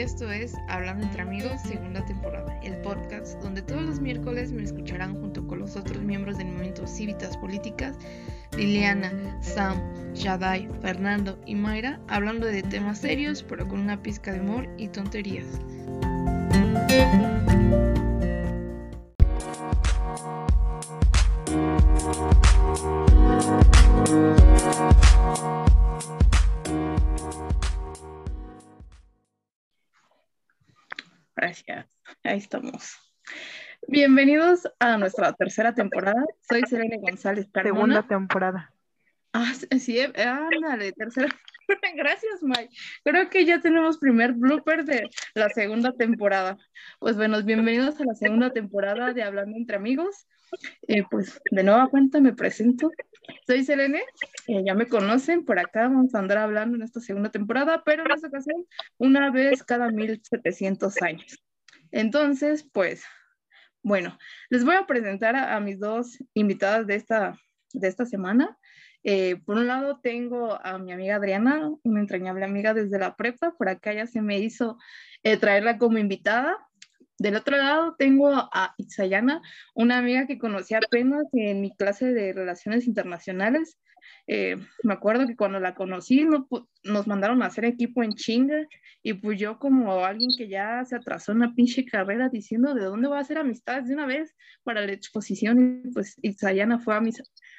esto 0.00 0.30
es 0.30 0.54
Hablando 0.68 1.04
entre 1.04 1.22
amigos, 1.22 1.60
segunda 1.60 2.04
temporada, 2.06 2.58
el 2.62 2.74
podcast 2.80 3.38
donde 3.42 3.60
todos 3.60 3.82
los 3.82 4.00
miércoles 4.00 4.50
me 4.50 4.62
escucharán 4.62 5.20
junto 5.20 5.46
con 5.46 5.58
los 5.58 5.76
otros 5.76 6.02
miembros 6.02 6.38
del 6.38 6.46
movimiento 6.46 6.86
Cívitas 6.86 7.36
Políticas, 7.36 7.96
Liliana, 8.56 9.12
Sam, 9.42 9.78
Shadai, 10.14 10.68
Fernando 10.80 11.38
y 11.44 11.54
Mayra, 11.54 12.00
hablando 12.08 12.46
de 12.46 12.62
temas 12.62 12.98
serios 12.98 13.42
pero 13.42 13.68
con 13.68 13.80
una 13.80 14.02
pizca 14.02 14.32
de 14.32 14.40
humor 14.40 14.68
y 14.78 14.88
tonterías. 14.88 15.46
Gracias, 31.66 31.98
ahí 32.22 32.38
estamos. 32.38 32.96
Bienvenidos 33.88 34.68
a 34.78 34.96
nuestra 34.98 35.32
tercera 35.32 35.74
temporada. 35.74 36.24
Soy 36.48 36.62
Selene 36.62 36.98
González 36.98 37.48
Carmona. 37.52 37.94
Segunda 37.94 38.08
temporada. 38.08 38.74
Ah, 39.32 39.52
sí, 39.78 40.00
ándale, 40.00 40.92
tercera. 40.92 41.28
Gracias, 41.96 42.42
Mike. 42.42 42.70
Creo 43.04 43.30
que 43.30 43.44
ya 43.44 43.60
tenemos 43.60 43.98
primer 43.98 44.32
blooper 44.32 44.84
de 44.84 45.08
la 45.34 45.48
segunda 45.50 45.92
temporada. 45.92 46.56
Pues 46.98 47.16
bueno, 47.16 47.42
bienvenidos 47.42 48.00
a 48.00 48.04
la 48.04 48.14
segunda 48.14 48.52
temporada 48.52 49.12
de 49.12 49.22
Hablando 49.22 49.56
entre 49.56 49.76
Amigos. 49.76 50.26
Eh, 50.88 51.04
pues 51.10 51.40
de 51.50 51.62
nueva 51.62 51.88
cuenta 51.88 52.20
me 52.20 52.32
presento. 52.32 52.90
Soy 53.46 53.64
Selene, 53.64 54.02
eh, 54.48 54.62
ya 54.64 54.74
me 54.74 54.88
conocen, 54.88 55.44
por 55.44 55.58
acá 55.58 55.82
vamos 55.82 56.14
a 56.14 56.18
andar 56.18 56.38
hablando 56.38 56.76
en 56.76 56.82
esta 56.82 57.00
segunda 57.00 57.30
temporada, 57.30 57.82
pero 57.84 58.04
en 58.04 58.10
esta 58.10 58.28
ocasión 58.28 58.66
una 58.98 59.30
vez 59.30 59.62
cada 59.62 59.90
1700 59.90 61.02
años. 61.02 61.40
Entonces, 61.92 62.68
pues, 62.72 63.04
bueno, 63.82 64.18
les 64.50 64.64
voy 64.64 64.74
a 64.76 64.86
presentar 64.86 65.36
a, 65.36 65.58
mis 65.60 65.78
dos 65.78 66.18
invitadas 66.34 66.86
de 66.86 66.96
esta, 66.96 67.38
de 67.72 67.88
esta 67.88 68.06
semana. 68.06 68.58
Eh, 69.02 69.36
por 69.46 69.56
un 69.56 69.66
lado 69.66 70.00
tengo 70.02 70.60
a 70.62 70.78
mi 70.78 70.92
amiga 70.92 71.16
Adriana, 71.16 71.70
una 71.82 72.00
entrañable 72.00 72.44
amiga 72.44 72.74
desde 72.74 72.98
la 72.98 73.16
prepa, 73.16 73.54
por 73.56 73.68
acá 73.68 73.94
ya 73.94 74.06
se 74.06 74.20
me 74.20 74.38
hizo 74.38 74.76
traerla 75.40 75.78
como 75.78 75.98
invitada. 75.98 76.56
Del 77.18 77.36
otro 77.36 77.56
lado 77.56 77.96
tengo 77.98 78.30
a 78.32 78.74
Itzayana, 78.78 79.42
una 79.74 79.98
amiga 79.98 80.26
que 80.26 80.38
conocí 80.38 80.74
apenas 80.74 81.26
en 81.32 81.60
mi 81.60 81.74
clase 81.76 82.14
de 82.14 82.32
Relaciones 82.32 82.86
Internacionales. 82.86 83.78
Eh, 84.26 84.56
me 84.84 84.92
acuerdo 84.92 85.26
que 85.26 85.36
cuando 85.36 85.58
la 85.58 85.74
conocí 85.74 86.24
nos 86.84 87.06
mandaron 87.06 87.42
a 87.42 87.46
hacer 87.46 87.64
equipo 87.64 88.02
en 88.02 88.14
chinga 88.14 88.66
y 89.02 89.14
pues 89.14 89.40
yo 89.40 89.58
como 89.58 90.04
alguien 90.04 90.30
que 90.36 90.48
ya 90.48 90.84
se 90.84 90.96
atrasó 90.96 91.32
en 91.32 91.38
una 91.38 91.54
pinche 91.54 91.84
carrera 91.84 92.28
diciendo 92.28 92.74
de 92.74 92.84
dónde 92.84 93.08
voy 93.08 93.16
a 93.16 93.20
hacer 93.20 93.38
amistades 93.38 93.88
de 93.88 93.94
una 93.94 94.06
vez 94.06 94.34
para 94.62 94.86
la 94.86 94.92
exposición 94.92 95.82
y 95.84 95.90
pues 95.90 96.16
Itzayana 96.22 96.78
fue 96.78 96.94
a 96.94 97.00
mi, 97.00 97.10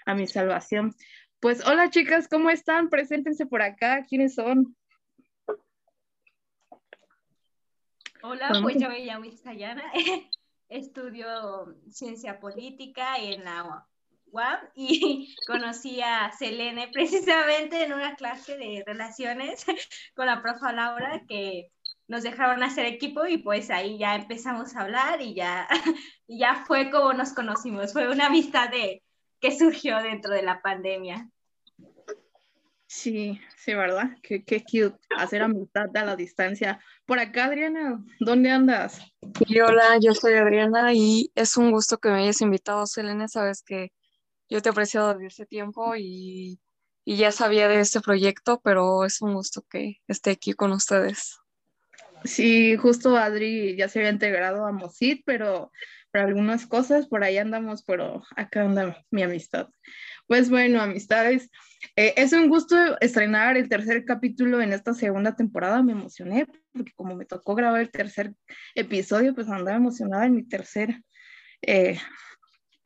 a 0.06 0.16
mi 0.16 0.28
salvación. 0.28 0.96
Pues 1.40 1.66
hola 1.68 1.90
chicas, 1.90 2.28
¿cómo 2.28 2.50
están? 2.50 2.90
Preséntense 2.90 3.46
por 3.46 3.62
acá, 3.62 4.06
¿quiénes 4.08 4.36
son? 4.36 4.76
Hola, 8.24 8.52
pues 8.62 8.78
yo 8.80 8.88
me 8.88 9.04
llamo 9.04 9.26
Isayana, 9.26 9.84
estudio 10.70 11.76
ciencia 11.90 12.40
política 12.40 13.18
en 13.18 13.44
la 13.44 13.88
y 14.76 15.36
conocí 15.48 16.02
a 16.02 16.32
Selene 16.32 16.90
precisamente 16.92 17.84
en 17.84 17.94
una 17.94 18.16
clase 18.16 18.58
de 18.58 18.84
relaciones 18.86 19.66
con 20.16 20.26
la 20.26 20.42
profa 20.42 20.72
Laura 20.72 21.22
que 21.28 21.70
nos 22.08 22.24
dejaron 22.24 22.62
hacer 22.62 22.86
equipo 22.86 23.26
y 23.26 23.38
pues 23.38 23.70
ahí 23.70 23.98
ya 23.98 24.16
empezamos 24.16 24.76
a 24.76 24.82
hablar 24.82 25.22
y 25.22 25.34
ya, 25.34 25.68
y 26.28 26.40
ya 26.40 26.64
fue 26.66 26.92
como 26.92 27.14
nos 27.14 27.34
conocimos, 27.34 27.94
fue 27.94 28.10
una 28.10 28.28
amistad 28.28 28.70
de, 28.70 29.02
que 29.40 29.58
surgió 29.58 30.02
dentro 30.02 30.34
de 30.34 30.44
la 30.44 30.62
pandemia. 30.62 31.30
Sí, 32.86 33.40
sí, 33.56 33.74
¿verdad? 33.74 34.18
Qué, 34.22 34.44
qué 34.44 34.62
cute 34.62 35.00
hacer 35.18 35.42
amistad 35.42 35.96
a 35.96 36.04
la 36.04 36.18
distancia. 36.18 36.82
Por 37.06 37.20
acá, 37.20 37.46
Adriana, 37.46 38.04
¿dónde 38.20 38.52
andas? 38.52 39.02
hola, 39.66 39.98
yo 40.02 40.14
soy 40.14 40.34
Adriana 40.34 40.94
y 40.94 41.32
es 41.36 41.56
un 41.56 41.72
gusto 41.72 42.00
que 42.00 42.10
me 42.10 42.24
hayas 42.24 42.42
invitado, 42.42 42.86
Selene. 42.86 43.30
Sabes 43.30 43.64
que 43.64 43.94
yo 44.52 44.62
te 44.62 44.70
he 44.70 44.72
apreciado 44.72 45.14
desde 45.14 45.28
ese 45.28 45.46
tiempo 45.46 45.96
y, 45.96 46.60
y 47.06 47.16
ya 47.16 47.32
sabía 47.32 47.70
de 47.70 47.80
este 47.80 48.02
proyecto, 48.02 48.60
pero 48.62 49.06
es 49.06 49.22
un 49.22 49.34
gusto 49.34 49.66
que 49.70 50.02
esté 50.08 50.32
aquí 50.32 50.54
con 50.54 50.74
ustedes. 50.74 51.40
Sí, 52.26 52.76
justo 52.76 53.18
Adri 53.18 53.78
ya 53.78 53.88
se 53.88 54.00
había 54.00 54.12
integrado 54.12 54.68
a 54.68 54.74
Mosit, 54.74 55.24
pero 55.26 55.72
por 56.12 56.22
algunas 56.22 56.68
cosas 56.68 57.08
por 57.08 57.24
ahí 57.24 57.38
andamos, 57.38 57.84
pero 57.84 58.24
acá 58.36 58.64
anda 58.64 59.02
mi 59.10 59.24
amistad. 59.24 59.70
Pues 60.28 60.50
bueno, 60.50 60.82
amistades, 60.82 61.50
eh, 61.96 62.14
es 62.18 62.34
un 62.34 62.50
gusto 62.50 62.76
estrenar 63.00 63.56
el 63.56 63.70
tercer 63.70 64.04
capítulo 64.04 64.62
en 64.62 64.74
esta 64.74 64.94
segunda 64.94 65.34
temporada. 65.34 65.82
Me 65.82 65.94
emocioné 65.94 66.46
porque 66.74 66.92
como 66.94 67.16
me 67.16 67.26
tocó 67.26 67.56
grabar 67.56 67.80
el 67.80 67.90
tercer 67.90 68.34
episodio, 68.76 69.34
pues 69.34 69.48
andaba 69.48 69.78
emocionada 69.78 70.26
en 70.26 70.36
mi 70.36 70.44
tercer, 70.44 71.02
eh, 71.62 71.98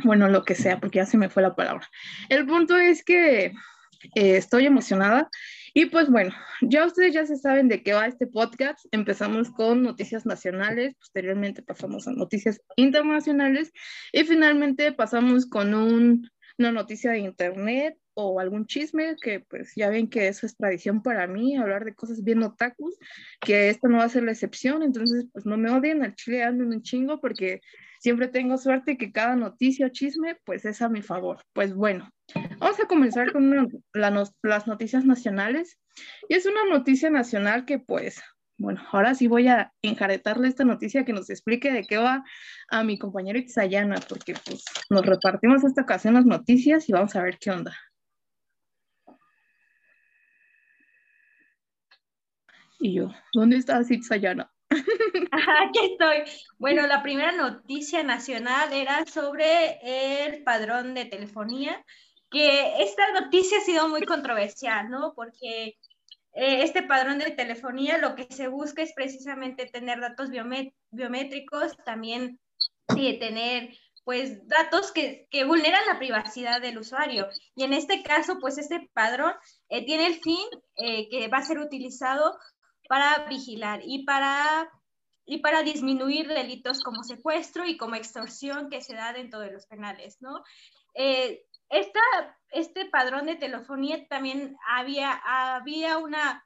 bueno, 0.03 0.29
lo 0.29 0.43
que 0.43 0.55
sea, 0.55 0.79
porque 0.79 0.97
ya 0.97 1.05
se 1.05 1.17
me 1.17 1.29
fue 1.29 1.43
la 1.43 1.55
palabra. 1.55 1.87
El 2.29 2.45
punto 2.45 2.77
es 2.77 3.03
que 3.03 3.45
eh, 3.45 4.37
estoy 4.37 4.65
emocionada 4.65 5.29
y 5.73 5.87
pues 5.87 6.09
bueno, 6.09 6.33
ya 6.61 6.85
ustedes 6.85 7.13
ya 7.13 7.25
se 7.25 7.37
saben 7.37 7.67
de 7.67 7.83
qué 7.83 7.93
va 7.93 8.07
este 8.07 8.27
podcast. 8.27 8.85
Empezamos 8.91 9.51
con 9.51 9.83
noticias 9.83 10.25
nacionales, 10.25 10.95
posteriormente 10.95 11.61
pasamos 11.61 12.07
a 12.07 12.13
noticias 12.13 12.61
internacionales 12.77 13.73
y 14.13 14.23
finalmente 14.23 14.91
pasamos 14.93 15.45
con 15.45 15.73
un, 15.73 16.29
una 16.57 16.71
noticia 16.71 17.11
de 17.11 17.19
internet 17.19 17.97
o 18.13 18.39
algún 18.39 18.65
chisme, 18.65 19.17
que 19.21 19.41
pues 19.41 19.73
ya 19.75 19.89
ven 19.89 20.09
que 20.09 20.29
eso 20.29 20.45
es 20.45 20.55
tradición 20.55 21.03
para 21.03 21.27
mí, 21.27 21.57
hablar 21.57 21.83
de 21.83 21.93
cosas 21.93 22.23
bien 22.23 22.41
otakus, 22.43 22.95
que 23.41 23.69
esto 23.69 23.89
no 23.89 23.97
va 23.97 24.05
a 24.05 24.09
ser 24.09 24.23
la 24.23 24.31
excepción, 24.31 24.81
entonces 24.81 25.25
pues 25.33 25.45
no 25.45 25.57
me 25.57 25.69
odien, 25.69 26.03
al 26.03 26.15
chile 26.15 26.49
un 26.49 26.81
chingo 26.81 27.19
porque 27.19 27.59
siempre 28.05 28.27
tengo 28.27 28.59
suerte 28.59 28.99
que 28.99 29.11
cada 29.11 29.35
noticia 29.35 29.87
o 29.87 29.89
chisme 29.89 30.37
pues 30.45 30.63
es 30.63 30.79
a 30.83 30.89
mi 30.89 31.01
favor. 31.01 31.41
Pues 31.53 31.73
bueno, 31.73 32.07
vamos 32.59 32.79
a 32.79 32.85
comenzar 32.85 33.31
con 33.31 33.67
las 33.93 34.67
noticias 34.67 35.05
nacionales 35.05 35.79
y 36.29 36.35
es 36.35 36.45
una 36.45 36.65
noticia 36.65 37.09
nacional 37.09 37.65
que 37.65 37.79
pues 37.79 38.21
bueno, 38.59 38.79
ahora 38.91 39.15
sí 39.15 39.27
voy 39.27 39.47
a 39.47 39.73
enjaretarle 39.81 40.47
esta 40.47 40.63
noticia 40.63 41.03
que 41.03 41.13
nos 41.13 41.31
explique 41.31 41.71
de 41.71 41.81
qué 41.81 41.97
va 41.97 42.23
a 42.69 42.83
mi 42.83 42.99
compañero 42.99 43.39
Itzayana, 43.39 43.95
porque 44.07 44.35
pues 44.45 44.63
nos 44.91 45.03
repartimos 45.03 45.63
esta 45.63 45.81
ocasión 45.81 46.13
las 46.13 46.27
noticias 46.27 46.87
y 46.87 46.93
vamos 46.93 47.15
a 47.15 47.23
ver 47.23 47.39
qué 47.39 47.49
onda. 47.49 47.75
Y 52.79 52.93
yo, 52.93 53.09
¿dónde 53.33 53.57
está 53.57 53.81
Itzayana? 53.81 54.54
Aquí 55.31 55.79
estoy. 55.91 56.23
Bueno, 56.57 56.87
la 56.87 57.03
primera 57.03 57.31
noticia 57.31 58.03
nacional 58.03 58.73
era 58.73 59.05
sobre 59.05 59.79
el 60.25 60.43
padrón 60.43 60.93
de 60.93 61.05
telefonía, 61.05 61.83
que 62.29 62.81
esta 62.83 63.11
noticia 63.13 63.59
ha 63.59 63.61
sido 63.61 63.87
muy 63.87 64.01
controversial, 64.01 64.89
¿no? 64.89 65.13
Porque 65.15 65.77
eh, 66.35 66.63
este 66.63 66.83
padrón 66.83 67.19
de 67.19 67.31
telefonía 67.31 67.97
lo 67.97 68.15
que 68.15 68.27
se 68.29 68.47
busca 68.47 68.81
es 68.81 68.93
precisamente 68.93 69.67
tener 69.67 70.01
datos 70.01 70.29
biométricos, 70.29 71.77
también 71.85 72.39
eh, 72.97 73.19
tener 73.19 73.69
pues 74.03 74.47
datos 74.47 74.91
que, 74.91 75.27
que, 75.31 75.45
vulneran 75.45 75.81
la 75.87 75.97
privacidad 75.97 76.61
del 76.61 76.77
usuario. 76.77 77.27
Y 77.55 77.63
en 77.63 77.73
este 77.73 78.03
caso, 78.03 78.37
pues 78.39 78.59
este 78.59 78.87
padrón 78.93 79.33
eh, 79.69 79.83
tiene 79.83 80.07
el 80.07 80.21
fin 80.21 80.45
que 80.75 81.27
va 81.31 81.37
a 81.39 81.45
ser 81.45 81.57
utilizado 81.57 82.37
para 82.87 83.25
vigilar 83.27 83.81
y 83.83 84.03
para, 84.03 84.69
y 85.25 85.39
para 85.39 85.63
disminuir 85.63 86.27
delitos 86.27 86.81
como 86.81 87.03
secuestro 87.03 87.65
y 87.65 87.77
como 87.77 87.95
extorsión 87.95 88.69
que 88.69 88.81
se 88.81 88.95
da 88.95 89.13
dentro 89.13 89.39
de 89.39 89.51
los 89.51 89.65
penales, 89.65 90.17
¿no? 90.21 90.43
Eh, 90.93 91.43
esta, 91.69 91.99
este 92.49 92.85
padrón 92.85 93.25
de 93.25 93.35
telefonía 93.35 94.07
también 94.07 94.55
había, 94.67 95.11
había 95.55 95.97
una 95.97 96.45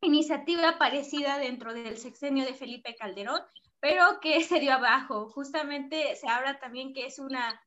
iniciativa 0.00 0.78
parecida 0.78 1.38
dentro 1.38 1.72
del 1.72 1.96
sexenio 1.98 2.44
de 2.44 2.54
Felipe 2.54 2.96
Calderón, 2.96 3.40
pero 3.80 4.20
que 4.20 4.40
se 4.44 4.60
dio 4.60 4.74
abajo. 4.74 5.28
Justamente 5.30 6.16
se 6.16 6.28
habla 6.28 6.58
también 6.58 6.92
que 6.92 7.06
es 7.06 7.18
una 7.18 7.60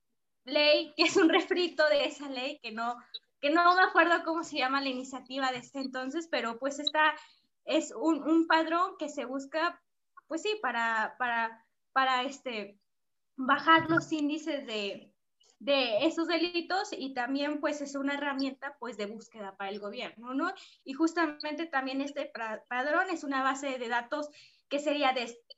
ley, 0.45 0.93
que 0.95 1.03
es 1.03 1.15
un 1.15 1.29
refrito 1.29 1.87
de 1.89 2.05
esa 2.05 2.27
ley, 2.29 2.59
que 2.61 2.71
no, 2.71 2.95
que 3.39 3.49
no 3.49 3.75
me 3.75 3.81
acuerdo 3.81 4.23
cómo 4.23 4.43
se 4.43 4.57
llama 4.57 4.81
la 4.81 4.89
iniciativa 4.89 5.51
de 5.51 5.59
este 5.59 5.79
entonces, 5.79 6.27
pero 6.29 6.59
pues 6.59 6.79
está 6.79 7.13
es 7.69 7.93
un, 7.95 8.23
un 8.23 8.47
padrón 8.47 8.97
que 8.97 9.09
se 9.09 9.25
busca, 9.25 9.81
pues 10.27 10.41
sí, 10.41 10.49
para, 10.61 11.15
para, 11.19 11.65
para 11.93 12.23
este, 12.23 12.79
bajar 13.37 13.89
los 13.89 14.11
índices 14.11 14.65
de, 14.65 15.13
de 15.59 16.05
esos 16.05 16.27
delitos 16.27 16.89
y 16.91 17.13
también 17.13 17.59
pues 17.59 17.81
es 17.81 17.95
una 17.95 18.15
herramienta 18.15 18.75
pues 18.79 18.97
de 18.97 19.05
búsqueda 19.05 19.55
para 19.55 19.69
el 19.69 19.79
gobierno, 19.79 20.33
¿no? 20.33 20.51
Y 20.83 20.93
justamente 20.93 21.67
también 21.67 22.01
este 22.01 22.31
padrón 22.67 23.09
es 23.11 23.23
una 23.23 23.43
base 23.43 23.77
de 23.77 23.87
datos 23.87 24.29
que 24.69 24.79
sería, 24.79 25.13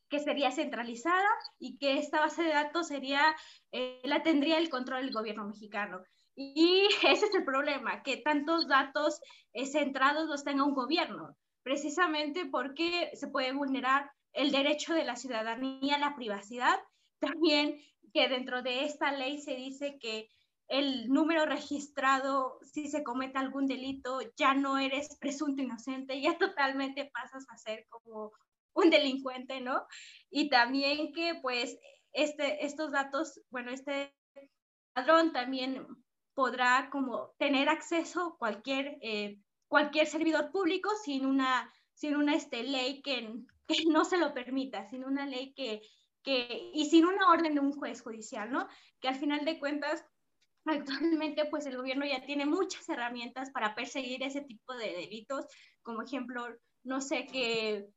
que 0.09 0.19
sería 0.19 0.51
centralizada 0.51 1.29
y 1.59 1.77
que 1.77 1.97
esta 1.97 2.19
base 2.19 2.43
de 2.43 2.49
datos 2.49 2.87
sería, 2.87 3.35
eh, 3.71 4.01
la 4.03 4.23
tendría 4.23 4.57
el 4.57 4.69
control 4.69 5.05
del 5.05 5.13
gobierno 5.13 5.47
mexicano. 5.47 6.01
Y 6.35 6.87
ese 7.07 7.25
es 7.27 7.35
el 7.35 7.45
problema, 7.45 8.01
que 8.03 8.17
tantos 8.17 8.67
datos 8.67 9.21
eh, 9.53 9.65
centrados 9.65 10.27
los 10.27 10.43
tenga 10.43 10.63
un 10.63 10.73
gobierno, 10.73 11.37
precisamente 11.63 12.45
porque 12.45 13.11
se 13.13 13.27
puede 13.27 13.53
vulnerar 13.53 14.11
el 14.33 14.51
derecho 14.51 14.93
de 14.93 15.03
la 15.03 15.15
ciudadanía 15.15 15.95
a 15.95 15.99
la 15.99 16.15
privacidad. 16.15 16.79
También 17.19 17.79
que 18.13 18.27
dentro 18.27 18.61
de 18.61 18.85
esta 18.85 19.11
ley 19.11 19.41
se 19.41 19.55
dice 19.55 19.97
que 19.99 20.29
el 20.67 21.09
número 21.09 21.45
registrado, 21.45 22.57
si 22.61 22.87
se 22.87 23.03
comete 23.03 23.37
algún 23.37 23.67
delito, 23.67 24.19
ya 24.37 24.53
no 24.53 24.77
eres 24.77 25.17
presunto 25.19 25.61
inocente, 25.61 26.21
ya 26.21 26.37
totalmente 26.39 27.11
pasas 27.13 27.45
a 27.49 27.57
ser 27.57 27.85
como 27.89 28.31
un 28.73 28.89
delincuente, 28.89 29.59
¿no? 29.59 29.85
Y 30.29 30.49
también 30.49 31.11
que 31.11 31.35
pues 31.41 31.77
este, 32.13 32.65
estos 32.65 32.91
datos, 32.91 33.41
bueno, 33.49 33.71
este 33.71 34.15
padrón 34.93 35.33
también 35.33 35.85
podrá 36.33 36.89
como 36.89 37.33
tener 37.37 37.69
acceso 37.69 38.37
cualquier, 38.39 38.97
eh, 39.01 39.39
cualquier 39.71 40.05
servidor 40.05 40.51
público 40.51 40.89
sin 41.01 41.25
una, 41.25 41.73
sin 41.93 42.17
una 42.17 42.35
este, 42.35 42.61
ley 42.63 43.01
que, 43.01 43.31
que 43.67 43.85
no 43.85 44.03
se 44.03 44.17
lo 44.17 44.33
permita, 44.33 44.85
sin 44.89 45.05
una 45.05 45.25
ley 45.25 45.53
que, 45.53 45.81
que, 46.21 46.71
y 46.73 46.89
sin 46.89 47.05
una 47.05 47.29
orden 47.31 47.55
de 47.55 47.61
un 47.61 47.71
juez 47.71 48.01
judicial, 48.01 48.51
¿no? 48.51 48.67
Que 48.99 49.07
al 49.07 49.15
final 49.15 49.45
de 49.45 49.59
cuentas 49.59 50.05
Actualmente, 50.65 51.45
pues 51.45 51.65
el 51.65 51.77
gobierno 51.77 52.05
ya 52.05 52.23
tiene 52.23 52.45
muchas 52.45 52.87
herramientas 52.87 53.49
para 53.49 53.73
perseguir 53.73 54.21
ese 54.21 54.41
tipo 54.41 54.75
de 54.75 54.91
delitos, 54.93 55.47
como 55.81 56.03
ejemplo, 56.03 56.45
no 56.83 57.01
sé, 57.01 57.25
que, 57.25 57.87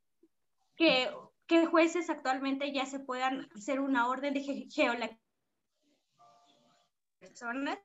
que, 0.74 1.10
que 1.46 1.66
jueces 1.66 2.08
actualmente 2.08 2.72
ya 2.72 2.86
se 2.86 3.00
puedan 3.00 3.50
hacer 3.54 3.80
una 3.80 4.08
orden 4.08 4.32
de 4.32 4.40
geolocalización 4.40 5.20
personas 7.18 7.78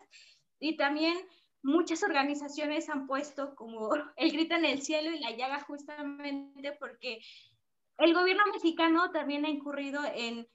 y 0.60 0.78
también 0.78 1.18
muchas 1.62 2.04
organizaciones 2.04 2.90
han 2.90 3.08
puesto 3.08 3.56
como 3.56 3.90
el 4.16 4.32
grito 4.32 4.56
en 4.56 4.66
el 4.66 4.82
cielo 4.82 5.12
y 5.12 5.20
la 5.20 5.32
llaga 5.32 5.62
justamente 5.62 6.72
porque 6.80 7.20
el 7.98 8.14
gobierno 8.14 8.44
mexicano 8.54 9.12
también 9.12 9.46
ha 9.46 9.50
incurrido 9.50 10.02
en 10.14 10.48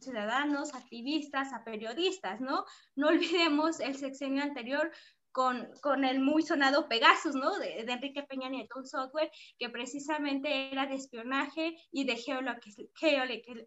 ciudadanos, 0.00 0.74
activistas, 0.74 1.52
a 1.52 1.62
periodistas, 1.64 2.40
¿no? 2.40 2.64
No 2.96 3.08
olvidemos 3.08 3.80
el 3.80 3.96
sexenio 3.96 4.42
anterior 4.42 4.90
con, 5.30 5.70
con, 5.80 6.04
el 6.04 6.20
muy 6.20 6.42
sonado 6.42 6.88
Pegasus, 6.88 7.34
¿no? 7.34 7.58
De, 7.58 7.80
Enrique 7.80 8.22
Peña 8.22 8.48
Nieto, 8.48 8.78
un 8.78 8.86
software 8.86 9.30
que 9.58 9.70
precisamente 9.70 10.70
era 10.70 10.86
de 10.86 10.96
espionaje 10.96 11.76
y 11.90 12.04
de 12.04 12.16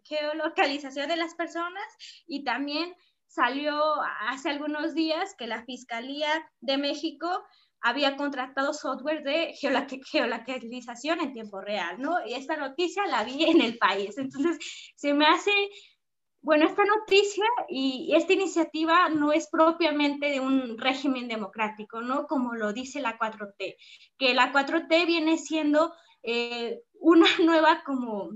geolocalización 0.04 1.08
de 1.08 1.16
las 1.16 1.34
personas 1.34 1.84
y 2.26 2.44
también 2.44 2.94
salió 3.26 3.80
hace 4.28 4.50
algunos 4.50 4.94
días 4.94 5.34
que 5.36 5.46
la 5.46 5.64
Fiscalía 5.64 6.28
de 6.60 6.78
México 6.78 7.28
había 7.80 8.16
contratado 8.16 8.72
software 8.72 9.22
de 9.22 9.54
geolocalización 10.10 11.20
en 11.20 11.32
tiempo 11.32 11.60
real, 11.60 12.00
¿no? 12.00 12.14
Y 12.26 12.34
esta 12.34 12.56
noticia 12.56 13.06
la 13.06 13.24
vi 13.24 13.44
en 13.44 13.60
el 13.60 13.78
país. 13.78 14.16
Entonces, 14.18 14.58
se 14.96 15.14
me 15.14 15.26
hace 15.26 15.52
bueno, 16.46 16.64
esta 16.64 16.84
noticia 16.84 17.44
y 17.68 18.14
esta 18.14 18.32
iniciativa 18.32 19.08
no 19.08 19.32
es 19.32 19.48
propiamente 19.50 20.30
de 20.30 20.38
un 20.38 20.78
régimen 20.78 21.26
democrático, 21.26 22.02
¿no? 22.02 22.28
Como 22.28 22.54
lo 22.54 22.72
dice 22.72 23.00
la 23.00 23.18
4T, 23.18 23.74
que 24.16 24.32
la 24.32 24.52
4T 24.52 25.06
viene 25.06 25.38
siendo 25.38 25.92
eh, 26.22 26.82
una 27.00 27.26
nueva 27.44 27.82
como 27.84 28.30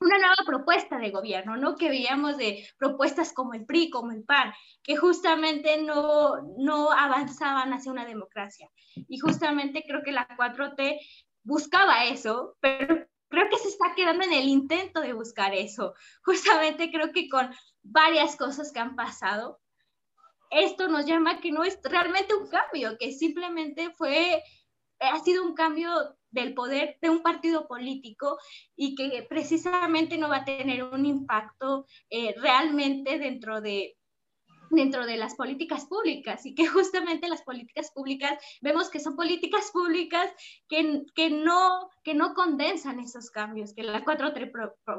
una 0.00 0.18
nueva 0.18 0.36
propuesta 0.46 0.98
de 0.98 1.10
gobierno, 1.10 1.56
¿no? 1.56 1.76
Que 1.76 1.90
veíamos 1.90 2.38
de 2.38 2.66
propuestas 2.78 3.32
como 3.32 3.54
el 3.54 3.66
PRI, 3.66 3.90
como 3.90 4.12
el 4.12 4.24
PAN, 4.24 4.52
que 4.82 4.96
justamente 4.96 5.82
no, 5.82 6.40
no 6.58 6.90
avanzaban 6.90 7.72
hacia 7.72 7.92
una 7.92 8.06
democracia. 8.06 8.68
Y 8.94 9.18
justamente 9.18 9.84
creo 9.86 10.02
que 10.02 10.12
la 10.12 10.26
4T 10.26 10.98
buscaba 11.42 12.04
eso, 12.04 12.56
pero 12.60 13.06
creo 13.28 13.48
que 13.50 13.58
se 13.58 13.68
está 13.68 13.94
quedando 13.94 14.24
en 14.24 14.32
el 14.32 14.48
intento 14.48 15.00
de 15.00 15.12
buscar 15.12 15.54
eso. 15.54 15.94
Justamente 16.24 16.90
creo 16.90 17.12
que 17.12 17.28
con 17.28 17.50
varias 17.82 18.36
cosas 18.36 18.72
que 18.72 18.80
han 18.80 18.96
pasado, 18.96 19.60
esto 20.50 20.88
nos 20.88 21.06
llama 21.06 21.40
que 21.40 21.52
no 21.52 21.62
es 21.62 21.78
realmente 21.84 22.34
un 22.34 22.48
cambio, 22.48 22.96
que 22.98 23.12
simplemente 23.12 23.90
fue, 23.90 24.42
ha 24.98 25.18
sido 25.20 25.44
un 25.44 25.54
cambio 25.54 26.16
del 26.30 26.54
poder 26.54 26.98
de 27.00 27.10
un 27.10 27.22
partido 27.22 27.66
político 27.66 28.38
y 28.76 28.94
que 28.94 29.26
precisamente 29.28 30.18
no 30.18 30.28
va 30.28 30.38
a 30.38 30.44
tener 30.44 30.84
un 30.84 31.06
impacto 31.06 31.86
eh, 32.08 32.34
realmente 32.38 33.18
dentro 33.18 33.60
de 33.60 33.96
dentro 34.70 35.04
de 35.06 35.16
las 35.16 35.34
políticas 35.34 35.86
públicas 35.86 36.46
y 36.46 36.54
que 36.54 36.66
justamente 36.66 37.28
las 37.28 37.42
políticas 37.42 37.90
públicas 37.92 38.38
vemos 38.60 38.88
que 38.88 39.00
son 39.00 39.16
políticas 39.16 39.70
públicas 39.72 40.30
que, 40.68 41.02
que, 41.14 41.30
no, 41.30 41.90
que 42.02 42.14
no 42.14 42.34
condensan 42.34 43.00
esos 43.00 43.30
cambios 43.30 43.74
que 43.74 43.82
la 43.82 44.04
4T 44.04 44.50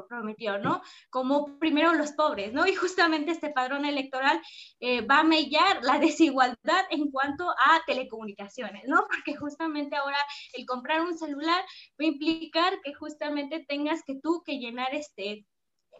prometió, 0.08 0.58
¿no? 0.58 0.82
Como 1.10 1.58
primero 1.58 1.92
los 1.94 2.12
pobres, 2.12 2.52
¿no? 2.52 2.66
Y 2.66 2.74
justamente 2.74 3.32
este 3.32 3.50
padrón 3.50 3.84
electoral 3.84 4.40
eh, 4.80 5.00
va 5.00 5.20
a 5.20 5.24
mellar 5.24 5.82
la 5.82 5.98
desigualdad 5.98 6.84
en 6.90 7.10
cuanto 7.10 7.50
a 7.50 7.82
telecomunicaciones, 7.86 8.84
¿no? 8.86 9.06
Porque 9.08 9.34
justamente 9.36 9.96
ahora 9.96 10.18
el 10.52 10.66
comprar 10.66 11.00
un 11.00 11.16
celular 11.16 11.62
va 11.62 12.04
a 12.04 12.04
implicar 12.04 12.80
que 12.82 12.94
justamente 12.94 13.64
tengas 13.66 14.02
que 14.04 14.16
tú 14.22 14.42
que 14.44 14.58
llenar 14.58 14.94
este 14.94 15.46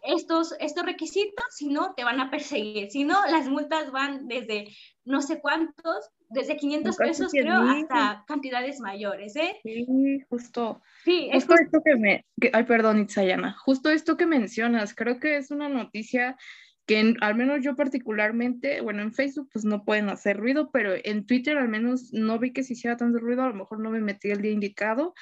estos, 0.03 0.55
estos 0.59 0.85
requisitos, 0.85 1.45
si 1.51 1.69
no, 1.69 1.93
te 1.95 2.03
van 2.03 2.19
a 2.19 2.29
perseguir. 2.29 2.91
Si 2.91 3.03
no, 3.03 3.17
las 3.27 3.47
multas 3.47 3.91
van 3.91 4.27
desde 4.27 4.67
no 5.05 5.21
sé 5.21 5.39
cuántos, 5.39 6.09
desde 6.29 6.57
500 6.57 6.97
pesos 6.97 7.31
creo, 7.31 7.61
hasta 7.61 8.23
cantidades 8.27 8.79
mayores, 8.79 9.35
¿eh? 9.35 9.59
Sí, 9.63 10.21
justo. 10.29 10.81
Sí, 11.03 11.29
justo 11.33 11.55
esto 11.55 11.81
que 11.83 11.95
me... 11.95 12.25
ay, 12.51 12.63
perdón, 12.63 13.01
Itzayana. 13.01 13.55
Justo 13.59 13.89
esto 13.89 14.17
que 14.17 14.25
mencionas, 14.25 14.93
creo 14.93 15.19
que 15.19 15.37
es 15.37 15.51
una 15.51 15.69
noticia 15.69 16.37
que 16.85 17.13
al 17.21 17.35
menos 17.35 17.59
yo 17.61 17.75
particularmente, 17.75 18.81
bueno, 18.81 19.01
en 19.01 19.13
Facebook 19.13 19.49
pues 19.53 19.63
no 19.63 19.85
pueden 19.85 20.09
hacer 20.09 20.37
ruido, 20.37 20.69
pero 20.71 20.93
en 21.01 21.25
Twitter 21.25 21.57
al 21.57 21.69
menos 21.69 22.11
no 22.11 22.39
vi 22.39 22.51
que 22.51 22.63
se 22.63 22.73
hiciera 22.73 22.97
tanto 22.97 23.19
ruido, 23.19 23.43
a 23.43 23.49
lo 23.49 23.55
mejor 23.55 23.79
no 23.79 23.89
me 23.89 24.01
metí 24.01 24.31
el 24.31 24.41
día 24.41 24.51
indicado, 24.51 25.13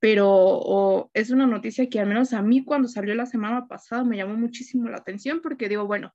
pero 0.00 1.10
es 1.12 1.30
una 1.30 1.46
noticia 1.46 1.88
que 1.88 2.00
al 2.00 2.08
menos 2.08 2.32
a 2.32 2.42
mí 2.42 2.64
cuando 2.64 2.88
salió 2.88 3.14
la 3.14 3.26
semana 3.26 3.68
pasada 3.68 4.02
me 4.02 4.16
llamó 4.16 4.34
muchísimo 4.34 4.88
la 4.88 4.96
atención 4.96 5.40
porque 5.42 5.68
digo, 5.68 5.86
bueno, 5.86 6.14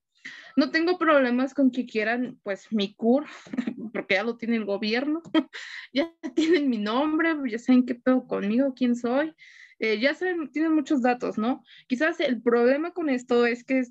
no 0.56 0.72
tengo 0.72 0.98
problemas 0.98 1.54
con 1.54 1.70
que 1.72 1.86
quieran 1.86 2.39
pues 2.44 2.72
mi 2.72 2.96
CUR, 2.96 3.25
porque 3.94 4.15
ya 4.15 4.24
lo 4.24 4.38
tiene 4.38 4.56
el 4.56 4.65
gobierno, 4.65 5.22
ya 5.94 6.12
tienen 6.34 6.70
mi 6.70 6.80
nombre, 6.80 7.36
ya 7.48 7.60
saben 7.60 7.86
qué 7.86 7.96
pedo 7.96 8.25
conmigo, 8.27 8.74
quién 8.75 8.96
soy, 8.96 9.34
eh, 9.80 10.00
ya 10.00 10.15
saben, 10.15 10.51
tienen 10.51 10.74
muchos 10.74 11.01
datos, 11.01 11.38
¿no? 11.38 11.63
Quizás 11.88 12.20
el 12.20 12.42
problema 12.42 12.92
con 12.92 13.10
esto 13.10 13.46
es 13.46 13.63
que 13.63 13.84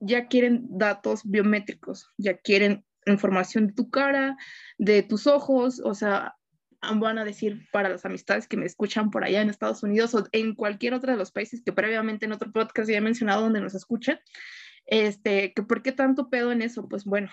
ya 0.00 0.26
quieren 0.26 0.66
datos 0.68 1.22
biométricos, 1.24 2.10
ya 2.18 2.36
quieren 2.38 2.84
información 3.06 3.68
de 3.68 3.74
tu 3.74 3.90
cara, 3.90 4.36
de 4.78 5.02
tus 5.02 5.26
ojos, 5.26 5.80
o 5.84 5.94
sea, 5.94 6.36
van 6.94 7.18
a 7.18 7.24
decir 7.24 7.68
para 7.70 7.88
las 7.88 8.04
amistades 8.04 8.48
que 8.48 8.56
me 8.56 8.66
escuchan 8.66 9.10
por 9.10 9.24
allá 9.24 9.40
en 9.40 9.50
Estados 9.50 9.82
Unidos 9.82 10.14
o 10.14 10.26
en 10.32 10.54
cualquier 10.54 10.94
otro 10.94 11.12
de 11.12 11.18
los 11.18 11.32
países 11.32 11.62
que 11.62 11.72
previamente 11.72 12.26
en 12.26 12.32
otro 12.32 12.50
podcast 12.52 12.90
ya 12.90 12.98
he 12.98 13.00
mencionado 13.00 13.42
donde 13.42 13.60
nos 13.60 13.74
escuchan, 13.74 14.18
este, 14.86 15.52
que 15.52 15.62
por 15.62 15.82
qué 15.82 15.92
tanto 15.92 16.28
pedo 16.28 16.52
en 16.52 16.62
eso, 16.62 16.88
pues 16.88 17.04
bueno, 17.04 17.30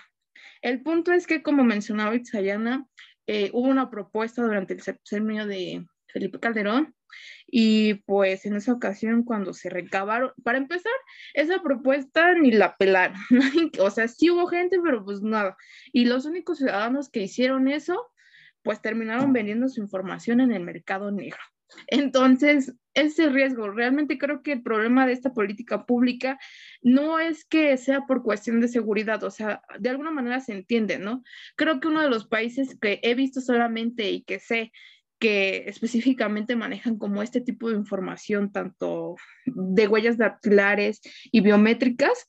el 0.62 0.82
punto 0.82 1.12
es 1.12 1.26
que 1.26 1.42
como 1.42 1.64
mencionaba 1.64 2.14
Itzayana, 2.14 2.86
eh, 3.26 3.50
hubo 3.52 3.68
una 3.68 3.90
propuesta 3.90 4.42
durante 4.42 4.74
el 4.74 4.82
sexenio 4.82 5.46
de 5.46 5.84
Felipe 6.08 6.40
Calderón 6.40 6.94
y 7.46 7.94
pues 7.94 8.46
en 8.46 8.54
esa 8.54 8.72
ocasión 8.72 9.24
cuando 9.24 9.52
se 9.52 9.68
recabaron, 9.68 10.32
para 10.44 10.58
empezar, 10.58 10.92
esa 11.34 11.60
propuesta 11.60 12.34
ni 12.34 12.52
la 12.52 12.76
pelaron, 12.76 13.16
o 13.80 13.90
sea, 13.90 14.06
sí 14.06 14.30
hubo 14.30 14.46
gente, 14.46 14.78
pero 14.82 15.04
pues 15.04 15.22
nada, 15.22 15.56
y 15.92 16.04
los 16.04 16.24
únicos 16.24 16.58
ciudadanos 16.58 17.08
que 17.08 17.22
hicieron 17.22 17.66
eso 17.66 18.10
pues 18.62 18.80
terminaron 18.80 19.32
vendiendo 19.32 19.68
su 19.68 19.80
información 19.80 20.40
en 20.40 20.52
el 20.52 20.62
mercado 20.62 21.10
negro. 21.10 21.40
Entonces, 21.86 22.74
ese 22.94 23.28
riesgo, 23.28 23.70
realmente 23.70 24.18
creo 24.18 24.42
que 24.42 24.52
el 24.52 24.62
problema 24.62 25.06
de 25.06 25.12
esta 25.12 25.32
política 25.32 25.86
pública 25.86 26.38
no 26.82 27.18
es 27.20 27.44
que 27.44 27.76
sea 27.76 28.06
por 28.06 28.22
cuestión 28.22 28.60
de 28.60 28.68
seguridad, 28.68 29.22
o 29.22 29.30
sea, 29.30 29.62
de 29.78 29.90
alguna 29.90 30.10
manera 30.10 30.40
se 30.40 30.52
entiende, 30.52 30.98
¿no? 30.98 31.22
Creo 31.56 31.80
que 31.80 31.88
uno 31.88 32.02
de 32.02 32.10
los 32.10 32.26
países 32.26 32.76
que 32.80 33.00
he 33.02 33.14
visto 33.14 33.40
solamente 33.40 34.10
y 34.10 34.22
que 34.22 34.40
sé 34.40 34.72
que 35.20 35.64
específicamente 35.66 36.56
manejan 36.56 36.96
como 36.96 37.22
este 37.22 37.42
tipo 37.42 37.68
de 37.68 37.76
información, 37.76 38.50
tanto 38.50 39.16
de 39.44 39.86
huellas 39.86 40.16
dactilares 40.16 41.00
y 41.30 41.42
biométricas, 41.42 42.28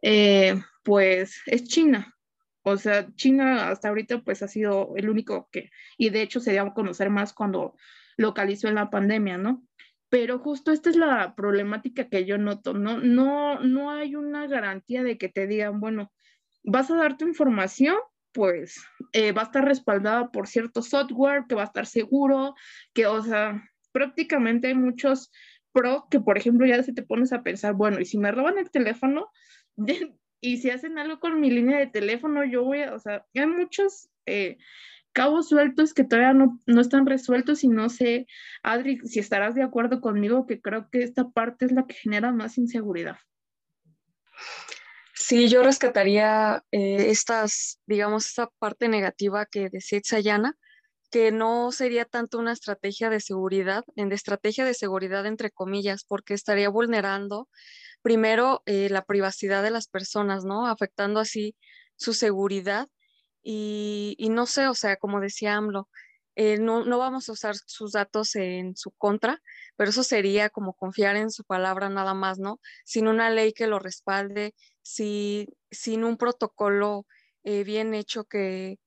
eh, 0.00 0.60
pues 0.82 1.42
es 1.46 1.64
China. 1.64 2.16
O 2.62 2.76
sea, 2.76 3.08
China 3.14 3.68
hasta 3.68 3.88
ahorita 3.88 4.22
pues 4.22 4.42
ha 4.42 4.48
sido 4.48 4.94
el 4.96 5.10
único 5.10 5.48
que, 5.50 5.70
y 5.98 6.10
de 6.10 6.22
hecho 6.22 6.40
se 6.40 6.52
dio 6.52 6.62
a 6.62 6.74
conocer 6.74 7.10
más 7.10 7.32
cuando 7.32 7.74
localizó 8.16 8.68
en 8.68 8.76
la 8.76 8.90
pandemia, 8.90 9.38
¿no? 9.38 9.64
pero 10.12 10.38
justo 10.38 10.72
esta 10.72 10.90
es 10.90 10.96
la 10.96 11.34
problemática 11.34 12.10
que 12.10 12.26
yo 12.26 12.36
noto, 12.36 12.74
¿no? 12.74 12.98
No, 12.98 13.60
no 13.60 13.90
hay 13.90 14.14
una 14.14 14.46
garantía 14.46 15.02
de 15.02 15.16
que 15.16 15.30
te 15.30 15.46
digan, 15.46 15.80
bueno, 15.80 16.12
vas 16.62 16.90
a 16.90 16.96
dar 16.96 17.16
tu 17.16 17.26
información, 17.26 17.96
pues 18.32 18.84
eh, 19.14 19.32
va 19.32 19.40
a 19.40 19.44
estar 19.46 19.64
respaldada 19.64 20.30
por 20.30 20.48
cierto 20.48 20.82
software, 20.82 21.46
que 21.48 21.54
va 21.54 21.62
a 21.62 21.64
estar 21.64 21.86
seguro, 21.86 22.54
que, 22.92 23.06
o 23.06 23.22
sea, 23.22 23.66
prácticamente 23.90 24.68
hay 24.68 24.74
muchos 24.74 25.32
pro 25.72 26.06
que, 26.10 26.20
por 26.20 26.36
ejemplo, 26.36 26.66
ya 26.66 26.82
se 26.82 26.92
te 26.92 27.02
pones 27.02 27.32
a 27.32 27.42
pensar, 27.42 27.72
bueno, 27.72 27.98
y 27.98 28.04
si 28.04 28.18
me 28.18 28.32
roban 28.32 28.58
el 28.58 28.70
teléfono, 28.70 29.30
y 30.42 30.58
si 30.58 30.70
hacen 30.70 30.98
algo 30.98 31.20
con 31.20 31.40
mi 31.40 31.50
línea 31.50 31.78
de 31.78 31.86
teléfono, 31.86 32.44
yo 32.44 32.64
voy 32.64 32.82
a, 32.82 32.94
o 32.94 32.98
sea, 32.98 33.24
hay 33.32 33.46
muchos 33.46 34.10
eh, 34.26 34.58
cabos 35.12 35.48
sueltos 35.48 35.94
que 35.94 36.02
todavía 36.02 36.34
no, 36.34 36.60
no, 36.66 36.80
están 36.80 37.06
resueltos 37.06 37.62
y 37.62 37.68
no 37.68 37.88
sé, 37.88 38.26
Adri, 38.64 38.98
si 39.04 39.20
estarás 39.20 39.54
de 39.54 39.62
acuerdo 39.62 40.00
conmigo, 40.00 40.46
que 40.46 40.60
creo 40.60 40.90
que 40.90 41.04
esta 41.04 41.30
parte 41.30 41.64
es 41.64 41.72
la 41.72 41.86
que 41.86 41.94
genera 41.94 42.32
más 42.32 42.58
inseguridad. 42.58 43.18
Sí, 45.14 45.48
yo 45.48 45.62
rescataría 45.62 46.64
eh, 46.72 47.10
estas, 47.10 47.80
digamos, 47.86 48.26
esta 48.26 48.48
parte 48.58 48.88
negativa 48.88 49.46
que 49.46 49.70
decía 49.70 50.00
Sayana, 50.02 50.56
que 51.12 51.30
no 51.30 51.70
sería 51.70 52.04
tanto 52.04 52.38
una 52.38 52.52
estrategia 52.52 53.10
de 53.10 53.20
seguridad, 53.20 53.84
en 53.94 54.08
de 54.08 54.16
estrategia 54.16 54.64
de 54.64 54.74
seguridad 54.74 55.24
entre 55.26 55.52
comillas, 55.52 56.04
porque 56.04 56.34
estaría 56.34 56.68
vulnerando 56.68 57.48
primero 58.02 58.62
eh, 58.66 58.88
la 58.90 59.04
privacidad 59.04 59.62
de 59.62 59.70
las 59.70 59.88
personas, 59.88 60.44
¿no? 60.44 60.66
Afectando 60.66 61.20
así 61.20 61.56
su 61.96 62.12
seguridad 62.12 62.88
y, 63.42 64.16
no 64.30 64.46
sé, 64.46 64.68
o 64.68 64.74
sea, 64.74 64.96
como 64.96 65.20
decía 65.20 65.56
AMLO, 65.56 65.88
eh, 66.36 66.58
no, 66.58 66.84
no, 66.84 66.98
vamos 66.98 67.28
a 67.28 67.32
usar 67.32 67.56
sus 67.56 67.92
datos 67.92 68.36
en 68.36 68.76
su 68.76 68.90
contra, 68.92 69.40
pero 69.76 69.90
eso 69.90 70.02
sería 70.02 70.48
como 70.48 70.74
confiar 70.74 71.16
en 71.16 71.30
su 71.30 71.44
palabra 71.44 71.88
nada 71.90 72.14
más, 72.14 72.38
¿no? 72.38 72.60
Sin 72.84 73.08
una 73.08 73.30
ley 73.30 73.52
que 73.52 73.66
lo 73.66 73.78
respalde, 73.78 74.54
si, 74.82 75.48
sin 75.70 76.04
un 76.04 76.16
protocolo 76.16 77.06
eh, 77.44 77.64
bien 77.64 77.94
hecho 77.94 78.24
que, 78.24 78.78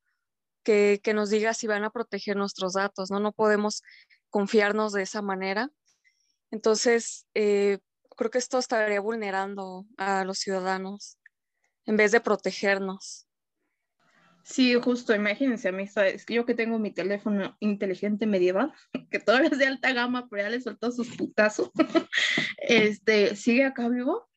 que, 0.64 1.00
que, 1.04 1.14
nos 1.14 1.30
diga 1.30 1.54
si 1.54 1.68
van 1.68 1.84
a 1.84 1.92
proteger 1.92 2.36
nuestros 2.38 2.74
datos, 2.74 3.12
¿no? 3.12 3.20
No 3.20 3.32
podemos 3.34 3.84
confiarnos 4.30 4.94
de 4.94 5.04
esa 5.04 5.22
manera. 5.22 5.70
Entonces, 6.52 7.28
eh, 7.36 7.80
creo 8.16 8.32
que 8.32 8.38
esto 8.38 8.58
estaría 8.58 9.00
vulnerando 9.00 9.86
a 9.98 10.24
los 10.26 10.40
ciudadanos 10.40 11.18
en 11.86 11.98
vez 11.98 12.12
de 12.12 12.22
protegernos. 12.22 13.28
Sí, 14.44 14.76
justo, 14.76 15.16
imagínense, 15.16 15.70
amistades, 15.70 16.24
yo 16.28 16.46
que 16.46 16.54
tengo 16.54 16.78
mi 16.78 16.92
teléfono 16.92 17.58
inteligente 17.60 18.28
medieval, 18.28 18.72
que 19.10 19.20
todavía 19.20 19.50
es 19.50 19.58
de 19.58 19.66
alta 19.66 19.92
gama, 19.92 20.28
pero 20.30 20.44
ya 20.44 20.50
le 20.50 20.62
soltó 20.62 20.92
sus 20.92 21.16
putazos, 21.16 21.72
este, 22.58 23.36
sigue 23.36 23.66
acá 23.66 23.90
vivo, 23.90 24.30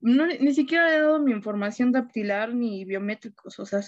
no, 0.00 0.26
ni 0.26 0.54
siquiera 0.54 0.94
he 0.94 1.00
dado 1.00 1.18
mi 1.18 1.32
información 1.32 1.90
dactilar 1.90 2.54
ni 2.54 2.84
biométricos, 2.84 3.58
o 3.58 3.64
sea, 3.64 3.80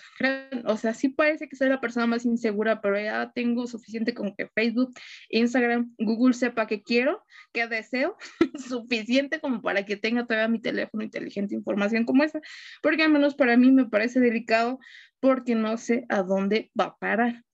o 0.65 0.77
sea, 0.77 0.95
sí 0.95 1.11
parece 1.11 1.49
que 1.49 1.57
soy 1.57 1.69
la 1.69 1.81
persona 1.81 2.07
más 2.07 2.25
insegura, 2.25 2.81
pero 2.81 2.99
ya 2.99 3.31
tengo 3.35 3.67
suficiente 3.67 4.15
con 4.15 4.35
que 4.35 4.49
Facebook, 4.49 4.93
Instagram, 5.29 5.95
Google 5.99 6.35
sepa 6.35 6.67
que 6.67 6.83
quiero, 6.83 7.23
que 7.53 7.67
deseo, 7.67 8.17
suficiente 8.57 9.41
como 9.41 9.61
para 9.61 9.85
que 9.85 9.97
tenga 9.97 10.27
todavía 10.27 10.49
mi 10.49 10.61
teléfono 10.61 11.05
inteligente 11.05 11.55
información 11.55 12.05
como 12.05 12.25
esa, 12.25 12.41
porque 12.83 13.03
al 13.03 13.13
menos 13.13 13.35
para 13.35 13.57
mí 13.57 13.71
me 13.71 13.87
parece 13.87 14.19
delicado 14.19 14.79
porque 15.21 15.55
no 15.55 15.77
sé 15.77 16.07
a 16.09 16.23
dónde 16.23 16.71
va 16.79 16.85
a 16.85 16.97
parar. 16.97 17.45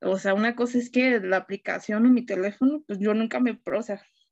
O 0.00 0.18
sea, 0.18 0.34
una 0.34 0.54
cosa 0.54 0.78
es 0.78 0.90
que 0.90 1.20
la 1.20 1.38
aplicación 1.38 2.06
en 2.06 2.14
mi 2.14 2.24
teléfono, 2.24 2.84
pues 2.86 2.98
yo 2.98 3.14
nunca 3.14 3.40
me, 3.40 3.60
o 3.64 3.82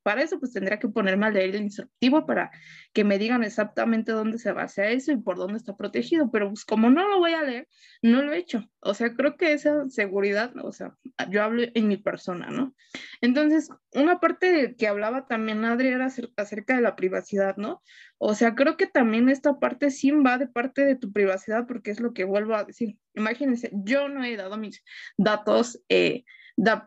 para 0.04 0.22
eso, 0.22 0.38
pues 0.38 0.52
tendría 0.52 0.78
que 0.78 0.88
ponerme 0.88 1.26
a 1.26 1.30
leer 1.30 1.56
el 1.56 1.62
instructivo 1.62 2.26
para 2.26 2.50
que 2.92 3.04
me 3.04 3.18
digan 3.18 3.42
exactamente 3.42 4.12
dónde 4.12 4.38
se 4.38 4.52
basa 4.52 4.86
eso 4.88 5.10
y 5.12 5.16
por 5.16 5.36
dónde 5.36 5.56
está 5.56 5.76
protegido. 5.76 6.30
Pero 6.30 6.50
pues 6.50 6.64
como 6.64 6.90
no 6.90 7.08
lo 7.08 7.18
voy 7.18 7.32
a 7.32 7.42
leer, 7.42 7.66
no 8.02 8.22
lo 8.22 8.32
he 8.32 8.38
hecho. 8.38 8.70
O 8.80 8.92
sea, 8.92 9.14
creo 9.14 9.36
que 9.36 9.54
esa 9.54 9.88
seguridad, 9.88 10.52
o 10.62 10.72
sea, 10.72 10.94
yo 11.30 11.42
hablo 11.42 11.62
en 11.74 11.88
mi 11.88 11.96
persona, 11.96 12.48
¿no? 12.50 12.74
Entonces, 13.22 13.70
una 13.94 14.20
parte 14.20 14.76
que 14.78 14.86
hablaba 14.86 15.26
también 15.26 15.64
Adri 15.64 15.88
era 15.88 16.08
acerca 16.36 16.76
de 16.76 16.82
la 16.82 16.96
privacidad, 16.96 17.56
¿no? 17.56 17.82
O 18.18 18.34
sea, 18.34 18.54
creo 18.54 18.76
que 18.76 18.86
también 18.86 19.30
esta 19.30 19.58
parte 19.58 19.90
sí 19.90 20.10
va 20.10 20.36
de 20.36 20.48
parte 20.48 20.84
de 20.84 20.96
tu 20.96 21.12
privacidad 21.12 21.66
porque 21.66 21.90
es 21.90 22.00
lo 22.00 22.12
que 22.12 22.24
vuelvo 22.24 22.54
a 22.54 22.64
decir. 22.64 22.98
Imagínense, 23.14 23.70
yo 23.72 24.08
no 24.08 24.22
he 24.22 24.36
dado 24.36 24.58
mis 24.58 24.84
datos. 25.16 25.82
Eh, 25.88 26.24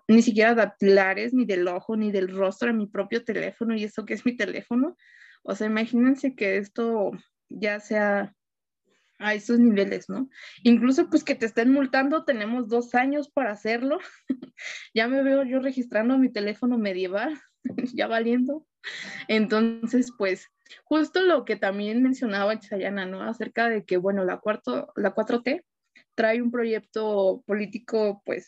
ni 0.08 0.22
siquiera 0.22 0.56
dactilares, 0.56 1.34
ni 1.34 1.46
del 1.46 1.68
ojo, 1.68 1.96
ni 1.98 2.12
del 2.12 2.30
rostro 2.30 2.70
a 2.70 2.74
mi 2.74 2.88
propio 2.88 3.24
teléfono, 3.24 3.76
y 3.76 3.84
eso 3.84 4.06
que 4.06 4.14
es 4.14 4.26
mi 4.26 4.36
teléfono. 4.36 4.96
O 5.44 5.56
sea, 5.56 5.68
imagínense 5.68 6.36
que 6.36 6.58
esto 6.58 7.12
ya 7.50 7.80
sea 7.80 8.34
a 9.20 9.34
esos 9.34 9.60
niveles, 9.60 10.10
¿no? 10.10 10.30
Incluso 10.64 11.10
pues 11.10 11.24
que 11.24 11.36
te 11.36 11.46
estén 11.46 11.72
multando, 11.72 12.24
tenemos 12.24 12.68
dos 12.68 12.94
años 12.96 13.30
para 13.30 13.52
hacerlo. 13.52 14.00
ya 14.94 15.08
me 15.08 15.24
veo 15.24 15.44
yo 15.44 15.60
registrando 15.60 16.18
mi 16.18 16.32
teléfono 16.32 16.78
medieval, 16.78 17.40
ya 17.94 18.08
valiendo. 18.08 18.66
Entonces, 19.28 20.12
pues, 20.18 20.48
justo 20.84 21.22
lo 21.22 21.46
que 21.46 21.56
también 21.56 22.04
mencionaba 22.04 22.60
Chayana, 22.60 23.06
¿no? 23.06 23.24
Acerca 23.24 23.70
de 23.70 23.86
que, 23.86 23.98
bueno, 23.98 24.24
la, 24.24 24.38
cuarto, 24.38 24.92
la 24.96 25.14
4T 25.14 25.64
trae 26.16 26.42
un 26.42 26.52
proyecto 26.52 27.44
político, 27.46 28.22
pues, 28.26 28.48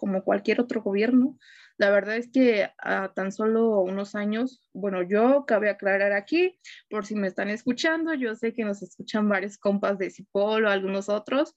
como 0.00 0.24
cualquier 0.24 0.60
otro 0.60 0.82
gobierno. 0.82 1.38
La 1.76 1.90
verdad 1.90 2.16
es 2.16 2.28
que 2.32 2.70
a 2.78 3.12
tan 3.14 3.30
solo 3.32 3.80
unos 3.80 4.14
años, 4.14 4.62
bueno, 4.72 5.02
yo 5.02 5.44
cabe 5.46 5.70
aclarar 5.70 6.12
aquí, 6.12 6.58
por 6.88 7.06
si 7.06 7.14
me 7.14 7.28
están 7.28 7.50
escuchando, 7.50 8.14
yo 8.14 8.34
sé 8.34 8.52
que 8.52 8.64
nos 8.64 8.82
escuchan 8.82 9.28
varios 9.28 9.58
compas 9.58 9.98
de 9.98 10.10
Cipol 10.10 10.64
o 10.64 10.70
algunos 10.70 11.08
otros, 11.08 11.54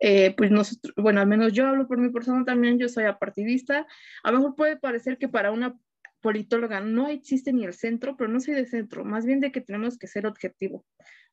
eh, 0.00 0.34
pues 0.36 0.50
nosotros, 0.50 0.92
bueno, 0.96 1.20
al 1.20 1.28
menos 1.28 1.52
yo 1.52 1.66
hablo 1.66 1.86
por 1.86 1.98
mi 1.98 2.10
persona 2.10 2.44
también, 2.44 2.78
yo 2.78 2.88
soy 2.88 3.04
apartidista. 3.04 3.86
A 4.24 4.32
lo 4.32 4.38
mejor 4.38 4.56
puede 4.56 4.76
parecer 4.76 5.18
que 5.18 5.28
para 5.28 5.52
una 5.52 5.78
politóloga 6.20 6.80
no 6.80 7.08
existe 7.08 7.52
ni 7.52 7.64
el 7.64 7.74
centro, 7.74 8.16
pero 8.16 8.28
no 8.28 8.40
soy 8.40 8.54
de 8.54 8.66
centro, 8.66 9.04
más 9.04 9.24
bien 9.24 9.40
de 9.40 9.52
que 9.52 9.60
tenemos 9.60 9.98
que 9.98 10.08
ser 10.08 10.26
objetivo, 10.26 10.84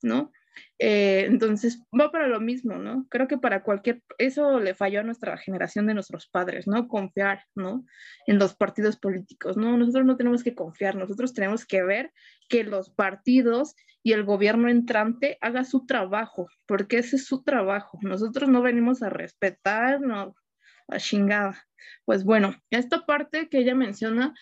¿no? 0.04 0.32
Eh, 0.78 1.26
entonces, 1.28 1.84
va 1.98 2.12
para 2.12 2.28
lo 2.28 2.42
mismo, 2.42 2.76
¿no? 2.76 3.08
Creo 3.10 3.28
que 3.28 3.38
para 3.38 3.64
cualquier, 3.64 4.02
eso 4.18 4.60
le 4.60 4.76
falló 4.76 5.00
a 5.00 5.04
nuestra 5.04 5.38
generación 5.38 5.88
de 5.88 5.94
nuestros 5.94 6.28
padres, 6.28 6.68
¿no? 6.68 6.88
Confiar, 6.88 7.44
¿no? 7.56 7.86
En 8.28 8.40
los 8.40 8.56
partidos 8.56 8.98
políticos, 8.98 9.56
¿no? 9.58 9.78
Nosotros 9.78 10.06
no 10.06 10.18
tenemos 10.18 10.44
que 10.44 10.56
confiar, 10.56 10.96
nosotros 10.96 11.34
tenemos 11.34 11.66
que 11.66 11.84
ver 11.84 12.12
que 12.50 12.64
los 12.64 12.90
partidos 12.90 13.76
y 14.04 14.14
el 14.14 14.24
gobierno 14.24 14.70
entrante 14.70 15.38
haga 15.42 15.64
su 15.64 15.86
trabajo, 15.86 16.48
porque 16.68 17.00
ese 17.00 17.16
es 17.16 17.26
su 17.26 17.44
trabajo. 17.44 17.98
Nosotros 18.02 18.50
no 18.50 18.62
venimos 18.62 19.02
a 19.02 19.10
respetar, 19.10 20.02
no, 20.02 20.36
a 20.88 20.98
chingada. 20.98 21.66
Pues 22.04 22.24
bueno, 22.24 22.56
esta 22.70 23.06
parte 23.06 23.50
que 23.50 23.60
ella 23.60 23.76
menciona, 23.76 24.34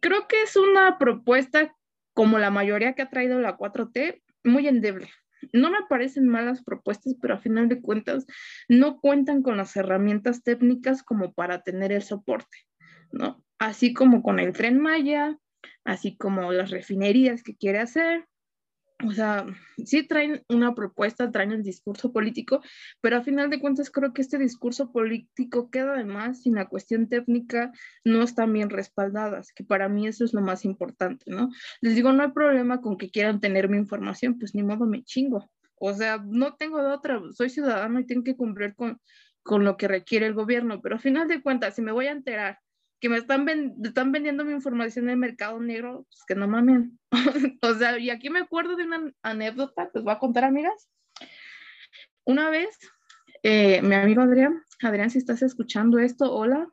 creo 0.00 0.26
que 0.26 0.42
es 0.42 0.56
una 0.56 0.98
propuesta 0.98 1.74
como 2.14 2.38
la 2.38 2.50
mayoría 2.50 2.94
que 2.94 3.02
ha 3.02 3.10
traído 3.10 3.38
la 3.38 3.56
4T, 3.56 4.22
muy 4.48 4.66
endeble. 4.68 5.08
No 5.52 5.70
me 5.70 5.78
parecen 5.88 6.28
malas 6.28 6.62
propuestas, 6.64 7.14
pero 7.20 7.34
a 7.34 7.38
final 7.38 7.68
de 7.68 7.80
cuentas 7.80 8.26
no 8.68 9.00
cuentan 9.00 9.42
con 9.42 9.56
las 9.56 9.76
herramientas 9.76 10.42
técnicas 10.42 11.02
como 11.02 11.32
para 11.32 11.62
tener 11.62 11.92
el 11.92 12.02
soporte, 12.02 12.58
¿no? 13.12 13.42
Así 13.58 13.92
como 13.92 14.22
con 14.22 14.40
el 14.40 14.52
tren 14.52 14.80
Maya, 14.80 15.38
así 15.84 16.16
como 16.16 16.52
las 16.52 16.70
refinerías 16.70 17.42
que 17.42 17.56
quiere 17.56 17.78
hacer, 17.78 18.26
o 19.06 19.12
sea, 19.12 19.46
sí 19.84 20.02
traen 20.02 20.42
una 20.48 20.74
propuesta, 20.74 21.30
traen 21.30 21.52
el 21.52 21.62
discurso 21.62 22.12
político, 22.12 22.60
pero 23.00 23.16
a 23.16 23.22
final 23.22 23.48
de 23.48 23.60
cuentas 23.60 23.90
creo 23.90 24.12
que 24.12 24.22
este 24.22 24.38
discurso 24.38 24.90
político 24.90 25.70
queda 25.70 25.94
además 25.94 26.42
sin 26.42 26.56
la 26.56 26.66
cuestión 26.66 27.08
técnica 27.08 27.72
no 28.04 28.22
están 28.22 28.52
bien 28.52 28.70
respaldadas, 28.70 29.52
que 29.52 29.62
para 29.62 29.88
mí 29.88 30.08
eso 30.08 30.24
es 30.24 30.34
lo 30.34 30.40
más 30.40 30.64
importante, 30.64 31.30
¿no? 31.30 31.48
Les 31.80 31.94
digo, 31.94 32.12
no 32.12 32.24
hay 32.24 32.32
problema 32.32 32.80
con 32.80 32.98
que 32.98 33.10
quieran 33.10 33.40
tener 33.40 33.68
mi 33.68 33.76
información, 33.76 34.38
pues 34.38 34.54
ni 34.54 34.64
modo 34.64 34.84
me 34.86 35.04
chingo. 35.04 35.48
O 35.76 35.94
sea, 35.94 36.20
no 36.26 36.56
tengo 36.56 36.82
de 36.82 36.88
otra, 36.88 37.20
soy 37.32 37.50
ciudadano 37.50 38.00
y 38.00 38.06
tengo 38.06 38.24
que 38.24 38.36
cumplir 38.36 38.74
con, 38.74 39.00
con 39.44 39.64
lo 39.64 39.76
que 39.76 39.86
requiere 39.86 40.26
el 40.26 40.34
gobierno, 40.34 40.80
pero 40.82 40.96
a 40.96 40.98
final 40.98 41.28
de 41.28 41.40
cuentas, 41.40 41.76
si 41.76 41.82
me 41.82 41.92
voy 41.92 42.06
a 42.08 42.12
enterar 42.12 42.58
que 43.00 43.08
me 43.08 43.16
están, 43.16 43.46
están 43.84 44.12
vendiendo 44.12 44.44
mi 44.44 44.52
información 44.52 45.06
en 45.06 45.10
el 45.10 45.16
mercado 45.16 45.60
negro, 45.60 46.06
pues 46.10 46.24
que 46.26 46.34
no 46.34 46.48
mamen. 46.48 46.98
o 47.62 47.74
sea, 47.74 47.98
y 47.98 48.10
aquí 48.10 48.30
me 48.30 48.40
acuerdo 48.40 48.76
de 48.76 48.84
una 48.84 49.12
anécdota 49.22 49.90
que 49.92 49.98
os 49.98 50.04
voy 50.04 50.12
a 50.12 50.18
contar, 50.18 50.44
amigas. 50.44 50.88
Una 52.24 52.50
vez, 52.50 52.76
eh, 53.42 53.80
mi 53.82 53.94
amigo 53.94 54.22
Adrián, 54.22 54.62
Adrián, 54.82 55.10
si 55.10 55.18
estás 55.18 55.42
escuchando 55.42 55.98
esto, 55.98 56.32
hola, 56.32 56.68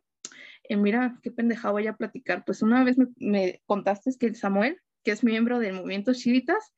eh, 0.63 0.77
mira, 0.77 1.20
qué 1.22 1.32
pendeja 1.32 1.72
voy 1.72 1.88
a 1.88 1.96
platicar. 1.96 2.44
Pues 2.44 2.62
una 2.62 2.84
vez 2.84 2.98
me, 2.98 3.08
me, 3.17 3.62
contaste 3.65 4.12
que 4.20 4.25
el 4.25 4.36
Samuel, 4.36 4.82
que 5.03 5.12
es 5.12 5.24
miembro 5.24 5.60
del 5.60 5.75
movimiento 5.75 6.13
Chivitas, 6.13 6.74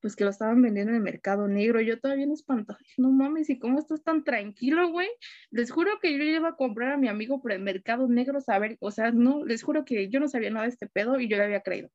pues 0.00 0.16
que 0.16 0.24
lo 0.24 0.30
estaban 0.30 0.60
vendiendo 0.60 0.90
en 0.90 0.96
el 0.96 1.02
mercado 1.02 1.48
negro. 1.48 1.80
Yo 1.80 1.98
todavía 1.98 2.26
no 2.26 2.34
espantado, 2.34 2.78
no 2.98 3.10
mames, 3.10 3.50
¿y 3.50 3.58
cómo 3.58 3.78
estás 3.78 4.02
tan 4.02 4.24
tranquilo, 4.24 4.90
güey? 4.90 5.08
Les 5.50 5.70
juro 5.70 5.98
que 6.00 6.16
yo 6.16 6.22
iba 6.22 6.50
a 6.50 6.56
comprar 6.56 6.92
a 6.92 6.96
mi 6.96 7.08
amigo 7.08 7.40
por 7.40 7.52
el 7.52 7.60
mercado 7.60 8.08
negro, 8.08 8.40
saber, 8.40 8.76
o 8.80 8.90
sea, 8.90 9.10
no, 9.12 9.44
les 9.44 9.62
juro 9.62 9.84
que 9.84 10.08
yo 10.08 10.20
no 10.20 10.28
sabía 10.28 10.50
nada 10.50 10.66
de 10.66 10.72
este 10.72 10.86
pedo 10.86 11.20
y 11.20 11.28
yo 11.28 11.36
le 11.36 11.44
había 11.44 11.62
creído. 11.62 11.90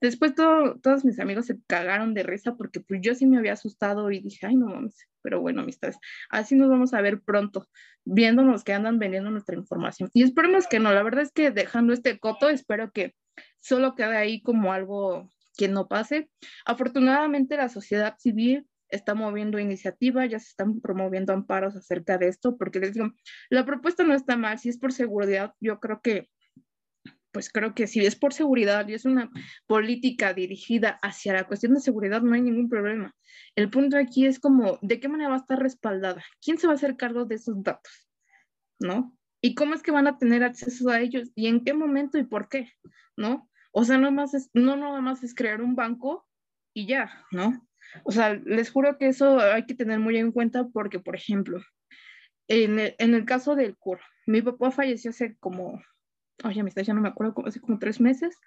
Después 0.00 0.34
todo, 0.34 0.78
todos 0.80 1.04
mis 1.04 1.18
amigos 1.20 1.46
se 1.46 1.58
cagaron 1.66 2.14
de 2.14 2.22
risa 2.22 2.54
porque 2.56 2.80
pues 2.80 3.00
yo 3.02 3.14
sí 3.14 3.26
me 3.26 3.38
había 3.38 3.52
asustado 3.52 4.10
y 4.10 4.20
dije, 4.20 4.46
ay, 4.46 4.56
no 4.56 4.66
mames, 4.66 5.06
pero 5.22 5.40
bueno, 5.40 5.62
amistades, 5.62 5.98
así 6.30 6.54
nos 6.54 6.68
vamos 6.68 6.94
a 6.94 7.00
ver 7.00 7.20
pronto, 7.22 7.68
viéndonos 8.04 8.64
que 8.64 8.72
andan 8.72 8.98
vendiendo 8.98 9.30
nuestra 9.30 9.56
información. 9.56 10.10
Y 10.12 10.22
esperemos 10.22 10.66
que 10.66 10.80
no, 10.80 10.92
la 10.92 11.02
verdad 11.02 11.22
es 11.22 11.32
que 11.32 11.50
dejando 11.50 11.92
este 11.92 12.18
coto, 12.18 12.48
espero 12.48 12.90
que 12.90 13.14
solo 13.60 13.94
quede 13.94 14.16
ahí 14.16 14.42
como 14.42 14.72
algo 14.72 15.32
que 15.56 15.68
no 15.68 15.88
pase. 15.88 16.30
Afortunadamente 16.64 17.56
la 17.56 17.68
sociedad 17.68 18.16
civil 18.18 18.66
está 18.88 19.14
moviendo 19.14 19.58
iniciativas, 19.58 20.28
ya 20.30 20.38
se 20.38 20.48
están 20.48 20.80
promoviendo 20.80 21.32
amparos 21.32 21.74
acerca 21.76 22.18
de 22.18 22.28
esto, 22.28 22.56
porque 22.58 22.78
les 22.78 22.92
digo, 22.92 23.10
la 23.48 23.64
propuesta 23.64 24.04
no 24.04 24.14
está 24.14 24.36
mal, 24.36 24.58
si 24.58 24.68
es 24.68 24.78
por 24.78 24.92
seguridad, 24.92 25.54
yo 25.60 25.80
creo 25.80 26.00
que 26.02 26.28
pues 27.32 27.50
creo 27.50 27.74
que 27.74 27.86
si 27.86 28.00
es 28.04 28.14
por 28.14 28.34
seguridad 28.34 28.86
y 28.86 28.94
es 28.94 29.06
una 29.06 29.30
política 29.66 30.34
dirigida 30.34 30.98
hacia 31.02 31.32
la 31.32 31.46
cuestión 31.46 31.74
de 31.74 31.80
seguridad, 31.80 32.20
no 32.20 32.34
hay 32.34 32.42
ningún 32.42 32.68
problema. 32.68 33.14
El 33.56 33.70
punto 33.70 33.96
aquí 33.96 34.26
es 34.26 34.38
como, 34.38 34.78
¿de 34.82 35.00
qué 35.00 35.08
manera 35.08 35.30
va 35.30 35.36
a 35.36 35.38
estar 35.38 35.58
respaldada? 35.58 36.22
¿Quién 36.42 36.58
se 36.58 36.66
va 36.66 36.74
a 36.74 36.76
hacer 36.76 36.96
cargo 36.96 37.24
de 37.24 37.36
esos 37.36 37.62
datos? 37.62 38.06
¿No? 38.78 39.16
¿Y 39.40 39.54
cómo 39.54 39.74
es 39.74 39.82
que 39.82 39.90
van 39.90 40.06
a 40.06 40.18
tener 40.18 40.44
acceso 40.44 40.90
a 40.90 41.00
ellos? 41.00 41.30
¿Y 41.34 41.46
en 41.46 41.64
qué 41.64 41.72
momento 41.72 42.18
y 42.18 42.24
por 42.24 42.48
qué? 42.48 42.70
¿No? 43.16 43.50
O 43.72 43.84
sea, 43.84 43.98
no, 43.98 44.12
más 44.12 44.34
es, 44.34 44.50
no 44.54 44.76
nada 44.76 45.00
más 45.00 45.22
es 45.22 45.34
crear 45.34 45.60
un 45.60 45.74
banco 45.74 46.26
y 46.74 46.86
ya, 46.86 47.26
¿no? 47.30 47.66
O 48.04 48.12
sea, 48.12 48.34
les 48.34 48.70
juro 48.70 48.96
que 48.98 49.08
eso 49.08 49.38
hay 49.40 49.66
que 49.66 49.74
tener 49.74 49.98
muy 49.98 50.16
en 50.16 50.32
cuenta 50.32 50.68
porque, 50.68 50.98
por 51.00 51.16
ejemplo, 51.16 51.60
en 52.48 52.78
el, 52.78 52.94
en 52.98 53.14
el 53.14 53.24
caso 53.24 53.54
del 53.54 53.76
CUR, 53.76 54.00
mi 54.26 54.40
papá 54.40 54.70
falleció 54.70 55.10
hace 55.10 55.36
como 55.38 55.80
oye, 56.44 56.60
amistad, 56.60 56.82
ya 56.82 56.94
no 56.94 57.00
me 57.00 57.08
acuerdo, 57.08 57.34
hace 57.46 57.60
como 57.60 57.78
tres 57.78 58.00
meses, 58.00 58.38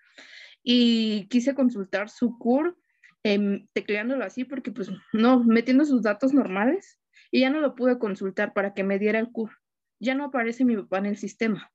y 0.63 1.27
quise 1.27 1.55
consultar 1.55 2.09
su 2.09 2.37
CUR, 2.37 2.77
eh, 3.23 3.65
tecleándolo 3.73 4.23
así, 4.23 4.43
porque 4.43 4.71
pues 4.71 4.89
no, 5.13 5.43
metiendo 5.43 5.85
sus 5.85 6.01
datos 6.01 6.33
normales, 6.33 6.99
y 7.31 7.41
ya 7.41 7.49
no 7.49 7.59
lo 7.59 7.75
pude 7.75 7.99
consultar 7.99 8.53
para 8.53 8.73
que 8.73 8.83
me 8.83 8.99
diera 8.99 9.19
el 9.19 9.31
CUR. 9.31 9.51
Ya 9.99 10.15
no 10.15 10.25
aparece 10.25 10.65
mi 10.65 10.75
papá 10.75 10.99
en 10.99 11.07
el 11.07 11.17
sistema. 11.17 11.71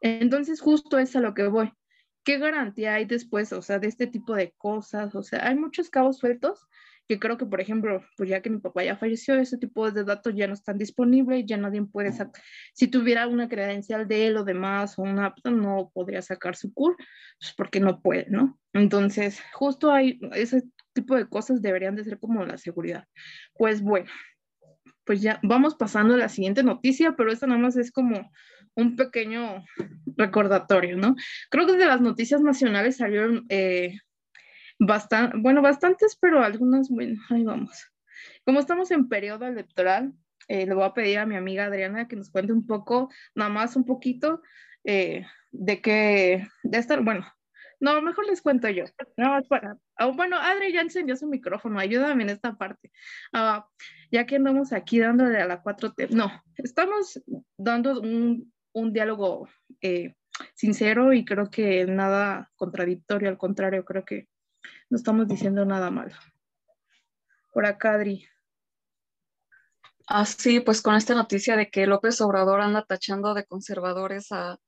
Entonces, 0.00 0.60
justo 0.60 0.98
es 0.98 1.16
a 1.16 1.20
lo 1.20 1.34
que 1.34 1.46
voy. 1.46 1.72
¿Qué 2.30 2.38
garantía 2.38 2.94
hay 2.94 3.06
después, 3.06 3.52
o 3.52 3.60
sea, 3.60 3.80
de 3.80 3.88
este 3.88 4.06
tipo 4.06 4.36
de 4.36 4.54
cosas? 4.56 5.16
O 5.16 5.22
sea, 5.24 5.48
hay 5.48 5.56
muchos 5.56 5.90
cabos 5.90 6.18
sueltos 6.18 6.64
que 7.08 7.18
creo 7.18 7.36
que, 7.36 7.44
por 7.44 7.60
ejemplo, 7.60 8.04
pues 8.16 8.30
ya 8.30 8.40
que 8.40 8.50
mi 8.50 8.60
papá 8.60 8.84
ya 8.84 8.96
falleció, 8.96 9.34
ese 9.34 9.58
tipo 9.58 9.90
de 9.90 10.04
datos 10.04 10.32
ya 10.36 10.46
no 10.46 10.54
están 10.54 10.78
disponibles, 10.78 11.44
ya 11.44 11.56
nadie 11.56 11.82
puede 11.82 12.12
sacar, 12.12 12.40
si 12.72 12.86
tuviera 12.86 13.26
una 13.26 13.48
credencial 13.48 14.06
de 14.06 14.28
él 14.28 14.36
o 14.36 14.44
demás, 14.44 14.96
o 14.96 15.02
una 15.02 15.26
apta, 15.26 15.50
no 15.50 15.90
podría 15.92 16.22
sacar 16.22 16.54
su 16.54 16.72
CUR, 16.72 16.96
pues 17.40 17.52
porque 17.56 17.80
no 17.80 18.00
puede, 18.00 18.26
¿no? 18.30 18.60
Entonces, 18.74 19.42
justo 19.52 19.90
hay 19.90 20.20
ese 20.32 20.62
tipo 20.92 21.16
de 21.16 21.28
cosas 21.28 21.60
deberían 21.60 21.96
de 21.96 22.04
ser 22.04 22.20
como 22.20 22.46
la 22.46 22.58
seguridad. 22.58 23.06
Pues 23.54 23.82
bueno, 23.82 24.08
pues 25.02 25.20
ya 25.20 25.40
vamos 25.42 25.74
pasando 25.74 26.14
a 26.14 26.18
la 26.18 26.28
siguiente 26.28 26.62
noticia, 26.62 27.16
pero 27.16 27.32
esta 27.32 27.48
nada 27.48 27.58
más 27.58 27.76
es 27.76 27.90
como 27.90 28.30
un 28.74 28.96
pequeño 28.96 29.64
recordatorio, 30.16 30.96
¿no? 30.96 31.14
Creo 31.50 31.66
que 31.66 31.76
de 31.76 31.86
las 31.86 32.00
noticias 32.00 32.40
nacionales 32.40 32.96
salieron 32.96 33.46
eh, 33.48 33.98
Bastante, 34.82 35.36
bueno, 35.38 35.60
bastantes, 35.60 36.16
pero 36.18 36.42
algunas, 36.42 36.88
bueno, 36.88 37.20
ahí 37.28 37.44
vamos. 37.44 37.92
Como 38.46 38.60
estamos 38.60 38.90
en 38.90 39.10
periodo 39.10 39.46
electoral, 39.46 40.14
eh, 40.48 40.66
le 40.66 40.74
voy 40.74 40.84
a 40.84 40.94
pedir 40.94 41.18
a 41.18 41.26
mi 41.26 41.36
amiga 41.36 41.66
Adriana 41.66 42.08
que 42.08 42.16
nos 42.16 42.30
cuente 42.30 42.54
un 42.54 42.66
poco, 42.66 43.10
nada 43.34 43.50
más 43.50 43.76
un 43.76 43.84
poquito, 43.84 44.40
eh, 44.84 45.26
de 45.52 45.82
que, 45.82 46.48
de 46.62 46.78
estar, 46.78 47.04
bueno, 47.04 47.30
no, 47.78 48.00
mejor 48.00 48.26
les 48.26 48.40
cuento 48.40 48.70
yo. 48.70 48.84
Nada 49.18 49.32
más 49.32 49.48
para, 49.48 49.76
oh, 49.98 50.14
bueno, 50.14 50.38
Adri 50.38 50.72
ya 50.72 50.80
encendió 50.80 51.14
su 51.14 51.26
micrófono, 51.26 51.78
ayúdame 51.78 52.22
en 52.22 52.30
esta 52.30 52.56
parte. 52.56 52.90
Uh, 53.34 53.60
ya 54.10 54.24
que 54.24 54.36
andamos 54.36 54.72
aquí 54.72 54.98
dándole 54.98 55.42
a 55.42 55.46
la 55.46 55.62
4T, 55.62 56.08
no, 56.08 56.32
estamos 56.56 57.22
dando 57.58 58.00
un, 58.00 58.50
un 58.72 58.92
diálogo 58.92 59.48
eh, 59.80 60.14
sincero 60.54 61.12
y 61.12 61.24
creo 61.24 61.50
que 61.50 61.84
nada 61.86 62.50
contradictorio, 62.56 63.28
al 63.28 63.38
contrario, 63.38 63.84
creo 63.84 64.04
que 64.04 64.28
no 64.88 64.96
estamos 64.96 65.28
diciendo 65.28 65.64
nada 65.64 65.90
malo. 65.90 66.14
Por 67.52 67.66
acá, 67.66 67.94
Adri. 67.94 68.26
Ah, 70.06 70.26
sí, 70.26 70.60
pues 70.60 70.82
con 70.82 70.96
esta 70.96 71.14
noticia 71.14 71.56
de 71.56 71.70
que 71.70 71.86
López 71.86 72.20
Obrador 72.20 72.60
anda 72.60 72.84
tachando 72.84 73.32
de 73.34 73.44
conservadores 73.44 74.32
a, 74.32 74.58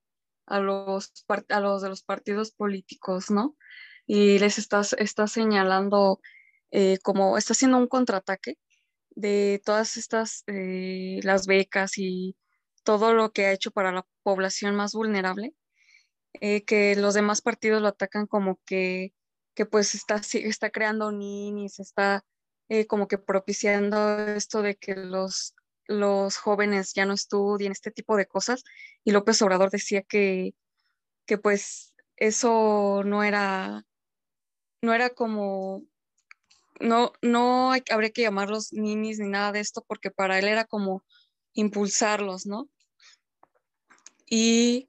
los, 0.61 1.13
a 1.49 1.61
los 1.61 1.83
de 1.83 1.89
los 1.89 2.03
partidos 2.03 2.53
políticos, 2.53 3.31
¿no? 3.31 3.57
Y 4.07 4.39
les 4.39 4.59
está, 4.59 4.83
está 4.99 5.27
señalando 5.27 6.21
eh, 6.71 6.99
como 7.03 7.37
está 7.37 7.55
haciendo 7.55 7.79
un 7.79 7.89
contraataque 7.89 8.57
de 9.11 9.61
todas 9.65 9.97
estas, 9.97 10.45
eh, 10.47 11.21
las 11.23 11.47
becas 11.47 11.99
y 11.99 12.37
todo 12.85 13.15
lo 13.15 13.33
que 13.33 13.47
ha 13.47 13.53
hecho 13.53 13.71
para 13.71 13.93
la 13.93 14.07
población 14.23 14.75
más 14.77 14.93
vulnerable, 14.95 15.55
eh, 16.35 16.65
que 16.65 16.97
los 16.97 17.15
demás 17.15 17.43
partidos 17.43 17.83
lo 17.83 17.89
atacan 17.89 18.27
como 18.27 18.61
que 18.67 19.13
que 19.55 19.67
pues 19.67 19.95
está, 19.95 20.17
está 20.33 20.71
creando 20.71 21.13
ninis, 21.13 21.79
está 21.81 22.25
eh, 22.69 22.87
como 22.87 23.09
que 23.09 23.19
propiciando 23.19 24.19
esto 24.19 24.63
de 24.63 24.77
que 24.77 24.95
los, 24.95 25.55
los 25.87 26.37
jóvenes 26.37 26.95
ya 26.95 27.07
no 27.07 27.15
estudien, 27.15 27.73
este 27.73 27.91
tipo 27.91 28.17
de 28.17 28.27
cosas. 28.27 28.65
Y 29.05 29.13
López 29.13 29.41
Obrador 29.43 29.71
decía 29.71 30.03
que, 30.03 30.55
que 31.27 31.39
pues 31.39 31.95
eso 32.17 33.03
no 33.05 33.25
era, 33.25 33.85
no 34.81 34.95
era 34.95 35.11
como, 35.11 35.85
no, 36.81 37.13
no 37.21 37.73
hay, 37.73 37.83
habría 37.91 38.11
que 38.11 38.23
llamarlos 38.23 38.73
ninis 38.73 39.19
ni 39.19 39.29
nada 39.29 39.53
de 39.53 39.61
esto, 39.61 39.85
porque 39.87 40.11
para 40.11 40.39
él 40.39 40.49
era 40.49 40.65
como 40.65 41.05
impulsarlos, 41.55 42.47
¿no? 42.47 42.69
Y 44.35 44.89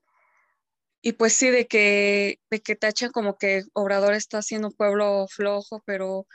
y 1.05 1.13
pues 1.13 1.33
sí, 1.33 1.49
de 1.49 1.67
que, 1.67 2.39
de 2.49 2.61
que 2.61 2.77
tachan 2.77 3.11
como 3.11 3.37
que 3.37 3.63
Obrador 3.73 4.13
está 4.13 4.41
siendo 4.41 4.69
un 4.69 4.73
pueblo 4.73 5.27
flojo, 5.29 5.83
pero 5.85 6.25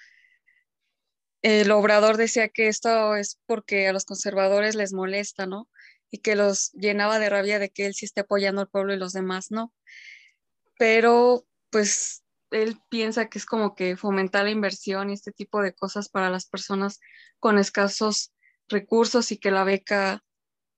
el 1.41 1.71
Obrador 1.71 2.19
decía 2.19 2.51
que 2.51 2.69
esto 2.69 3.17
es 3.17 3.41
porque 3.47 3.89
a 3.89 3.95
los 3.95 4.05
conservadores 4.05 4.75
les 4.75 4.93
molesta, 4.93 5.47
¿no? 5.47 5.71
Y 6.11 6.19
que 6.19 6.37
los 6.37 6.71
llenaba 6.73 7.19
de 7.19 7.31
rabia 7.31 7.59
de 7.59 7.71
que 7.71 7.87
él 7.87 7.95
sí 7.95 8.05
esté 8.05 8.21
apoyando 8.21 8.61
al 8.61 8.69
pueblo 8.69 8.93
y 8.93 8.99
los 8.99 9.15
demás 9.15 9.51
no. 9.51 9.73
Pero 10.79 11.47
pues 11.71 12.23
él 12.51 12.79
piensa 12.91 13.31
que 13.31 13.39
es 13.39 13.47
como 13.47 13.75
que 13.75 13.97
fomentar 13.97 14.45
la 14.45 14.51
inversión 14.51 15.09
y 15.09 15.15
este 15.15 15.33
tipo 15.33 15.63
de 15.63 15.73
cosas 15.75 16.11
para 16.11 16.29
las 16.29 16.47
personas 16.47 17.01
con 17.41 17.59
escasos 17.59 18.35
recursos 18.69 19.33
y 19.33 19.39
que 19.39 19.51
la 19.51 19.65
beca 19.65 20.23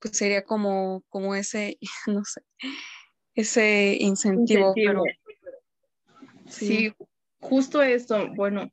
pues 0.00 0.16
sería 0.16 0.44
como, 0.44 1.04
como 1.08 1.34
ese, 1.34 1.78
no 2.06 2.24
sé, 2.24 2.42
ese 3.34 3.96
incentivo. 4.00 4.74
sí. 6.48 6.92
justo 7.40 7.82
esto. 7.82 8.28
Bueno, 8.34 8.70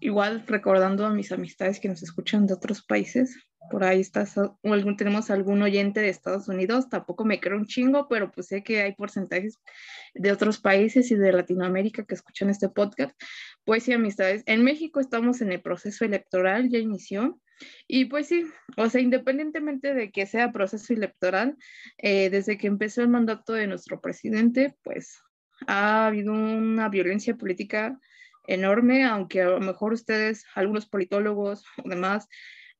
igual 0.00 0.44
recordando 0.46 1.06
a 1.06 1.10
mis 1.10 1.32
amistades 1.32 1.80
que 1.80 1.88
nos 1.88 2.02
escuchan 2.02 2.46
de 2.46 2.54
otros 2.54 2.82
países, 2.82 3.36
por 3.70 3.84
ahí 3.84 4.00
estás, 4.00 4.36
algún, 4.38 4.96
tenemos 4.96 5.30
algún 5.30 5.60
oyente 5.62 6.00
de 6.00 6.08
Estados 6.08 6.48
Unidos, 6.48 6.88
tampoco 6.88 7.24
me 7.24 7.40
creo 7.40 7.58
un 7.58 7.66
chingo, 7.66 8.08
pero 8.08 8.30
pues 8.30 8.46
sé 8.46 8.62
que 8.62 8.80
hay 8.80 8.94
porcentajes 8.94 9.58
de 10.14 10.32
otros 10.32 10.58
países 10.58 11.10
y 11.10 11.16
de 11.16 11.32
Latinoamérica 11.32 12.04
que 12.04 12.14
escuchan 12.14 12.48
este 12.48 12.68
podcast. 12.68 13.14
Pues 13.64 13.82
sí, 13.82 13.92
amistades, 13.92 14.42
en 14.46 14.64
México 14.64 15.00
estamos 15.00 15.40
en 15.42 15.52
el 15.52 15.60
proceso 15.60 16.04
electoral, 16.04 16.70
ya 16.70 16.78
inició, 16.78 17.38
y 17.86 18.06
pues 18.06 18.28
sí, 18.28 18.44
o 18.76 18.88
sea, 18.88 19.00
independientemente 19.00 19.94
de 19.94 20.10
que 20.10 20.26
sea 20.26 20.52
proceso 20.52 20.92
electoral, 20.92 21.56
eh, 21.98 22.30
desde 22.30 22.58
que 22.58 22.66
empezó 22.66 23.02
el 23.02 23.08
mandato 23.08 23.52
de 23.52 23.66
nuestro 23.66 24.00
presidente, 24.00 24.76
pues 24.82 25.18
ha 25.66 26.06
habido 26.06 26.32
una 26.32 26.88
violencia 26.88 27.34
política 27.36 27.98
enorme, 28.46 29.04
aunque 29.04 29.42
a 29.42 29.50
lo 29.50 29.60
mejor 29.60 29.92
ustedes, 29.92 30.44
algunos 30.54 30.86
politólogos 30.86 31.64
o 31.84 31.88
demás, 31.88 32.28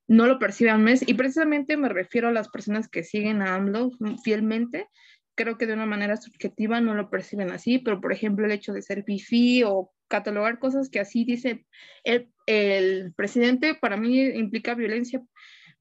no 0.07 0.27
lo 0.27 0.39
perciban 0.39 0.83
más. 0.83 1.07
Y 1.07 1.15
precisamente 1.15 1.77
me 1.77 1.89
refiero 1.89 2.29
a 2.29 2.33
las 2.33 2.49
personas 2.49 2.89
que 2.89 3.05
siguen 3.05 3.43
a 3.43 3.55
AMLO 3.55 3.91
fielmente. 4.25 4.89
Creo 5.35 5.59
que 5.59 5.67
de 5.67 5.75
una 5.75 5.87
manera 5.87 6.17
subjetiva 6.17 6.81
no 6.81 6.95
lo 6.95 7.11
perciben 7.11 7.51
así, 7.51 7.79
pero 7.79 8.01
por 8.01 8.13
ejemplo 8.13 8.47
el 8.47 8.53
hecho 8.53 8.73
de 8.73 8.83
ser 8.83 9.05
bifi 9.05 9.63
o 9.65 9.93
catalogar 10.09 10.59
cosas 10.59 10.89
que 10.89 11.01
así 11.01 11.25
dice 11.25 11.67
el, 12.05 12.31
el 12.47 13.13
presidente, 13.15 13.75
para 13.75 13.97
mí 13.97 14.21
implica 14.21 14.75
violencia 14.75 15.23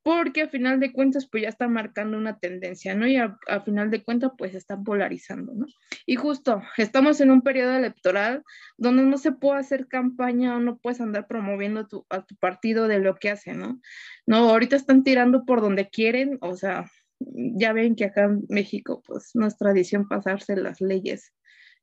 porque 0.07 0.43
a 0.43 0.47
final 0.47 0.79
de 0.79 0.93
cuentas 0.93 1.27
pues 1.29 1.43
ya 1.43 1.49
está 1.49 1.67
marcando 1.67 2.17
una 2.17 2.39
tendencia, 2.39 2.95
¿no? 2.95 3.05
Y 3.07 3.17
a, 3.17 3.37
final 3.65 3.91
de 3.91 4.05
cuentas 4.05 4.31
pues 4.37 4.55
está 4.55 4.81
polarizando, 4.81 5.53
¿no? 5.53 5.65
Y 6.05 6.15
justo 6.15 6.61
estamos 6.77 7.19
en 7.19 7.29
un 7.29 7.41
periodo 7.41 7.73
electoral 7.73 8.41
donde 8.77 9.03
no 9.03 9.17
se 9.17 9.33
puede 9.33 9.59
hacer 9.59 9.89
campaña 9.89 10.55
o 10.55 10.61
no 10.61 10.77
puedes 10.77 11.01
andar 11.01 11.27
promoviendo 11.27 11.85
a 12.09 12.25
tu 12.25 12.35
partido 12.37 12.87
de 12.87 12.99
lo 12.99 13.15
que 13.15 13.31
hace, 13.31 13.53
¿no? 13.53 13.81
No, 14.25 14.49
ahorita 14.49 14.77
están 14.77 15.03
tirando 15.03 15.43
por 15.43 15.59
donde 15.59 15.89
quieren, 15.89 16.37
o 16.39 16.55
sea, 16.55 16.89
ya 17.19 17.73
ven 17.73 17.97
que 17.97 18.05
acá 18.05 18.23
en 18.23 18.45
México 18.47 19.03
pues 19.05 19.31
no 19.33 19.45
es 19.45 19.57
tradición 19.57 20.07
pasarse 20.07 20.55
las 20.55 20.79
leyes, 20.79 21.33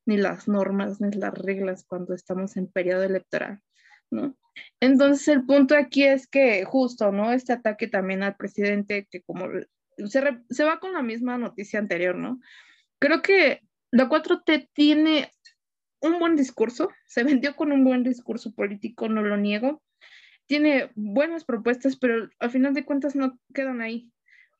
ni 0.05 0.17
las 0.17 0.47
normas, 0.47 1.01
ni 1.01 1.11
las 1.11 1.33
reglas 1.33 1.85
cuando 1.87 2.13
estamos 2.13 2.57
en 2.57 2.67
periodo 2.67 3.03
electoral, 3.03 3.61
¿no? 4.11 4.35
Entonces, 4.79 5.27
el 5.27 5.45
punto 5.45 5.75
aquí 5.75 6.03
es 6.03 6.27
que 6.27 6.63
justo, 6.65 7.11
¿no? 7.11 7.31
Este 7.31 7.53
ataque 7.53 7.87
también 7.87 8.23
al 8.23 8.35
presidente, 8.35 9.07
que 9.09 9.21
como 9.21 9.47
se, 9.97 10.21
se 10.49 10.63
va 10.63 10.79
con 10.79 10.93
la 10.93 11.01
misma 11.01 11.37
noticia 11.37 11.79
anterior, 11.79 12.15
¿no? 12.15 12.39
Creo 12.99 13.21
que 13.21 13.61
la 13.91 14.09
4T 14.09 14.69
tiene 14.73 15.31
un 16.01 16.19
buen 16.19 16.35
discurso, 16.35 16.89
se 17.07 17.23
vendió 17.23 17.55
con 17.55 17.71
un 17.71 17.83
buen 17.83 18.03
discurso 18.03 18.53
político, 18.53 19.09
no 19.09 19.21
lo 19.23 19.37
niego. 19.37 19.81
Tiene 20.47 20.91
buenas 20.95 21.43
propuestas, 21.43 21.97
pero 21.97 22.29
al 22.39 22.51
final 22.51 22.73
de 22.73 22.85
cuentas 22.85 23.15
no 23.15 23.39
quedan 23.53 23.81
ahí 23.81 24.11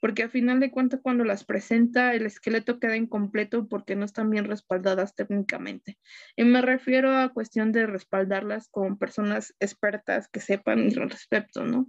porque 0.05 0.21
a 0.21 0.29
final 0.29 0.59
de 0.59 0.69
cuentas 0.69 0.99
cuando 1.01 1.23
las 1.23 1.45
presenta 1.45 2.13
el 2.13 2.27
esqueleto 2.27 2.79
queda 2.79 2.95
incompleto 2.95 3.67
porque 3.67 3.95
no 3.95 4.05
están 4.05 4.29
bien 4.29 4.45
respaldadas 4.45 5.15
técnicamente. 5.15 5.97
Y 6.35 6.43
me 6.43 6.61
refiero 6.61 7.17
a 7.17 7.33
cuestión 7.33 7.71
de 7.71 7.87
respaldarlas 7.87 8.69
con 8.69 8.99
personas 8.99 9.55
expertas 9.59 10.27
que 10.27 10.41
sepan 10.41 10.91
al 10.95 11.09
respecto, 11.09 11.63
¿no? 11.63 11.87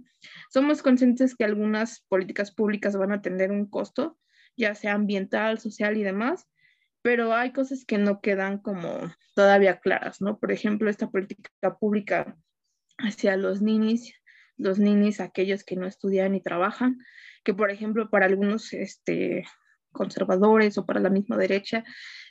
Somos 0.49 0.81
conscientes 0.81 1.35
que 1.35 1.43
algunas 1.43 2.01
políticas 2.09 2.51
públicas 2.51 2.97
van 2.97 3.11
a 3.11 3.21
tener 3.21 3.51
un 3.51 3.67
costo, 3.67 4.17
ya 4.55 4.73
sea 4.73 4.95
ambiental, 4.95 5.59
social 5.59 5.95
y 5.95 6.01
demás, 6.01 6.47
pero 7.03 7.35
hay 7.35 7.51
cosas 7.53 7.85
que 7.85 7.99
no 7.99 8.19
quedan 8.19 8.57
como 8.57 9.13
todavía 9.35 9.79
claras, 9.79 10.21
¿no? 10.21 10.39
Por 10.39 10.51
ejemplo, 10.51 10.89
esta 10.89 11.11
política 11.11 11.77
pública 11.79 12.35
hacia 12.97 13.37
los 13.37 13.61
ninis, 13.61 14.11
los 14.57 14.79
ninis, 14.79 15.19
aquellos 15.19 15.63
que 15.63 15.75
no 15.75 15.85
estudian 15.85 16.31
ni 16.31 16.41
trabajan, 16.41 16.97
que 17.43 17.53
por 17.53 17.71
ejemplo 17.71 18.09
para 18.09 18.25
algunos 18.25 18.73
este, 18.73 19.45
conservadores 19.91 20.77
o 20.77 20.85
para 20.85 20.99
la 20.99 21.09
misma 21.09 21.37
derecha 21.37 21.83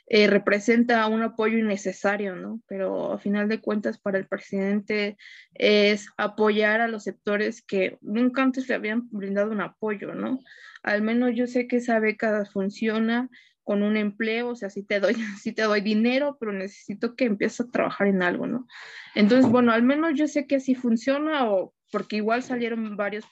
eh, 0.07 0.27
representa 0.27 1.05
un 1.07 1.21
apoyo 1.21 1.57
innecesario, 1.57 2.35
¿no? 2.35 2.61
Pero 2.67 3.11
a 3.11 3.19
final 3.19 3.49
de 3.49 3.59
cuentas 3.59 3.99
para 3.99 4.17
el 4.17 4.25
presidente 4.25 5.17
es 5.53 6.07
apoyar 6.17 6.79
a 6.79 6.87
los 6.87 7.03
sectores 7.03 7.61
que 7.61 7.97
nunca 8.01 8.41
antes 8.41 8.69
le 8.69 8.75
habían 8.75 9.09
brindado 9.11 9.51
un 9.51 9.59
apoyo, 9.59 10.15
¿no? 10.15 10.39
Al 10.81 11.01
menos 11.01 11.31
yo 11.35 11.45
sé 11.45 11.67
que 11.67 11.77
esa 11.77 11.99
beca 11.99 12.45
funciona 12.45 13.29
con 13.63 13.83
un 13.83 13.97
empleo, 13.97 14.47
o 14.47 14.55
sea, 14.55 14.69
sí 14.69 14.83
te 14.83 15.01
doy, 15.01 15.13
sí 15.41 15.51
te 15.51 15.63
doy 15.63 15.81
dinero, 15.81 16.37
pero 16.39 16.53
necesito 16.53 17.15
que 17.15 17.25
empieces 17.25 17.67
a 17.67 17.69
trabajar 17.69 18.07
en 18.07 18.23
algo, 18.23 18.47
¿no? 18.47 18.65
Entonces, 19.13 19.51
bueno, 19.51 19.73
al 19.73 19.83
menos 19.83 20.11
yo 20.15 20.29
sé 20.29 20.47
que 20.47 20.55
así 20.55 20.73
funciona 20.73 21.51
o 21.51 21.73
porque 21.91 22.15
igual 22.17 22.43
salieron 22.43 22.95
varios 22.95 23.25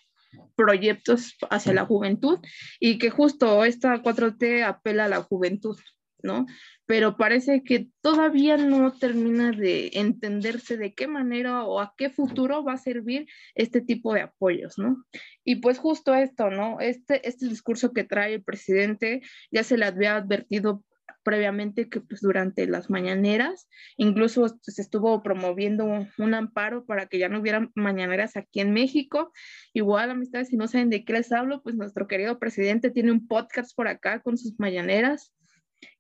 proyectos 0.56 1.36
hacia 1.50 1.74
la 1.74 1.86
juventud 1.86 2.40
y 2.80 2.98
que 2.98 3.10
justo 3.10 3.66
esta 3.66 4.02
4T 4.02 4.64
apela 4.64 5.06
a 5.06 5.10
la 5.10 5.22
juventud, 5.22 5.78
¿no? 6.24 6.46
Pero 6.86 7.18
parece 7.18 7.64
que 7.64 7.88
todavía 8.02 8.58
no 8.58 8.94
termina 8.94 9.52
de 9.52 9.92
entenderse 9.94 10.78
de 10.78 10.94
qué 10.94 11.08
manera 11.08 11.64
o 11.64 11.80
a 11.80 11.94
qué 11.98 12.10
futuro 12.10 12.64
va 12.64 12.74
a 12.74 12.78
servir 12.78 13.28
este 13.56 13.82
tipo 13.82 14.14
de 14.14 14.22
apoyos, 14.22 14.78
¿no? 14.78 15.04
Y 15.44 15.58
pues 15.58 15.80
justo 15.80 16.14
esto, 16.14 16.50
¿no? 16.50 16.80
Este, 16.80 17.28
este 17.28 17.48
discurso 17.48 17.92
que 17.92 18.04
trae 18.04 18.36
el 18.36 18.44
presidente 18.44 19.22
ya 19.52 19.64
se 19.64 19.78
le 19.78 19.86
había 19.86 20.16
advertido 20.16 20.84
previamente 21.26 21.90
que 21.90 22.00
pues 22.00 22.22
durante 22.22 22.68
las 22.68 22.90
mañaneras, 22.90 23.68
incluso 23.98 24.48
se 24.62 24.82
estuvo 24.82 25.24
promoviendo 25.24 25.84
un, 26.18 26.34
amparo 26.36 26.86
para 26.86 27.08
que 27.08 27.18
ya 27.18 27.28
no 27.28 27.40
hubiera 27.40 27.70
mañaneras 27.74 28.38
aquí 28.38 28.62
en 28.62 28.72
México. 28.72 29.34
Igual, 29.74 30.12
amistades, 30.12 30.50
si 30.50 30.56
no 30.56 30.68
saben 30.68 30.92
de 30.92 31.04
qué 31.04 31.14
les 31.14 31.32
hablo, 31.32 31.64
pues 31.64 31.76
nuestro 31.76 32.08
querido 32.08 32.38
presidente 32.38 32.92
tiene 32.92 33.12
un 33.12 33.28
podcast 33.28 33.76
por 33.76 33.88
acá 33.88 34.22
con 34.22 34.38
sus 34.38 34.58
mañaneras. 34.60 35.34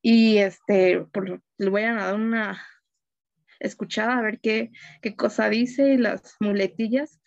Y 0.01 0.37
este, 0.37 1.01
por, 1.11 1.41
le 1.57 1.69
voy 1.69 1.81
a 1.81 1.95
dar 1.95 2.15
una 2.15 2.61
escuchada 3.59 4.19
a 4.19 4.21
ver 4.21 4.39
qué, 4.39 4.71
qué 5.01 5.15
cosa 5.15 5.49
dice 5.49 5.93
y 5.93 5.97
las 5.97 6.35
muletillas 6.39 7.19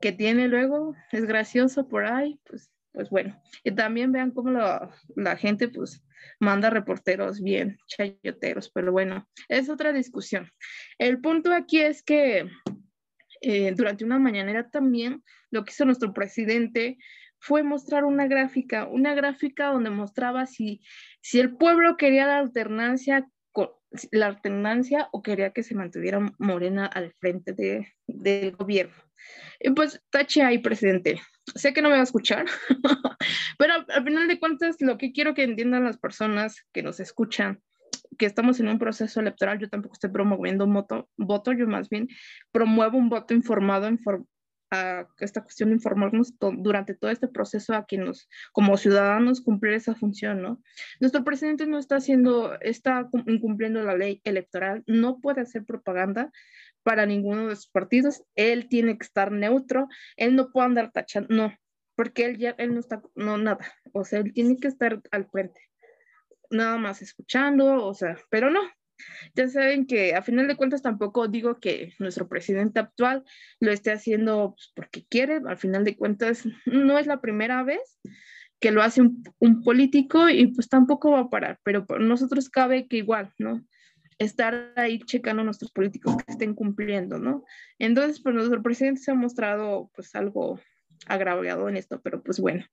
que 0.00 0.10
tiene 0.10 0.48
luego, 0.48 0.94
es 1.12 1.26
gracioso 1.26 1.86
por 1.86 2.06
ahí, 2.06 2.40
pues, 2.48 2.72
pues 2.92 3.08
bueno, 3.10 3.40
y 3.62 3.70
también 3.72 4.10
vean 4.10 4.32
cómo 4.32 4.50
la 4.50 5.36
gente 5.36 5.68
pues 5.68 6.02
manda 6.40 6.70
reporteros 6.70 7.42
bien 7.42 7.78
chayoteros, 7.86 8.70
pero 8.70 8.92
bueno, 8.92 9.28
es 9.48 9.68
otra 9.68 9.92
discusión. 9.92 10.50
El 10.98 11.20
punto 11.20 11.52
aquí 11.52 11.80
es 11.80 12.02
que 12.02 12.48
eh, 13.40 13.72
durante 13.74 14.04
una 14.04 14.18
mañanera 14.18 14.70
también 14.70 15.22
lo 15.50 15.64
que 15.64 15.72
hizo 15.72 15.84
nuestro 15.84 16.12
presidente 16.12 16.98
fue 17.38 17.62
mostrar 17.62 18.04
una 18.04 18.26
gráfica, 18.26 18.86
una 18.86 19.14
gráfica 19.14 19.68
donde 19.68 19.90
mostraba 19.90 20.46
si, 20.46 20.80
si 21.20 21.38
el 21.38 21.56
pueblo 21.56 21.96
quería 21.96 22.26
la 22.26 22.38
alternancia 22.38 23.28
la 24.10 24.26
alternancia 24.26 25.08
o 25.12 25.22
quería 25.22 25.52
que 25.52 25.62
se 25.62 25.74
mantuviera 25.74 26.20
Morena 26.38 26.86
al 26.86 27.12
frente 27.14 27.52
de, 27.52 27.94
del 28.06 28.54
gobierno. 28.56 28.94
Y 29.60 29.70
pues 29.70 30.02
tache 30.10 30.42
ahí, 30.42 30.58
presidente. 30.58 31.20
Sé 31.54 31.72
que 31.72 31.82
no 31.82 31.88
me 31.88 31.94
va 31.94 32.00
a 32.00 32.04
escuchar, 32.04 32.46
pero 33.58 33.74
al 33.88 34.04
final 34.04 34.28
de 34.28 34.38
cuentas 34.38 34.76
lo 34.80 34.98
que 34.98 35.12
quiero 35.12 35.34
que 35.34 35.44
entiendan 35.44 35.84
las 35.84 35.98
personas 35.98 36.66
que 36.72 36.82
nos 36.82 37.00
escuchan, 37.00 37.62
que 38.18 38.26
estamos 38.26 38.60
en 38.60 38.68
un 38.68 38.78
proceso 38.78 39.20
electoral, 39.20 39.58
yo 39.58 39.68
tampoco 39.68 39.94
estoy 39.94 40.10
promoviendo 40.10 40.64
un 40.64 40.74
voto, 40.74 41.08
voto 41.16 41.52
yo 41.52 41.66
más 41.66 41.88
bien 41.88 42.08
promuevo 42.50 42.98
un 42.98 43.08
voto 43.08 43.34
informado, 43.34 43.86
a 44.70 45.06
esta 45.20 45.42
cuestión 45.42 45.68
de 45.68 45.76
informarnos 45.76 46.34
durante 46.38 46.94
todo 46.94 47.10
este 47.10 47.28
proceso 47.28 47.74
a 47.74 47.84
quienes 47.84 48.28
como 48.52 48.76
ciudadanos 48.76 49.40
cumplir 49.40 49.74
esa 49.74 49.94
función, 49.94 50.42
¿no? 50.42 50.60
Nuestro 51.00 51.24
presidente 51.24 51.66
no 51.66 51.78
está 51.78 51.96
haciendo, 51.96 52.58
está 52.60 53.08
incumpliendo 53.26 53.82
la 53.82 53.96
ley 53.96 54.20
electoral, 54.24 54.82
no 54.86 55.20
puede 55.20 55.42
hacer 55.42 55.64
propaganda 55.64 56.32
para 56.86 57.04
ninguno 57.04 57.48
de 57.48 57.56
sus 57.56 57.66
partidos, 57.66 58.22
él 58.36 58.68
tiene 58.68 58.96
que 58.96 59.04
estar 59.04 59.32
neutro, 59.32 59.88
él 60.16 60.36
no 60.36 60.52
puede 60.52 60.66
andar 60.66 60.92
tachando, 60.92 61.34
no, 61.34 61.52
porque 61.96 62.26
él 62.26 62.38
ya, 62.38 62.50
él 62.58 62.74
no 62.74 62.78
está, 62.78 63.02
no, 63.16 63.36
nada, 63.38 63.58
o 63.92 64.04
sea, 64.04 64.20
él 64.20 64.32
tiene 64.32 64.56
que 64.56 64.68
estar 64.68 65.02
al 65.10 65.28
frente, 65.28 65.60
nada 66.48 66.78
más 66.78 67.02
escuchando, 67.02 67.84
o 67.84 67.92
sea, 67.92 68.16
pero 68.30 68.50
no, 68.50 68.60
ya 69.34 69.48
saben 69.48 69.88
que 69.88 70.14
a 70.14 70.22
final 70.22 70.46
de 70.46 70.54
cuentas 70.54 70.80
tampoco 70.80 71.26
digo 71.26 71.58
que 71.58 71.92
nuestro 71.98 72.28
presidente 72.28 72.78
actual 72.78 73.24
lo 73.58 73.72
esté 73.72 73.90
haciendo 73.90 74.54
pues, 74.56 74.70
porque 74.72 75.04
quiere, 75.08 75.40
al 75.44 75.56
final 75.56 75.82
de 75.82 75.96
cuentas 75.96 76.44
no 76.66 77.00
es 77.00 77.08
la 77.08 77.20
primera 77.20 77.64
vez 77.64 77.98
que 78.60 78.70
lo 78.70 78.80
hace 78.80 79.02
un, 79.02 79.62
político 79.64 80.28
y 80.28 80.46
pues 80.54 80.68
tampoco 80.68 81.10
va 81.10 81.22
a 81.22 81.30
parar, 81.30 81.58
pero 81.64 81.84
por 81.84 82.00
nosotros 82.00 82.48
cabe 82.48 82.86
que 82.86 82.98
igual, 82.98 83.32
¿no? 83.38 83.66
Estar 84.18 84.72
ahí 84.76 84.98
checando 85.00 85.42
a 85.42 85.44
nuestros 85.44 85.70
políticos 85.72 86.16
que 86.16 86.32
estén 86.32 86.54
cumpliendo, 86.54 87.18
¿no? 87.18 87.44
Entonces, 87.78 88.20
pues 88.22 88.34
nuestro 88.34 88.62
presidente 88.62 89.00
se 89.00 89.10
ha 89.10 89.14
mostrado 89.14 89.90
pues 89.94 90.14
algo 90.14 90.58
agraviado 91.06 91.68
en 91.68 91.76
esto, 91.76 92.00
pero 92.00 92.22
pues 92.22 92.40
bueno, 92.40 92.64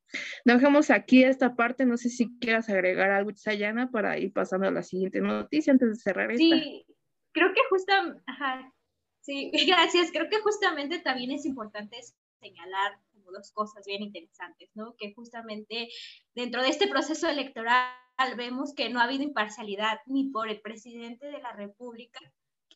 dejamos 0.45 0.89
aquí 0.89 1.23
esta 1.23 1.55
parte, 1.55 1.85
no 1.85 1.97
sé 1.97 2.09
si 2.09 2.37
quieras 2.39 2.69
agregar 2.69 3.11
algo, 3.11 3.31
Sayana, 3.35 3.91
para 3.91 4.17
ir 4.17 4.31
pasando 4.31 4.67
a 4.67 4.71
la 4.71 4.83
siguiente 4.83 5.21
noticia 5.21 5.73
antes 5.73 5.89
de 5.89 5.95
cerrar 5.95 6.31
esta. 6.31 6.37
Sí, 6.37 6.85
creo 7.31 7.53
que 7.53 7.61
justamente, 7.69 8.21
sí, 9.21 9.51
gracias, 9.67 10.11
creo 10.11 10.29
que 10.29 10.39
justamente 10.39 10.99
también 10.99 11.31
es 11.31 11.45
importante 11.45 11.97
señalar 12.39 12.97
dos 13.33 13.51
cosas 13.51 13.83
bien 13.85 14.03
interesantes, 14.03 14.69
¿no? 14.75 14.95
Que 14.97 15.13
justamente 15.13 15.89
dentro 16.33 16.61
de 16.61 16.69
este 16.69 16.87
proceso 16.87 17.27
electoral 17.27 17.91
vemos 18.37 18.73
que 18.73 18.89
no 18.89 18.99
ha 18.99 19.03
habido 19.03 19.23
imparcialidad 19.23 19.99
ni 20.05 20.29
por 20.29 20.49
el 20.49 20.61
presidente 20.61 21.27
de 21.27 21.41
la 21.41 21.51
República, 21.51 22.19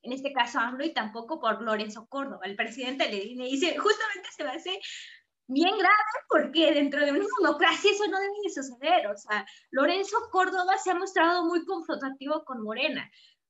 en 0.01 0.11
este 0.11 0.33
caso 0.33 0.59
AMLO, 0.59 0.85
y 0.85 0.93
tampoco 0.93 1.39
por 1.39 1.61
Lorenzo 1.61 2.07
Córdoba. 2.07 2.41
El 2.43 2.55
presidente 2.55 3.09
le 3.09 3.45
dice, 3.45 3.77
justamente 3.77 4.29
se 4.35 4.43
va 4.43 4.51
a 4.51 4.55
hacer 4.55 4.77
bien 5.47 5.77
grave 5.77 5.95
porque 6.29 6.73
dentro 6.73 7.03
de 7.03 7.11
una 7.11 7.25
democracia 7.41 7.91
eso 7.91 8.07
no 8.07 8.19
debe 8.19 8.33
de 8.43 8.49
suceder. 8.49 9.07
O 9.07 9.17
sea, 9.17 9.45
Lorenzo 9.71 10.17
Córdoba 10.31 10.77
se 10.77 10.91
ha 10.91 10.95
mostrado 10.95 11.45
muy 11.45 11.65
confrontativo 11.65 12.43
con 12.45 12.63
Morena 12.63 13.09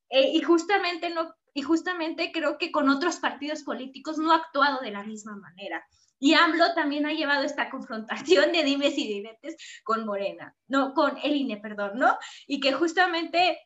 eh, 0.10 0.32
y, 0.34 0.42
justamente 0.42 1.10
no, 1.10 1.34
y 1.54 1.62
justamente 1.64 2.32
creo 2.32 2.58
que 2.58 2.72
con 2.72 2.90
otros 2.90 3.18
partidos 3.18 3.64
políticos 3.64 4.18
no 4.18 4.32
ha 4.32 4.38
actuado 4.38 4.80
de 4.82 4.92
la 4.92 5.04
misma 5.04 5.36
manera. 5.36 5.86
Y 6.20 6.34
AMLO 6.34 6.74
también 6.74 7.06
ha 7.06 7.14
llevado 7.14 7.44
esta 7.44 7.70
confrontación 7.70 8.52
de 8.52 8.64
dimes 8.64 8.98
y 8.98 9.08
diretes 9.08 9.56
con 9.84 10.06
Morena, 10.06 10.56
no, 10.68 10.94
con 10.94 11.18
el 11.24 11.36
INE, 11.36 11.58
perdón, 11.58 11.92
¿no? 11.96 12.18
Y 12.48 12.60
que 12.60 12.74
justamente 12.74 13.60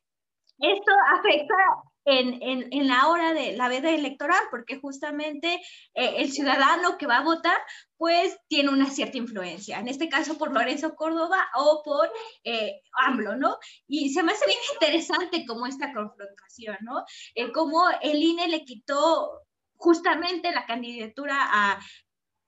esto 0.60 0.92
afecta 1.18 1.56
en, 2.06 2.68
en, 2.72 2.88
la 2.88 3.08
hora 3.08 3.34
de 3.34 3.56
la 3.56 3.68
veda 3.68 3.90
electoral, 3.92 4.42
porque 4.50 4.80
justamente 4.80 5.56
eh, 5.94 6.16
el 6.18 6.32
ciudadano 6.32 6.98
que 6.98 7.06
va 7.06 7.18
a 7.18 7.24
votar, 7.24 7.58
pues 7.98 8.38
tiene 8.48 8.70
una 8.70 8.90
cierta 8.90 9.18
influencia, 9.18 9.80
en 9.80 9.88
este 9.88 10.10
caso 10.10 10.38
por 10.38 10.52
Lorenzo 10.52 10.96
Córdoba 10.96 11.48
o 11.56 11.82
por 11.84 12.12
eh, 12.44 12.82
AMLO, 12.94 13.36
¿no? 13.36 13.58
Y 13.88 14.14
se 14.14 14.24
me 14.24 14.32
hace 14.32 14.46
bien 14.46 14.60
interesante 14.74 15.46
como 15.46 15.68
esta 15.68 15.94
confrontación, 15.94 16.78
¿no? 16.82 17.06
Eh, 17.36 17.52
como 17.52 17.84
el 18.02 18.22
INE 18.22 18.48
le 18.48 18.66
quitó 18.66 19.42
justamente 19.76 20.52
la 20.52 20.66
candidatura 20.66 21.38
a, 21.40 21.80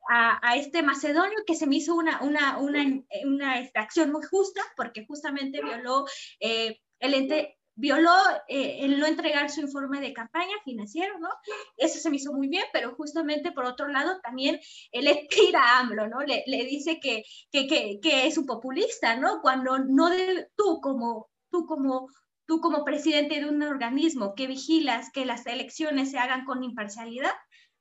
a, 0.09 0.55
este 0.55 0.83
macedonio 0.83 1.37
que 1.45 1.55
se 1.55 1.67
me 1.67 1.77
hizo 1.77 1.95
una, 1.95 2.21
una, 2.21 2.57
una, 2.57 2.83
una 3.25 3.53
acción 3.75 4.11
muy 4.11 4.23
justa 4.23 4.61
porque 4.75 5.05
justamente 5.05 5.61
violó 5.61 6.05
eh, 6.39 6.79
el 6.99 7.13
ente 7.13 7.57
violó 7.75 8.13
eh, 8.47 8.79
el 8.81 8.99
no 8.99 9.07
entregar 9.07 9.49
su 9.49 9.61
informe 9.61 9.99
de 9.99 10.13
campaña 10.13 10.55
financiero, 10.63 11.17
¿no? 11.19 11.29
Eso 11.77 11.99
se 11.99 12.09
me 12.09 12.17
hizo 12.17 12.31
muy 12.31 12.47
bien, 12.47 12.63
pero 12.71 12.95
justamente 12.95 13.51
por 13.51 13.65
otro 13.65 13.87
lado 13.87 14.19
también 14.21 14.59
él 14.91 15.05
le 15.05 15.27
tira 15.29 15.61
a 15.61 15.79
AMLO, 15.79 16.07
¿no? 16.07 16.21
Le, 16.21 16.43
le 16.45 16.65
dice 16.65 16.99
que, 16.99 17.23
que, 17.51 17.67
que, 17.67 17.99
que, 18.01 18.27
es 18.27 18.37
un 18.37 18.45
populista, 18.45 19.15
¿no? 19.15 19.41
Cuando 19.41 19.79
no 19.79 20.09
de, 20.09 20.49
tú 20.55 20.79
como, 20.81 21.29
tú 21.49 21.65
como 21.65 22.07
tú 22.45 22.59
como 22.59 22.83
presidente 22.83 23.39
de 23.39 23.49
un 23.49 23.63
organismo 23.63 24.35
que 24.35 24.47
vigilas 24.47 25.09
que 25.11 25.25
las 25.25 25.45
elecciones 25.45 26.11
se 26.11 26.19
hagan 26.19 26.45
con 26.45 26.63
imparcialidad, 26.63 27.31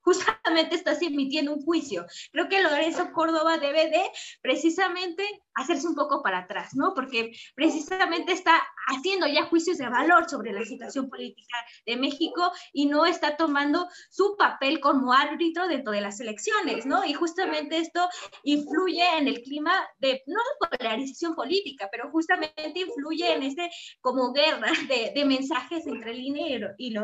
justamente 0.02 0.74
estás 0.74 1.00
emitiendo 1.02 1.52
un 1.54 1.62
juicio. 1.62 2.06
Creo 2.32 2.48
que 2.48 2.62
Lorenzo 2.62 3.12
Córdoba 3.12 3.58
debe 3.58 3.88
de 3.88 4.02
precisamente 4.40 5.24
hacerse 5.54 5.86
un 5.86 5.94
poco 5.94 6.22
para 6.22 6.38
atrás, 6.38 6.74
¿no? 6.74 6.94
Porque 6.94 7.32
precisamente 7.54 8.32
está 8.32 8.60
haciendo 8.86 9.26
ya 9.26 9.44
juicios 9.46 9.78
de 9.78 9.88
valor 9.88 10.28
sobre 10.28 10.52
la 10.52 10.64
situación 10.64 11.08
política 11.08 11.56
de 11.86 11.96
México 11.96 12.50
y 12.72 12.86
no 12.86 13.06
está 13.06 13.36
tomando 13.36 13.88
su 14.10 14.36
papel 14.36 14.80
como 14.80 15.12
árbitro 15.12 15.68
dentro 15.68 15.92
de 15.92 16.00
las 16.00 16.20
elecciones, 16.20 16.86
¿no? 16.86 17.04
Y 17.04 17.12
justamente 17.12 17.78
esto 17.78 18.08
influye 18.44 19.04
en 19.18 19.28
el 19.28 19.42
clima 19.42 19.72
de, 19.98 20.22
no 20.26 20.40
de 20.40 20.78
polarización 20.78 21.34
política, 21.34 21.88
pero 21.90 22.10
justamente 22.10 22.80
influye 22.80 23.32
en 23.32 23.42
este 23.42 23.70
como 24.00 24.32
guerra 24.32 24.72
de, 24.88 25.22
mensajes 25.22 25.86
entre 25.86 26.14
Línea 26.14 26.74
y, 26.78 26.88
y, 26.88 26.94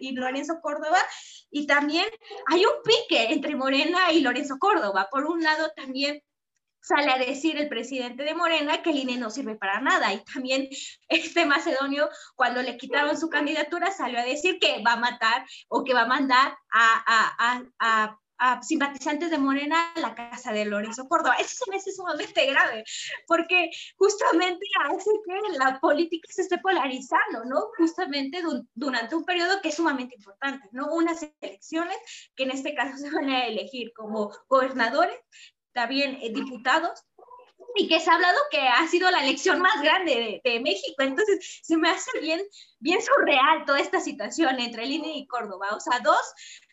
y 0.00 0.12
Lorenzo 0.12 0.60
Córdoba. 0.60 0.98
Y 1.52 1.66
también 1.66 2.06
hay 2.50 2.64
un 2.64 2.82
pique 2.82 3.32
entre 3.32 3.54
Morena 3.54 4.10
y 4.10 4.20
Lorenzo 4.20 4.56
Córdoba. 4.58 5.08
Por 5.10 5.26
un 5.26 5.42
lado, 5.42 5.70
también 5.76 6.20
sale 6.80 7.12
a 7.12 7.18
decir 7.18 7.56
el 7.58 7.68
presidente 7.68 8.24
de 8.24 8.34
Morena 8.34 8.82
que 8.82 8.90
el 8.90 8.96
INE 8.96 9.18
no 9.18 9.30
sirve 9.30 9.54
para 9.54 9.80
nada. 9.80 10.12
Y 10.12 10.24
también 10.24 10.68
este 11.08 11.46
macedonio, 11.46 12.08
cuando 12.34 12.62
le 12.62 12.76
quitaron 12.76 13.18
su 13.18 13.28
candidatura, 13.28 13.92
salió 13.92 14.18
a 14.18 14.24
decir 14.24 14.58
que 14.58 14.82
va 14.82 14.94
a 14.94 15.00
matar 15.00 15.44
o 15.68 15.84
que 15.84 15.94
va 15.94 16.02
a 16.02 16.06
mandar 16.06 16.56
a, 16.72 17.62
a, 17.78 18.18
simpatizantes 18.62 19.30
de 19.30 19.38
Morena 19.38 19.92
a 19.94 20.00
la 20.00 20.14
casa 20.14 20.52
de 20.52 20.64
Lorenzo 20.64 21.08
Córdoba. 21.08 21.36
Eso 21.38 21.64
me 21.68 21.76
hace 21.76 21.92
sumamente 21.92 22.46
grave, 22.46 22.84
porque 23.26 23.70
justamente 23.96 24.66
hace 24.84 25.10
que 25.26 25.58
la 25.58 25.78
política 25.80 26.28
se 26.30 26.42
esté 26.42 26.58
polarizando, 26.58 27.44
¿no? 27.44 27.68
Justamente 27.76 28.42
durante 28.74 29.14
un 29.14 29.24
periodo 29.24 29.60
que 29.60 29.68
es 29.68 29.74
sumamente 29.74 30.14
importante, 30.16 30.68
¿no? 30.72 30.92
Unas 30.94 31.26
elecciones 31.40 31.96
que 32.36 32.44
en 32.44 32.50
este 32.50 32.74
caso 32.74 32.96
se 32.96 33.10
van 33.10 33.28
a 33.28 33.46
elegir 33.46 33.92
como 33.94 34.30
gobernadores, 34.48 35.18
también 35.72 36.18
eh, 36.20 36.32
diputados, 36.32 37.04
y 37.74 37.88
que 37.88 38.00
se 38.00 38.10
ha 38.10 38.14
hablado 38.14 38.38
que 38.50 38.60
ha 38.60 38.86
sido 38.88 39.10
la 39.10 39.22
elección 39.22 39.60
más 39.60 39.80
grande 39.80 40.40
de, 40.44 40.60
México. 40.60 41.02
Entonces, 41.02 41.60
se 41.62 41.76
me 41.76 41.88
hace 41.88 42.10
bien, 42.20 42.40
bien 42.80 43.00
surreal 43.00 43.64
toda 43.64 43.80
esta 43.80 44.00
situación 44.00 44.60
entre 44.60 44.84
el 44.84 44.92
INE 44.92 45.16
y 45.16 45.26
Córdoba. 45.26 45.68
O 45.74 45.80
sea, 45.80 46.00
dos, 46.00 46.20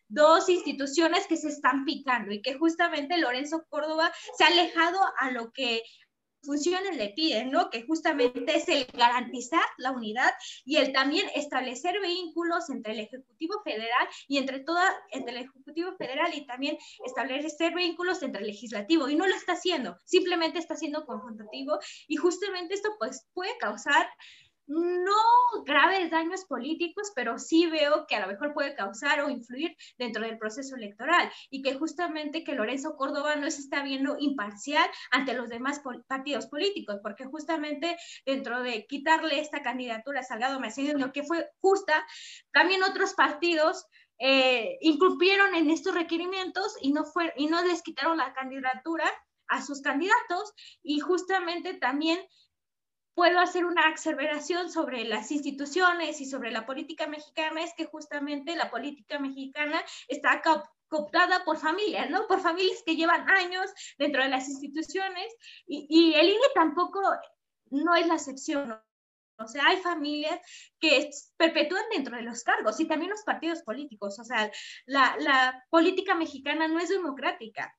dos 0.10 0.50
instituciones 0.50 1.28
que 1.28 1.38
se 1.38 1.48
están 1.48 1.86
picando 1.86 2.34
y 2.34 2.42
que 2.42 2.56
justamente 2.56 3.18
Lorenzo 3.18 3.66
Córdoba 3.70 4.12
se 4.38 4.44
ha 4.44 4.48
alejado 4.48 5.00
a 5.20 5.32
lo 5.32 5.52
que 5.52 5.84
funciones 6.42 6.96
le 6.96 7.10
piden, 7.10 7.52
¿no? 7.52 7.70
Que 7.70 7.84
justamente 7.84 8.56
es 8.56 8.68
el 8.70 8.86
garantizar 8.94 9.64
la 9.78 9.92
unidad 9.92 10.32
y 10.66 10.78
el 10.78 10.94
también 10.94 11.28
establecer 11.36 12.00
vínculos 12.02 12.70
entre 12.70 12.94
el 12.94 13.00
Ejecutivo 13.02 13.62
Federal 13.64 14.08
y 14.28 14.38
entre 14.38 14.60
toda, 14.60 14.84
entre 15.12 15.36
el 15.36 15.46
Ejecutivo 15.46 15.96
Federal 15.98 16.34
y 16.34 16.46
también 16.46 16.78
establecer 17.06 17.74
vínculos 17.76 18.24
entre 18.24 18.42
el 18.42 18.48
Legislativo. 18.48 19.10
Y 19.10 19.16
no 19.16 19.28
lo 19.28 19.36
está 19.36 19.54
haciendo, 19.54 19.98
simplemente 20.06 20.60
está 20.60 20.76
siendo 20.76 21.06
confrontativo 21.06 21.78
y 22.08 22.16
justamente 22.16 22.74
esto 22.74 22.96
pues 22.98 23.28
puede 23.34 23.58
causar 23.58 24.08
no 24.70 25.16
graves 25.66 26.12
daños 26.12 26.46
políticos, 26.46 27.12
pero 27.16 27.40
sí 27.40 27.66
veo 27.66 28.06
que 28.08 28.16
a 28.16 28.20
lo 28.22 28.28
mejor 28.28 28.54
puede 28.54 28.76
causar 28.76 29.20
o 29.22 29.30
influir 29.30 29.76
dentro 29.98 30.24
del 30.24 30.38
proceso 30.38 30.76
electoral 30.76 31.32
y 31.50 31.64
que 31.64 31.74
justamente 31.74 32.44
que 32.44 32.54
Lorenzo 32.54 32.96
Córdoba 32.96 33.36
no 33.36 33.50
se 33.50 33.62
está 33.62 33.82
viendo 33.84 34.16
imparcial 34.20 34.88
ante 35.12 35.34
los 35.34 35.50
demás 35.50 35.82
partidos 36.08 36.46
políticos, 36.48 37.00
porque 37.02 37.26
justamente 37.26 37.98
dentro 38.26 38.62
de 38.62 38.86
quitarle 38.86 39.40
esta 39.40 39.64
candidatura 39.64 40.20
a 40.20 40.24
Salgado 40.24 40.60
Macedonio, 40.60 41.12
que 41.12 41.24
fue 41.24 41.50
justa, 41.62 42.06
también 42.54 42.84
otros 42.84 43.16
partidos 43.16 43.88
eh, 44.20 44.78
incumplieron 44.82 45.56
en 45.56 45.72
estos 45.72 45.96
requerimientos 45.96 46.76
y 46.82 46.92
no, 46.92 47.06
fue, 47.06 47.34
y 47.38 47.48
no 47.48 47.64
les 47.64 47.82
quitaron 47.82 48.18
la 48.18 48.34
candidatura 48.34 49.06
a 49.48 49.64
sus 49.64 49.82
candidatos 49.82 50.54
y 50.84 51.00
justamente 51.00 51.74
también 51.74 52.20
puedo 53.20 53.40
hacer 53.42 53.66
una 53.66 53.90
aseveración 53.90 54.72
sobre 54.72 55.04
las 55.04 55.30
instituciones 55.30 56.22
y 56.22 56.26
sobre 56.26 56.52
la 56.52 56.66
política 56.66 57.06
mexicana 57.06 57.62
es 57.62 57.74
que 57.74 57.84
justamente 57.84 58.56
la 58.56 58.72
política 58.72 59.20
mexicana 59.20 59.84
está 60.08 60.42
cooptada 60.88 61.44
por 61.44 61.58
familias, 61.58 62.10
¿no? 62.10 62.28
Por 62.28 62.40
familias 62.40 62.82
que 62.86 62.96
llevan 62.96 63.30
años 63.30 63.70
dentro 63.98 64.24
de 64.24 64.30
las 64.30 64.48
instituciones 64.48 65.36
y, 65.68 65.86
y 65.90 66.14
el 66.14 66.30
INE 66.30 66.48
tampoco 66.56 67.02
no 67.72 67.94
es 67.94 68.08
la 68.08 68.14
excepción. 68.14 68.82
O 69.38 69.48
sea, 69.50 69.68
hay 69.68 69.82
familias 69.82 70.40
que 70.80 71.10
perpetúan 71.36 71.84
dentro 71.92 72.16
de 72.16 72.24
los 72.24 72.42
cargos 72.46 72.80
y 72.80 72.88
también 72.88 73.12
los 73.12 73.24
partidos 73.24 73.64
políticos. 73.64 74.18
O 74.18 74.24
sea, 74.24 74.50
la, 74.86 75.18
la 75.20 75.66
política 75.70 76.16
mexicana 76.16 76.70
no 76.70 76.80
es 76.80 76.88
democrática 76.88 77.78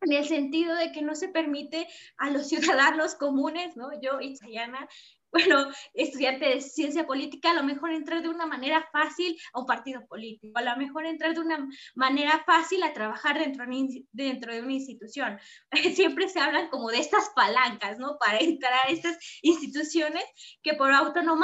en 0.00 0.12
el 0.12 0.26
sentido 0.26 0.74
de 0.74 0.92
que 0.92 1.02
no 1.02 1.14
se 1.14 1.28
permite 1.28 1.86
a 2.18 2.30
los 2.30 2.48
ciudadanos 2.94 3.14
comunes, 3.14 3.76
¿no? 3.76 3.88
Yo, 4.00 4.20
Itzayana, 4.20 4.88
bueno, 5.32 5.66
estudiante 5.92 6.46
de 6.46 6.60
ciencia 6.60 7.06
política, 7.06 7.50
a 7.50 7.54
lo 7.54 7.62
mejor 7.62 7.90
entrar 7.90 8.22
de 8.22 8.28
una 8.28 8.46
manera 8.46 8.88
fácil 8.90 9.36
a 9.52 9.60
un 9.60 9.66
partido 9.66 10.06
político, 10.06 10.58
a 10.58 10.62
lo 10.62 10.76
mejor 10.76 11.04
entrar 11.04 11.34
de 11.34 11.40
una 11.40 11.68
manera 11.94 12.42
fácil 12.46 12.82
a 12.82 12.92
trabajar 12.92 13.38
dentro, 13.38 13.66
dentro 14.12 14.54
de 14.54 14.62
una 14.62 14.72
institución. 14.72 15.38
Siempre 15.94 16.28
se 16.28 16.40
hablan 16.40 16.68
como 16.68 16.88
de 16.90 17.00
estas 17.00 17.30
palancas, 17.34 17.98
¿no? 17.98 18.16
Para 18.18 18.38
entrar 18.38 18.72
a 18.86 18.90
estas 18.90 19.18
instituciones 19.42 20.24
que 20.62 20.74
por 20.74 20.92
autonomía 20.92 21.36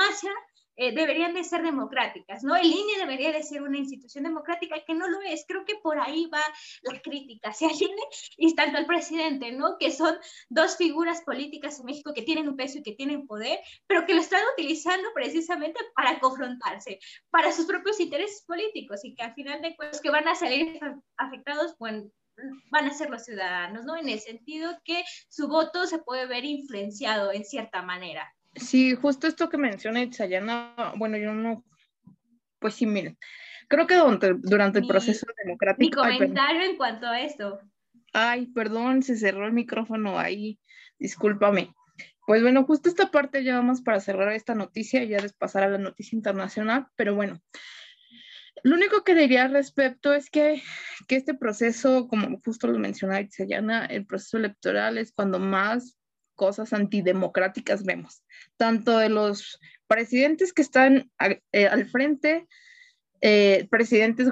eh, 0.76 0.94
deberían 0.94 1.34
de 1.34 1.44
ser 1.44 1.62
democráticas, 1.62 2.42
¿no? 2.42 2.56
El 2.56 2.66
INE 2.66 2.98
debería 2.98 3.30
de 3.32 3.42
ser 3.42 3.62
una 3.62 3.78
institución 3.78 4.24
democrática 4.24 4.82
que 4.86 4.94
no 4.94 5.08
lo 5.08 5.20
es. 5.20 5.44
Creo 5.46 5.64
que 5.64 5.76
por 5.76 6.00
ahí 6.00 6.26
va 6.32 6.42
la 6.82 7.00
crítica 7.00 7.50
hacia 7.50 7.68
el 7.68 7.74
INE 7.74 8.02
y 8.38 8.54
tanto 8.54 8.78
el 8.78 8.86
presidente, 8.86 9.52
¿no? 9.52 9.76
Que 9.78 9.90
son 9.90 10.16
dos 10.48 10.76
figuras 10.76 11.22
políticas 11.22 11.78
en 11.78 11.86
México 11.86 12.14
que 12.14 12.22
tienen 12.22 12.48
un 12.48 12.56
peso 12.56 12.78
y 12.78 12.82
que 12.82 12.94
tienen 12.94 13.26
poder, 13.26 13.58
pero 13.86 14.06
que 14.06 14.14
lo 14.14 14.20
están 14.20 14.42
utilizando 14.54 15.08
precisamente 15.14 15.78
para 15.94 16.18
confrontarse, 16.20 16.98
para 17.30 17.52
sus 17.52 17.66
propios 17.66 18.00
intereses 18.00 18.42
políticos 18.46 19.04
y 19.04 19.14
que 19.14 19.22
al 19.22 19.34
final 19.34 19.60
de 19.60 19.76
cuentas 19.76 20.00
que 20.00 20.10
van 20.10 20.26
a 20.26 20.34
salir 20.34 20.80
afectados, 21.16 21.76
van 22.70 22.86
a 22.86 22.94
ser 22.94 23.10
los 23.10 23.24
ciudadanos, 23.24 23.84
¿no? 23.84 23.96
En 23.96 24.08
el 24.08 24.20
sentido 24.20 24.78
que 24.84 25.04
su 25.28 25.48
voto 25.48 25.86
se 25.86 25.98
puede 25.98 26.26
ver 26.26 26.44
influenciado 26.44 27.32
en 27.32 27.44
cierta 27.44 27.82
manera. 27.82 28.32
Sí, 28.54 28.94
justo 28.94 29.26
esto 29.26 29.48
que 29.48 29.58
menciona 29.58 30.02
Itzayana, 30.02 30.92
bueno, 30.96 31.16
yo 31.16 31.32
no, 31.32 31.64
pues 32.58 32.74
sí, 32.74 32.86
miren, 32.86 33.16
creo 33.68 33.86
que 33.86 33.96
durante, 33.96 34.34
durante 34.34 34.78
el 34.80 34.86
proceso 34.86 35.26
democrático... 35.42 36.04
Mi 36.04 36.18
comentario 36.18 36.60
ay, 36.60 36.70
en 36.70 36.76
cuanto 36.76 37.06
a 37.06 37.20
esto. 37.20 37.60
Ay, 38.12 38.46
perdón, 38.48 39.02
se 39.02 39.16
cerró 39.16 39.46
el 39.46 39.52
micrófono 39.52 40.18
ahí, 40.18 40.58
discúlpame. 40.98 41.74
Pues 42.26 42.42
bueno, 42.42 42.64
justo 42.64 42.88
esta 42.88 43.10
parte 43.10 43.42
ya 43.42 43.56
vamos 43.56 43.80
para 43.80 44.00
cerrar 44.00 44.32
esta 44.32 44.54
noticia 44.54 45.02
y 45.02 45.08
ya 45.08 45.18
pasar 45.38 45.64
a 45.64 45.68
la 45.68 45.78
noticia 45.78 46.14
internacional, 46.14 46.86
pero 46.94 47.14
bueno, 47.14 47.40
lo 48.62 48.76
único 48.76 49.02
que 49.02 49.14
diría 49.14 49.44
al 49.44 49.52
respecto 49.52 50.12
es 50.12 50.30
que, 50.30 50.62
que 51.08 51.16
este 51.16 51.34
proceso, 51.34 52.06
como 52.06 52.38
justo 52.44 52.68
lo 52.68 52.78
mencionaba 52.78 53.20
Itzayana, 53.20 53.86
el 53.86 54.06
proceso 54.06 54.36
electoral 54.36 54.98
es 54.98 55.12
cuando 55.12 55.40
más 55.40 55.96
cosas 56.34 56.72
antidemocráticas 56.72 57.84
vemos, 57.84 58.24
tanto 58.56 58.98
de 58.98 59.08
los 59.08 59.58
presidentes 59.86 60.52
que 60.52 60.62
están 60.62 61.10
eh, 61.52 61.66
al 61.66 61.86
frente, 61.86 62.46
eh, 63.20 63.68
presidentes 63.70 64.28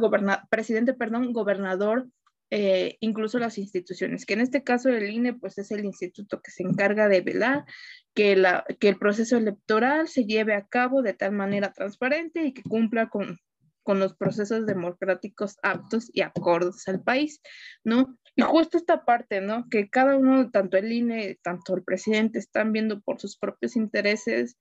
presidente, 0.51 0.95
perdón, 0.95 1.33
gobernador 1.33 2.09
eh, 2.53 2.97
incluso 2.99 3.39
las 3.39 3.59
instituciones, 3.59 4.27
que 4.27 4.35
en 4.35 4.41
este 4.41 4.65
caso 4.65 4.89
el 4.89 5.09
INE 5.09 5.35
pues 5.35 5.57
es 5.59 5.71
el 5.71 5.85
instituto 5.85 6.41
que 6.43 6.51
se 6.51 6.65
encarga 6.65 7.07
de 7.07 7.21
velar 7.21 7.65
que, 8.13 8.35
la, 8.35 8.65
que 8.81 8.89
el 8.89 8.99
proceso 8.99 9.37
electoral 9.37 10.09
se 10.09 10.25
lleve 10.25 10.55
a 10.55 10.67
cabo 10.67 11.03
de 11.03 11.15
tal 11.15 11.31
manera 11.31 11.73
transparente 11.73 12.43
y 12.45 12.53
que 12.53 12.65
cumpla 12.65 13.09
con, 13.09 13.39
con 13.85 14.01
los 14.01 14.17
procesos 14.17 14.67
democráticos 14.67 15.59
aptos 15.63 16.11
y 16.13 16.23
acordes 16.23 16.89
al 16.89 17.01
país, 17.01 17.41
¿no? 17.85 18.19
Y 18.37 18.43
justo 18.43 18.79
esta 18.79 19.05
parte, 19.05 19.41
¿no? 19.41 19.69
Que 19.69 19.91
cada 19.91 20.17
uno, 20.17 20.51
tanto 20.51 20.77
el 20.77 20.93
INE, 20.93 21.39
tanto 21.43 21.75
el 21.75 21.83
presidente, 21.83 22.39
están 22.39 22.73
viendo 22.73 23.01
por 23.01 23.21
sus 23.21 23.37
propios 23.37 23.77
intereses, 23.77 24.57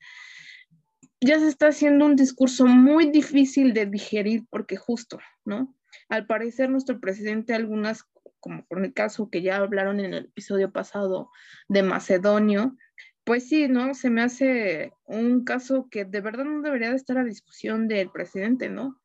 ya 1.22 1.40
se 1.40 1.48
está 1.48 1.68
haciendo 1.68 2.06
un 2.06 2.16
discurso 2.16 2.66
muy 2.66 3.12
difícil 3.12 3.74
de 3.74 3.86
digerir 3.86 4.46
porque 4.50 4.78
justo, 4.78 5.20
¿no? 5.46 5.76
Al 6.08 6.26
parecer, 6.26 6.70
nuestro 6.70 7.00
presidente, 7.00 7.54
algunas, 7.54 8.06
como 8.40 8.66
por 8.66 8.84
el 8.84 8.94
caso 8.94 9.30
que 9.30 9.42
ya 9.42 9.58
hablaron 9.58 10.00
en 10.00 10.14
el 10.14 10.26
episodio 10.26 10.72
pasado 10.72 11.30
de 11.68 11.84
Macedonio, 11.84 12.78
pues 13.26 13.48
sí, 13.48 13.68
¿no? 13.68 13.94
Se 13.94 14.10
me 14.10 14.22
hace 14.22 14.94
un 15.06 15.44
caso 15.44 15.88
que 15.92 16.06
de 16.06 16.22
verdad 16.22 16.46
no 16.46 16.62
debería 16.62 16.90
de 16.90 16.96
estar 16.96 17.18
a 17.18 17.24
discusión 17.24 17.88
del 17.88 18.10
presidente, 18.10 18.70
¿no? 18.70 19.00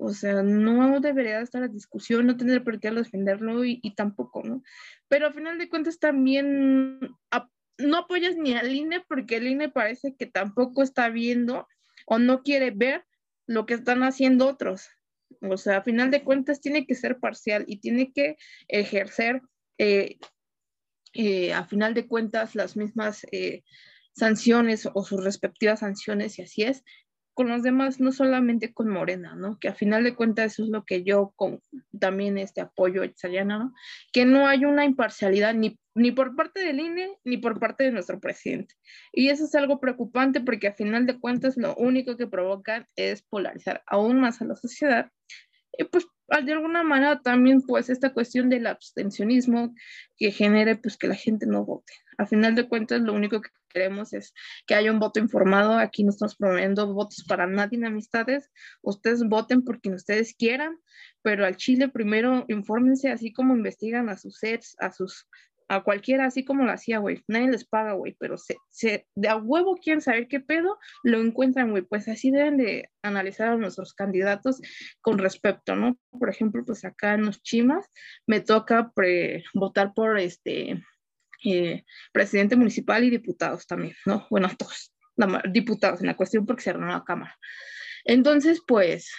O 0.00 0.12
sea, 0.12 0.42
no 0.42 1.00
debería 1.00 1.38
de 1.38 1.44
estar 1.44 1.62
a 1.62 1.68
discusión, 1.68 2.26
no 2.26 2.36
tendría 2.36 2.62
por 2.62 2.78
qué 2.78 2.90
defenderlo 2.90 3.64
y, 3.64 3.80
y 3.82 3.94
tampoco, 3.94 4.42
¿no? 4.44 4.62
Pero 5.08 5.26
al 5.26 5.34
final 5.34 5.58
de 5.58 5.68
cuentas 5.68 5.98
también 5.98 7.00
no 7.78 7.96
apoyas 7.96 8.36
ni 8.36 8.54
al 8.54 8.74
INE 8.74 9.04
porque 9.08 9.36
el 9.36 9.46
INE 9.46 9.68
parece 9.68 10.14
que 10.16 10.26
tampoco 10.26 10.82
está 10.82 11.08
viendo 11.08 11.66
o 12.06 12.18
no 12.18 12.42
quiere 12.42 12.70
ver 12.70 13.04
lo 13.46 13.66
que 13.66 13.74
están 13.74 14.02
haciendo 14.02 14.46
otros. 14.46 14.88
O 15.40 15.56
sea, 15.56 15.78
a 15.78 15.82
final 15.82 16.10
de 16.10 16.24
cuentas 16.24 16.60
tiene 16.60 16.86
que 16.86 16.94
ser 16.94 17.18
parcial 17.18 17.64
y 17.66 17.78
tiene 17.78 18.12
que 18.12 18.36
ejercer, 18.66 19.42
eh, 19.78 20.18
eh, 21.14 21.52
a 21.52 21.64
final 21.64 21.94
de 21.94 22.06
cuentas, 22.06 22.54
las 22.54 22.76
mismas 22.76 23.26
eh, 23.30 23.62
sanciones 24.12 24.88
o 24.92 25.04
sus 25.04 25.22
respectivas 25.22 25.80
sanciones, 25.80 26.38
y 26.38 26.42
así 26.42 26.62
es, 26.62 26.82
con 27.38 27.48
los 27.48 27.62
demás, 27.62 28.00
no 28.00 28.10
solamente 28.10 28.74
con 28.74 28.88
Morena, 28.88 29.36
¿no? 29.36 29.60
Que 29.60 29.68
a 29.68 29.72
final 29.72 30.02
de 30.02 30.16
cuentas 30.16 30.54
eso 30.54 30.64
es 30.64 30.70
lo 30.70 30.84
que 30.84 31.04
yo 31.04 31.34
con 31.36 31.60
también 32.00 32.36
este 32.36 32.60
apoyo 32.60 33.04
italiano, 33.04 33.60
¿no? 33.60 33.74
Que 34.12 34.24
no 34.24 34.48
hay 34.48 34.64
una 34.64 34.84
imparcialidad 34.84 35.54
ni, 35.54 35.78
ni 35.94 36.10
por 36.10 36.34
parte 36.34 36.58
del 36.58 36.80
INE 36.80 37.16
ni 37.22 37.36
por 37.36 37.60
parte 37.60 37.84
de 37.84 37.92
nuestro 37.92 38.18
presidente. 38.18 38.74
Y 39.12 39.28
eso 39.28 39.44
es 39.44 39.54
algo 39.54 39.78
preocupante 39.78 40.40
porque 40.40 40.66
a 40.66 40.74
final 40.74 41.06
de 41.06 41.20
cuentas 41.20 41.56
lo 41.56 41.76
único 41.76 42.16
que 42.16 42.26
provocan 42.26 42.86
es 42.96 43.22
polarizar 43.22 43.84
aún 43.86 44.18
más 44.18 44.42
a 44.42 44.44
la 44.44 44.56
sociedad. 44.56 45.08
Y 45.78 45.84
pues 45.84 46.08
de 46.44 46.52
alguna 46.52 46.82
manera 46.82 47.20
también 47.20 47.62
pues 47.62 47.88
esta 47.88 48.12
cuestión 48.12 48.48
del 48.48 48.66
abstencionismo 48.66 49.74
que 50.16 50.30
genere 50.30 50.76
pues 50.76 50.96
que 50.96 51.08
la 51.08 51.14
gente 51.14 51.46
no 51.46 51.64
vote. 51.64 51.92
A 52.18 52.26
final 52.26 52.54
de 52.54 52.68
cuentas 52.68 53.00
lo 53.00 53.14
único 53.14 53.40
que 53.40 53.50
queremos 53.68 54.12
es 54.12 54.34
que 54.66 54.74
haya 54.74 54.92
un 54.92 54.98
voto 54.98 55.20
informado. 55.20 55.78
Aquí 55.78 56.04
no 56.04 56.10
estamos 56.10 56.36
promoviendo 56.36 56.92
votos 56.92 57.24
para 57.26 57.46
nadie 57.46 57.78
en 57.78 57.86
amistades. 57.86 58.50
Ustedes 58.82 59.22
voten 59.24 59.62
por 59.62 59.80
quien 59.80 59.94
ustedes 59.94 60.34
quieran, 60.34 60.78
pero 61.22 61.46
al 61.46 61.56
Chile 61.56 61.88
primero 61.88 62.44
infórmense 62.48 63.10
así 63.10 63.32
como 63.32 63.54
investigan 63.54 64.08
a 64.08 64.16
sus 64.16 64.38
sets, 64.38 64.76
a 64.80 64.92
sus 64.92 65.26
a 65.68 65.82
cualquiera, 65.82 66.24
así 66.26 66.44
como 66.44 66.64
lo 66.64 66.72
hacía, 66.72 66.98
güey. 66.98 67.22
Nadie 67.28 67.50
les 67.50 67.66
paga, 67.66 67.92
güey, 67.92 68.16
pero 68.18 68.38
se, 68.38 68.56
se, 68.70 69.06
de 69.14 69.28
a 69.28 69.36
huevo 69.36 69.76
quieren 69.76 70.00
saber 70.00 70.26
qué 70.26 70.40
pedo, 70.40 70.78
lo 71.02 71.20
encuentran, 71.20 71.70
güey. 71.70 71.82
Pues 71.82 72.08
así 72.08 72.30
deben 72.30 72.56
de 72.56 72.90
analizar 73.02 73.48
a 73.48 73.56
nuestros 73.56 73.92
candidatos 73.92 74.60
con 75.00 75.18
respecto, 75.18 75.76
¿no? 75.76 75.98
Por 76.10 76.30
ejemplo, 76.30 76.64
pues 76.64 76.84
acá 76.84 77.14
en 77.14 77.26
los 77.26 77.42
Chimas 77.42 77.86
me 78.26 78.40
toca 78.40 78.92
votar 79.54 79.92
por 79.94 80.18
este 80.18 80.82
eh, 81.44 81.84
presidente 82.12 82.56
municipal 82.56 83.04
y 83.04 83.10
diputados 83.10 83.66
también, 83.66 83.94
¿no? 84.06 84.26
Bueno, 84.30 84.48
todos, 84.58 84.94
diputados 85.50 86.00
en 86.00 86.06
la 86.06 86.16
cuestión 86.16 86.46
porque 86.46 86.62
se 86.62 86.72
reunió 86.72 86.92
la 86.92 87.04
Cámara. 87.04 87.36
Entonces, 88.04 88.62
pues, 88.66 89.12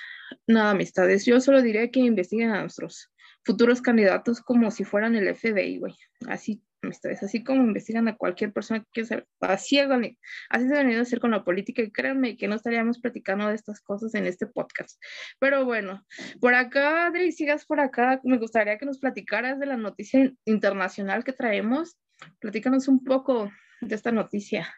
nada, 0.48 0.72
amistades, 0.72 1.26
yo 1.26 1.40
solo 1.42 1.62
diré 1.62 1.92
que 1.92 2.00
investiguen 2.00 2.52
a 2.52 2.62
nuestros 2.62 3.12
futuros 3.44 3.82
candidatos 3.82 4.42
como 4.42 4.72
si 4.72 4.84
fueran 4.84 5.16
el 5.16 5.34
FBI, 5.36 5.80
güey. 5.80 5.96
Así, 6.28 6.62
amistades, 6.82 7.24
así 7.24 7.44
como 7.44 7.64
investigan 7.64 8.08
a 8.08 8.18
cualquier 8.18 8.54
persona 8.54 8.86
que 8.92 9.04
quiera 9.04 9.26
Así, 9.42 9.80
así 9.80 10.68
se 10.68 10.74
ha 10.74 10.78
venido 10.78 11.00
a 11.00 11.04
hacer 11.04 11.20
con 11.20 11.32
la 11.32 11.44
política 11.44 11.82
y 11.82 11.92
créanme 11.92 12.38
que 12.38 12.48
no 12.48 12.56
estaríamos 12.56 13.00
platicando 13.00 13.48
de 13.48 13.56
estas 13.56 13.82
cosas 13.82 14.14
en 14.16 14.26
este 14.26 14.48
podcast. 14.48 15.02
Pero 15.40 15.66
bueno, 15.66 16.06
por 16.40 16.54
acá, 16.54 17.08
Adri, 17.08 17.32
sigas 17.32 17.66
por 17.66 17.80
acá, 17.80 18.20
me 18.24 18.38
gustaría 18.38 18.78
que 18.78 18.86
nos 18.86 19.00
platicaras 19.00 19.60
de 19.60 19.66
la 19.66 19.78
noticia 19.78 20.32
internacional 20.46 21.24
que 21.24 21.34
traemos. 21.34 21.98
Platícanos 22.40 22.88
un 22.88 23.04
poco 23.04 23.52
de 23.82 23.96
esta 23.96 24.12
noticia. 24.12 24.74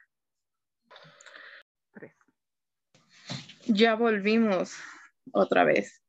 Ya 3.68 3.96
volvimos 3.96 4.76
otra 5.32 5.64
vez. 5.64 6.01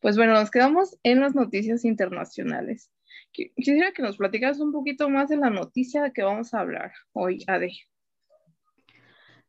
Pues 0.00 0.16
bueno, 0.16 0.32
nos 0.32 0.50
quedamos 0.50 0.98
en 1.02 1.20
las 1.20 1.34
noticias 1.34 1.84
internacionales. 1.84 2.90
Quisiera 3.32 3.92
que 3.92 4.02
nos 4.02 4.16
platicas 4.16 4.58
un 4.58 4.72
poquito 4.72 5.08
más 5.08 5.28
de 5.28 5.36
la 5.36 5.50
noticia 5.50 6.02
de 6.02 6.12
que 6.12 6.22
vamos 6.22 6.54
a 6.54 6.60
hablar 6.60 6.92
hoy, 7.12 7.44
Ade. 7.46 7.72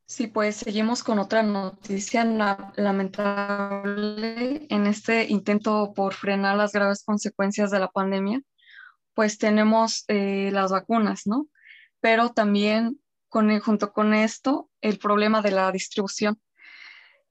Sí, 0.05 0.27
pues 0.27 0.57
seguimos 0.57 1.03
con 1.03 1.19
otra 1.19 1.41
noticia 1.41 2.25
lamentable 2.75 4.67
en 4.69 4.85
este 4.85 5.25
intento 5.29 5.93
por 5.95 6.13
frenar 6.13 6.57
las 6.57 6.73
graves 6.73 7.05
consecuencias 7.05 7.71
de 7.71 7.79
la 7.79 7.87
pandemia. 7.89 8.41
Pues 9.13 9.37
tenemos 9.37 10.03
eh, 10.09 10.49
las 10.51 10.71
vacunas, 10.71 11.27
¿no? 11.27 11.47
Pero 12.01 12.33
también 12.33 12.99
con, 13.29 13.57
junto 13.61 13.93
con 13.93 14.13
esto, 14.13 14.69
el 14.81 14.99
problema 14.99 15.41
de 15.41 15.51
la 15.51 15.71
distribución. 15.71 16.41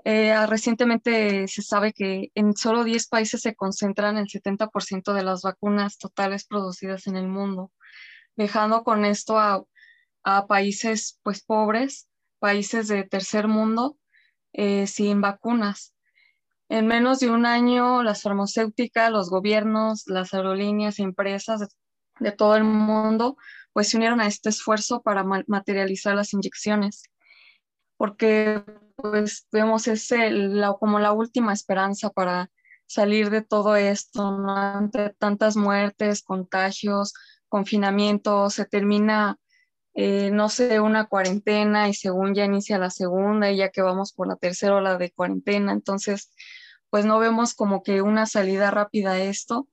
Eh, 0.04 0.32
ah, 0.32 0.46
recientemente 0.46 1.46
se 1.48 1.62
sabe 1.62 1.92
que 1.92 2.30
en 2.34 2.56
solo 2.56 2.84
10 2.84 3.08
países 3.08 3.42
se 3.42 3.54
concentran 3.54 4.16
el 4.16 4.28
70% 4.28 5.12
de 5.12 5.22
las 5.22 5.42
vacunas 5.42 5.98
totales 5.98 6.46
producidas 6.46 7.06
en 7.06 7.16
el 7.16 7.28
mundo, 7.28 7.70
dejando 8.36 8.82
con 8.82 9.04
esto 9.04 9.38
a, 9.38 9.64
países 10.48 11.18
pues 11.22 11.42
pobres, 11.42 12.08
países 12.38 12.88
de 12.88 13.04
tercer 13.04 13.48
mundo, 13.48 13.98
eh, 14.52 14.86
sin 14.86 15.20
vacunas. 15.20 15.94
En 16.68 16.86
menos 16.86 17.20
de 17.20 17.30
un 17.30 17.46
año, 17.46 18.02
las 18.02 18.22
farmacéuticas, 18.22 19.10
los 19.10 19.28
gobiernos, 19.30 20.04
las 20.06 20.32
aerolíneas, 20.34 20.98
empresas 20.98 21.68
de, 22.20 22.32
todo 22.32 22.56
el 22.56 22.64
mundo, 22.64 23.36
pues 23.72 23.88
se 23.88 23.96
unieron 23.96 24.20
a 24.20 24.26
este 24.26 24.50
esfuerzo 24.50 25.02
para 25.02 25.24
materializar 25.24 26.14
las 26.14 26.32
inyecciones, 26.32 27.02
porque 27.96 28.62
pues 29.00 29.46
vemos 29.52 29.88
ese 29.88 30.30
la, 30.30 30.74
como 30.74 30.98
la 30.98 31.12
última 31.12 31.52
esperanza 31.52 32.10
para 32.10 32.50
salir 32.86 33.30
de 33.30 33.42
todo 33.42 33.76
esto, 33.76 34.38
¿no? 34.38 34.56
ante 34.56 35.10
tantas 35.18 35.56
muertes, 35.56 36.22
contagios, 36.22 37.14
confinamiento, 37.48 38.50
se 38.50 38.64
termina, 38.64 39.36
eh, 39.94 40.30
no 40.32 40.48
sé, 40.48 40.80
una 40.80 41.06
cuarentena 41.06 41.88
y 41.88 41.94
según 41.94 42.34
ya 42.34 42.44
inicia 42.44 42.78
la 42.78 42.90
segunda 42.90 43.50
y 43.50 43.56
ya 43.58 43.70
que 43.70 43.82
vamos 43.82 44.12
por 44.12 44.28
la 44.28 44.36
tercera 44.36 44.76
ola 44.76 44.98
de 44.98 45.12
cuarentena, 45.12 45.72
entonces 45.72 46.32
pues 46.90 47.04
no 47.04 47.18
vemos 47.20 47.54
como 47.54 47.82
que 47.82 48.02
una 48.02 48.26
salida 48.26 48.70
rápida 48.70 49.12
a 49.12 49.20
esto, 49.20 49.68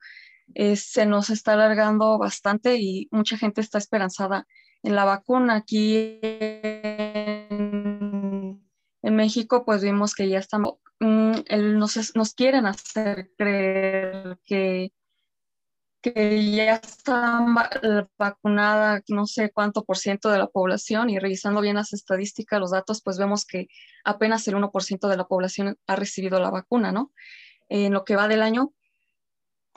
eh, 0.56 0.76
se 0.76 1.06
nos 1.06 1.30
está 1.30 1.54
alargando 1.54 2.18
bastante 2.18 2.78
y 2.78 3.08
mucha 3.12 3.38
gente 3.38 3.62
está 3.62 3.78
esperanzada 3.78 4.48
en 4.84 4.96
la 4.96 5.06
vacuna. 5.06 5.56
Aquí 5.56 6.20
México, 9.18 9.66
pues 9.66 9.84
vimos 9.84 10.16
que 10.16 10.30
ya 10.30 10.40
estamos, 10.40 10.76
mm, 11.00 11.32
nos, 11.78 12.16
nos, 12.16 12.34
quieren 12.34 12.66
hacer 12.66 13.32
creer 13.38 14.40
que, 14.46 14.94
que 16.02 16.52
ya 16.52 16.76
está 16.76 17.46
vacunada 18.18 19.02
no 19.10 19.26
sé 19.26 19.52
cuánto 19.52 19.84
por 19.84 19.98
ciento 19.98 20.30
de 20.30 20.38
la 20.40 20.48
población 20.48 21.10
y 21.10 21.20
revisando 21.20 21.62
bien 21.62 21.76
las 21.76 21.94
estadísticas, 21.94 22.60
los 22.60 22.72
datos, 22.72 23.02
pues 23.04 23.18
vemos 23.18 23.46
que 23.46 23.68
apenas 24.06 24.48
el 24.48 24.56
1% 24.56 25.08
de 25.10 25.18
la 25.18 25.28
población 25.28 25.78
ha 25.88 25.96
recibido 25.96 26.40
la 26.40 26.52
vacuna, 26.52 26.92
¿no? 26.92 27.12
En 27.70 27.94
lo 27.94 28.06
que 28.06 28.16
va 28.16 28.28
del 28.28 28.42
año. 28.42 28.74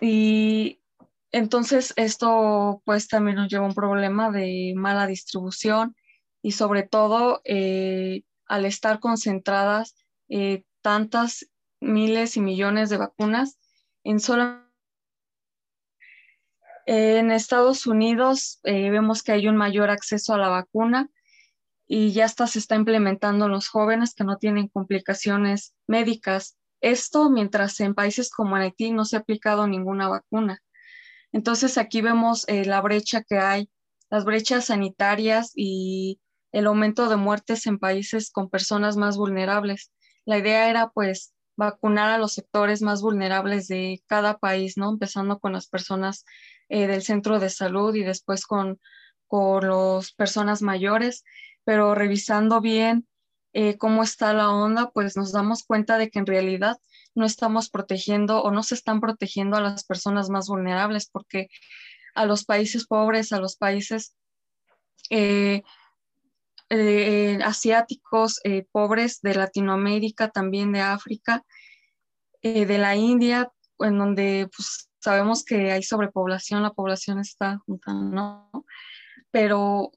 Y 0.00 0.80
entonces 1.32 1.92
esto 1.96 2.82
pues 2.84 3.08
también 3.08 3.36
nos 3.36 3.48
lleva 3.48 3.64
a 3.64 3.68
un 3.68 3.74
problema 3.74 4.30
de 4.30 4.74
mala 4.76 5.06
distribución 5.06 5.96
y 6.42 6.52
sobre 6.52 6.82
todo 6.84 7.40
eh, 7.44 8.22
al 8.50 8.64
estar 8.64 8.98
concentradas 8.98 9.94
eh, 10.28 10.64
tantas 10.82 11.46
miles 11.80 12.36
y 12.36 12.40
millones 12.40 12.90
de 12.90 12.96
vacunas 12.96 13.58
en 14.02 14.18
solo 14.18 14.68
en 16.86 17.30
Estados 17.30 17.86
Unidos 17.86 18.58
eh, 18.64 18.90
vemos 18.90 19.22
que 19.22 19.30
hay 19.30 19.46
un 19.46 19.56
mayor 19.56 19.90
acceso 19.90 20.34
a 20.34 20.38
la 20.38 20.48
vacuna 20.48 21.08
y 21.86 22.12
ya 22.12 22.24
hasta 22.24 22.48
se 22.48 22.58
está 22.58 22.74
implementando 22.74 23.44
en 23.44 23.52
los 23.52 23.68
jóvenes 23.68 24.14
que 24.14 24.24
no 24.24 24.38
tienen 24.38 24.66
complicaciones 24.66 25.74
médicas. 25.86 26.56
Esto 26.80 27.30
mientras 27.30 27.78
en 27.78 27.94
países 27.94 28.30
como 28.30 28.56
en 28.56 28.64
Haití 28.64 28.90
no 28.90 29.04
se 29.04 29.16
ha 29.16 29.20
aplicado 29.20 29.68
ninguna 29.68 30.08
vacuna. 30.08 30.60
Entonces 31.30 31.78
aquí 31.78 32.00
vemos 32.00 32.48
eh, 32.48 32.64
la 32.64 32.80
brecha 32.80 33.22
que 33.22 33.38
hay, 33.38 33.70
las 34.08 34.24
brechas 34.24 34.66
sanitarias 34.66 35.52
y 35.54 36.20
el 36.52 36.66
aumento 36.66 37.08
de 37.08 37.16
muertes 37.16 37.66
en 37.66 37.78
países 37.78 38.30
con 38.30 38.50
personas 38.50 38.96
más 38.96 39.16
vulnerables. 39.16 39.92
La 40.24 40.38
idea 40.38 40.68
era 40.68 40.90
pues 40.90 41.32
vacunar 41.56 42.10
a 42.10 42.18
los 42.18 42.32
sectores 42.32 42.82
más 42.82 43.02
vulnerables 43.02 43.68
de 43.68 44.02
cada 44.06 44.38
país, 44.38 44.76
¿no? 44.76 44.90
Empezando 44.90 45.38
con 45.38 45.52
las 45.52 45.68
personas 45.68 46.24
eh, 46.68 46.86
del 46.86 47.02
centro 47.02 47.38
de 47.38 47.50
salud 47.50 47.94
y 47.94 48.02
después 48.02 48.46
con, 48.46 48.80
con 49.26 49.68
las 49.68 50.12
personas 50.12 50.62
mayores, 50.62 51.24
pero 51.64 51.94
revisando 51.94 52.60
bien 52.60 53.06
eh, 53.52 53.76
cómo 53.76 54.02
está 54.02 54.32
la 54.32 54.50
onda, 54.50 54.90
pues 54.90 55.16
nos 55.16 55.32
damos 55.32 55.64
cuenta 55.64 55.98
de 55.98 56.10
que 56.10 56.20
en 56.20 56.26
realidad 56.26 56.78
no 57.14 57.26
estamos 57.26 57.68
protegiendo 57.68 58.42
o 58.42 58.50
no 58.50 58.62
se 58.62 58.74
están 58.74 59.00
protegiendo 59.00 59.56
a 59.56 59.60
las 59.60 59.84
personas 59.84 60.30
más 60.30 60.46
vulnerables, 60.48 61.10
porque 61.10 61.48
a 62.14 62.24
los 62.26 62.44
países 62.44 62.86
pobres, 62.86 63.32
a 63.32 63.40
los 63.40 63.56
países 63.56 64.14
eh, 65.10 65.62
eh, 66.70 67.38
asiáticos 67.44 68.40
pobres 68.72 69.20
de 69.22 69.34
Latinoamérica, 69.34 70.28
también 70.28 70.72
de 70.72 70.80
África, 70.80 71.44
de 72.42 72.78
la 72.78 72.96
India, 72.96 73.50
en 73.80 73.98
donde 73.98 74.48
pues, 74.56 74.90
sabemos 75.00 75.44
que 75.44 75.72
hay 75.72 75.82
sobrepoblación, 75.82 76.62
la 76.62 76.72
población 76.72 77.18
está 77.18 77.58
junta, 77.66 77.92
¿no? 77.92 78.50
Pero 79.30 79.92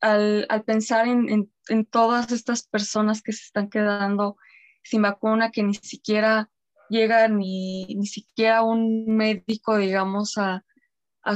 al, 0.00 0.46
pensar 0.66 1.06
en, 1.06 1.50
todas 1.90 2.32
estas 2.32 2.66
personas 2.66 3.22
que 3.22 3.32
se 3.32 3.44
están 3.44 3.68
quedando 3.68 4.36
sin 4.82 5.02
vacuna, 5.02 5.50
que 5.50 5.62
ni 5.62 5.74
siquiera 5.74 6.50
llega 6.88 7.28
ni, 7.28 7.84
ni 7.86 8.06
siquiera 8.06 8.62
un 8.62 9.04
médico, 9.06 9.76
digamos, 9.76 10.36
a, 10.36 10.64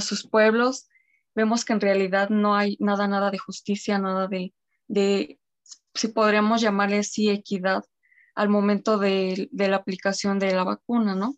sus 0.01 0.27
pueblos, 0.27 0.89
vemos 1.35 1.65
que 1.65 1.75
en 1.75 1.81
realidad 1.81 2.31
no 2.31 2.57
hay 2.57 2.77
nada, 2.81 3.07
nada 3.07 3.31
de 3.31 3.39
justicia, 3.39 3.99
nada 3.99 4.27
de, 4.27 4.53
de 4.95 5.39
si 5.95 6.09
podríamos 6.09 6.61
llamarle 6.61 6.99
así, 6.99 7.31
equidad 7.31 7.85
al 8.35 8.49
momento 8.49 8.99
de, 8.99 9.49
de 9.53 9.69
la 9.69 9.77
aplicación 9.77 10.39
de 10.39 10.53
la 10.53 10.65
vacuna, 10.65 11.15
¿no? 11.15 11.37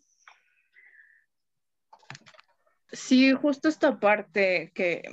Sí, 2.91 3.33
justo 3.33 3.67
esta 3.67 3.99
parte 3.99 4.71
que 4.73 5.03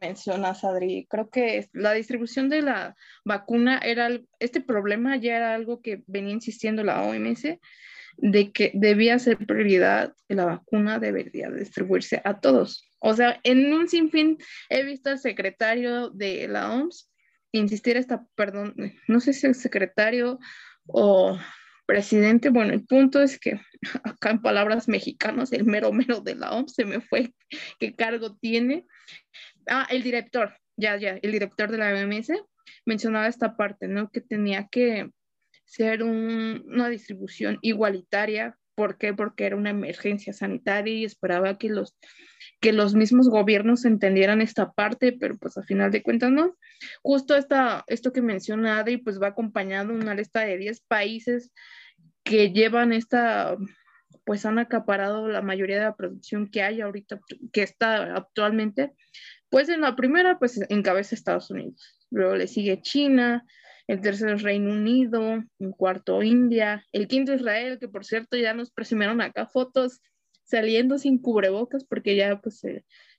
mencionas, 0.00 0.64
Adri, 0.64 1.06
creo 1.10 1.28
que 1.28 1.68
la 1.72 1.92
distribución 1.92 2.48
de 2.48 2.62
la 2.62 2.96
vacuna 3.24 3.78
era, 3.78 4.08
este 4.40 4.60
problema 4.60 5.16
ya 5.16 5.36
era 5.36 5.54
algo 5.54 5.82
que 5.82 6.02
venía 6.06 6.32
insistiendo 6.32 6.82
la 6.82 7.02
OMS, 7.02 7.58
de 8.16 8.50
que 8.50 8.72
debía 8.74 9.18
ser 9.18 9.36
prioridad 9.36 10.14
que 10.26 10.34
la 10.34 10.46
vacuna 10.46 10.98
debería 10.98 11.50
distribuirse 11.50 12.20
a 12.24 12.40
todos. 12.40 12.90
O 12.98 13.14
sea, 13.14 13.38
en 13.44 13.72
un 13.72 13.88
sinfín 13.88 14.38
he 14.70 14.82
visto 14.82 15.10
al 15.10 15.18
secretario 15.18 16.10
de 16.10 16.48
la 16.48 16.72
OMS 16.72 17.08
insistir 17.52 17.96
esta, 17.96 18.26
perdón, 18.34 18.74
no 19.06 19.20
sé 19.20 19.32
si 19.32 19.46
el 19.46 19.54
secretario 19.54 20.38
o 20.86 21.38
presidente, 21.86 22.50
bueno, 22.50 22.74
el 22.74 22.84
punto 22.84 23.22
es 23.22 23.38
que 23.38 23.60
acá 24.04 24.30
en 24.30 24.42
palabras 24.42 24.88
mexicanas, 24.88 25.52
el 25.52 25.64
mero 25.64 25.92
mero 25.92 26.20
de 26.20 26.34
la 26.34 26.52
OMS 26.52 26.74
se 26.74 26.84
me 26.84 27.00
fue 27.00 27.32
qué 27.78 27.94
cargo 27.96 28.36
tiene. 28.36 28.86
Ah, 29.66 29.86
el 29.90 30.02
director, 30.02 30.54
ya, 30.76 30.96
ya, 30.98 31.18
el 31.22 31.32
director 31.32 31.70
de 31.70 31.78
la 31.78 31.94
OMS 31.94 32.32
mencionaba 32.84 33.26
esta 33.26 33.56
parte, 33.56 33.88
¿no? 33.88 34.10
Que 34.10 34.20
tenía 34.20 34.68
que 34.70 35.10
ser 35.64 36.02
una 36.02 36.88
distribución 36.88 37.58
igualitaria. 37.62 38.56
¿Por 38.78 38.96
qué? 38.96 39.12
Porque 39.12 39.44
era 39.44 39.56
una 39.56 39.70
emergencia 39.70 40.32
sanitaria 40.32 40.94
y 40.94 41.04
esperaba 41.04 41.58
que 41.58 41.68
los, 41.68 41.98
que 42.60 42.72
los 42.72 42.94
mismos 42.94 43.28
gobiernos 43.28 43.84
entendieran 43.84 44.40
esta 44.40 44.70
parte, 44.70 45.10
pero 45.10 45.36
pues 45.36 45.58
a 45.58 45.64
final 45.64 45.90
de 45.90 46.04
cuentas 46.04 46.30
no. 46.30 46.56
Justo 47.02 47.34
esta, 47.34 47.82
esto 47.88 48.12
que 48.12 48.22
menciona 48.22 48.78
Adri, 48.78 48.98
pues 48.98 49.20
va 49.20 49.26
acompañado 49.26 49.92
una 49.92 50.14
lista 50.14 50.42
de 50.42 50.58
10 50.58 50.82
países 50.82 51.50
que 52.22 52.52
llevan 52.52 52.92
esta, 52.92 53.56
pues 54.24 54.46
han 54.46 54.60
acaparado 54.60 55.26
la 55.26 55.42
mayoría 55.42 55.78
de 55.78 55.84
la 55.86 55.96
producción 55.96 56.48
que 56.48 56.62
hay 56.62 56.80
ahorita, 56.80 57.18
que 57.52 57.64
está 57.64 58.14
actualmente. 58.14 58.92
Pues 59.50 59.68
en 59.70 59.80
la 59.80 59.96
primera, 59.96 60.38
pues 60.38 60.60
encabeza 60.68 61.16
Estados 61.16 61.50
Unidos. 61.50 61.98
Luego 62.12 62.36
le 62.36 62.46
sigue 62.46 62.80
China, 62.80 63.44
el 63.88 64.02
tercero 64.02 64.34
es 64.34 64.42
Reino 64.42 64.70
Unido, 64.70 65.42
el 65.58 65.70
cuarto 65.70 66.22
India, 66.22 66.84
el 66.92 67.08
quinto 67.08 67.34
Israel, 67.34 67.78
que 67.80 67.88
por 67.88 68.04
cierto 68.04 68.36
ya 68.36 68.52
nos 68.52 68.70
presumieron 68.70 69.20
acá 69.20 69.46
fotos 69.46 70.02
saliendo 70.44 70.98
sin 70.98 71.18
cubrebocas 71.18 71.84
porque 71.84 72.14
ya 72.14 72.40
pues 72.40 72.62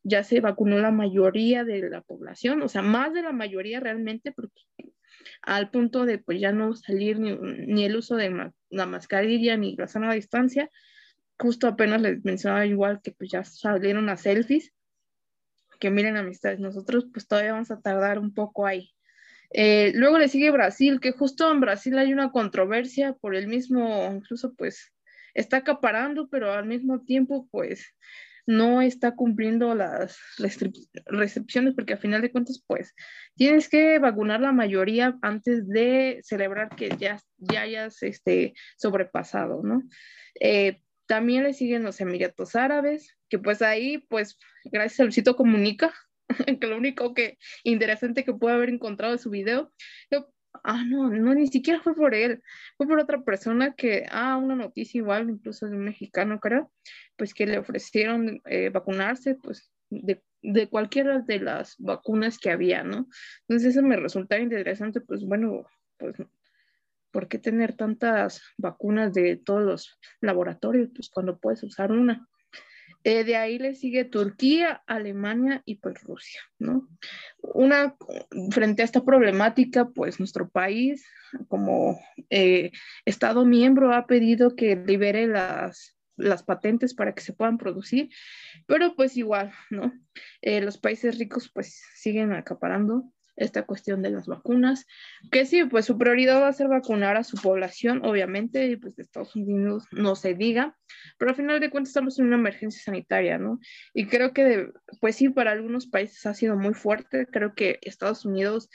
ya 0.03 0.23
se 0.23 0.39
vacunó 0.41 0.77
la 0.77 0.91
mayoría 0.91 1.63
de 1.63 1.89
la 1.89 2.01
población, 2.01 2.61
o 2.61 2.69
sea, 2.69 2.83
más 2.83 3.13
de 3.13 3.23
la 3.23 3.31
mayoría 3.31 3.79
realmente, 3.79 4.31
porque 4.31 4.61
al 5.41 5.71
punto 5.71 6.05
de 6.05 6.19
pues 6.19 6.39
ya 6.39 6.51
no 6.51 6.75
salir 6.75 7.19
ni, 7.19 7.83
el 7.83 7.95
uso 7.95 8.15
de 8.15 8.51
la 8.69 8.85
mascarilla 8.85 9.57
ni 9.57 9.75
la 9.75 9.87
sana 9.87 10.13
distancia. 10.13 10.69
Justo 11.39 11.67
apenas 11.67 12.01
les 12.01 12.23
mencionaba 12.23 12.65
igual 12.65 13.01
que 13.01 13.11
pues 13.11 13.31
ya 13.31 13.43
salieron 13.43 14.05
las 14.05 14.21
selfies, 14.21 14.73
que 15.79 15.89
miren 15.89 16.17
amistades, 16.17 16.59
nosotros 16.59 17.07
pues 17.11 17.27
todavía 17.27 17.53
vamos 17.53 17.71
a 17.71 17.81
tardar 17.81 18.19
un 18.19 18.33
poco 18.33 18.67
ahí. 18.67 18.91
Eh, 19.51 19.91
luego 19.95 20.19
le 20.19 20.27
sigue 20.27 20.51
Brasil, 20.51 20.99
que 20.99 21.11
justo 21.11 21.51
en 21.51 21.59
Brasil 21.59 21.97
hay 21.97 22.13
una 22.13 22.31
controversia 22.31 23.13
por 23.13 23.35
el 23.35 23.47
mismo, 23.47 24.09
incluso 24.13 24.53
pues 24.55 24.93
está 25.33 25.57
acaparando, 25.57 26.29
pero 26.29 26.53
al 26.53 26.65
mismo 26.65 27.01
tiempo 27.01 27.47
pues 27.51 27.95
no 28.45 28.81
está 28.81 29.15
cumpliendo 29.15 29.75
las 29.75 30.17
restricciones 31.07 31.75
porque 31.75 31.93
a 31.93 31.97
final 31.97 32.21
de 32.21 32.31
cuentas 32.31 32.63
pues 32.65 32.95
tienes 33.35 33.69
que 33.69 33.99
vacunar 33.99 34.41
la 34.41 34.51
mayoría 34.51 35.19
antes 35.21 35.67
de 35.67 36.19
celebrar 36.23 36.75
que 36.75 36.89
ya, 36.97 37.19
ya 37.37 37.61
hayas 37.61 38.01
este, 38.01 38.55
sobrepasado, 38.75 39.61
¿no? 39.63 39.83
Eh, 40.39 40.81
también 41.05 41.43
le 41.43 41.53
siguen 41.53 41.83
los 41.83 42.01
Emiratos 42.01 42.55
Árabes, 42.55 43.15
que 43.29 43.37
pues 43.37 43.61
ahí 43.61 43.99
pues 44.09 44.39
gracias 44.65 44.99
a 44.99 45.03
Luisito 45.03 45.35
Comunica, 45.35 45.93
que 46.59 46.67
lo 46.67 46.77
único 46.77 47.13
que 47.13 47.37
interesante 47.63 48.23
que 48.23 48.33
puede 48.33 48.55
haber 48.55 48.69
encontrado 48.69 49.13
de 49.13 49.19
su 49.19 49.29
video, 49.29 49.71
ah, 50.63 50.83
no, 50.85 51.09
no, 51.09 51.33
ni 51.33 51.47
siquiera 51.47 51.81
fue 51.81 51.95
por 51.95 52.13
él, 52.13 52.41
fue 52.77 52.87
por 52.87 52.99
otra 52.99 53.23
persona 53.23 53.73
que, 53.73 54.05
ah, 54.11 54.37
una 54.37 54.55
noticia 54.55 54.99
igual, 54.99 55.29
incluso 55.29 55.67
de 55.67 55.75
un 55.75 55.83
mexicano, 55.83 56.39
creo, 56.39 56.71
pues 57.17 57.33
que 57.33 57.45
le 57.45 57.57
ofrecieron 57.57 58.41
eh, 58.45 58.69
vacunarse, 58.69 59.35
pues 59.35 59.71
de, 59.89 60.21
de, 60.41 60.69
cualquiera 60.69 61.19
de 61.19 61.39
las 61.39 61.75
vacunas 61.77 62.37
que 62.37 62.51
había, 62.51 62.83
¿no? 62.83 63.07
Entonces 63.47 63.75
eso 63.75 63.81
me 63.81 63.97
resultaba 63.97 64.41
interesante, 64.41 65.01
pues 65.01 65.23
bueno, 65.25 65.65
pues, 65.97 66.15
¿por 67.11 67.27
qué 67.27 67.39
tener 67.39 67.73
tantas 67.73 68.41
vacunas 68.57 69.13
de 69.13 69.37
todos 69.37 69.63
los 69.63 69.99
laboratorios? 70.21 70.89
Pues 70.95 71.09
cuando 71.09 71.39
puedes 71.39 71.63
usar 71.63 71.91
una. 71.91 72.28
Eh, 73.03 73.23
de 73.23 73.37
ahí 73.37 73.59
le 73.59 73.75
sigue 73.75 74.03
Turquía, 74.03 74.83
Alemania 74.85 75.61
y 75.65 75.75
pues 75.75 76.01
Rusia, 76.03 76.41
¿no? 76.57 76.87
Una, 77.41 77.95
frente 78.51 78.81
a 78.81 78.85
esta 78.85 79.05
problemática, 79.05 79.89
pues 79.89 80.19
nuestro 80.19 80.49
país 80.49 81.05
como 81.47 81.99
eh, 82.29 82.71
Estado 83.05 83.45
miembro 83.45 83.93
ha 83.93 84.05
pedido 84.05 84.55
que 84.55 84.75
libere 84.75 85.27
las, 85.27 85.97
las 86.17 86.43
patentes 86.43 86.93
para 86.93 87.13
que 87.13 87.21
se 87.21 87.33
puedan 87.33 87.57
producir, 87.57 88.09
pero 88.65 88.95
pues 88.95 89.15
igual, 89.15 89.53
¿no? 89.69 89.93
Eh, 90.41 90.59
los 90.61 90.77
países 90.77 91.17
ricos 91.17 91.49
pues 91.53 91.81
siguen 91.95 92.33
acaparando 92.33 93.11
esta 93.39 93.63
cuestión 93.63 94.01
de 94.01 94.11
las 94.11 94.27
vacunas, 94.27 94.85
que 95.31 95.45
sí, 95.45 95.63
pues 95.63 95.85
su 95.85 95.97
prioridad 95.97 96.41
va 96.41 96.49
a 96.49 96.53
ser 96.53 96.67
vacunar 96.67 97.17
a 97.17 97.23
su 97.23 97.37
población, 97.37 98.05
obviamente, 98.05 98.67
y 98.67 98.75
pues 98.75 98.95
de 98.95 99.03
Estados 99.03 99.35
Unidos 99.35 99.85
no 99.91 100.15
se 100.15 100.33
diga, 100.33 100.77
pero 101.17 101.31
al 101.31 101.37
final 101.37 101.59
de 101.59 101.69
cuentas 101.69 101.89
estamos 101.89 102.19
en 102.19 102.25
una 102.27 102.35
emergencia 102.35 102.81
sanitaria, 102.83 103.37
¿no? 103.37 103.59
Y 103.93 104.07
creo 104.07 104.33
que, 104.33 104.69
pues 104.99 105.15
sí, 105.15 105.29
para 105.29 105.51
algunos 105.51 105.87
países 105.87 106.25
ha 106.25 106.33
sido 106.33 106.57
muy 106.57 106.73
fuerte, 106.73 107.27
creo 107.27 107.55
que 107.55 107.79
Estados 107.81 108.25
Unidos 108.25 108.69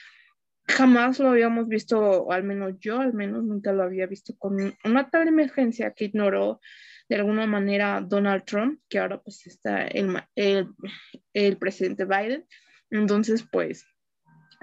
jamás 0.67 1.19
lo 1.19 1.29
habíamos 1.29 1.69
visto, 1.69 2.01
o 2.01 2.33
al 2.33 2.43
menos 2.43 2.75
yo, 2.81 3.01
al 3.01 3.13
menos 3.13 3.45
nunca 3.45 3.73
lo 3.73 3.83
había 3.83 4.07
visto 4.07 4.35
con 4.39 4.57
una 4.83 5.11
tal 5.11 5.29
emergencia 5.29 5.93
que 5.93 6.07
ignoró 6.07 6.61
de 7.09 7.17
alguna 7.17 7.47
manera 7.47 8.01
Donald 8.01 8.45
Trump, 8.45 8.81
que 8.89 8.99
ahora 8.99 9.21
pues 9.21 9.47
está 9.47 9.87
el, 9.87 10.17
el, 10.35 10.69
el 11.35 11.59
presidente 11.59 12.07
Biden. 12.07 12.47
Entonces, 12.91 13.45
pues 13.51 13.87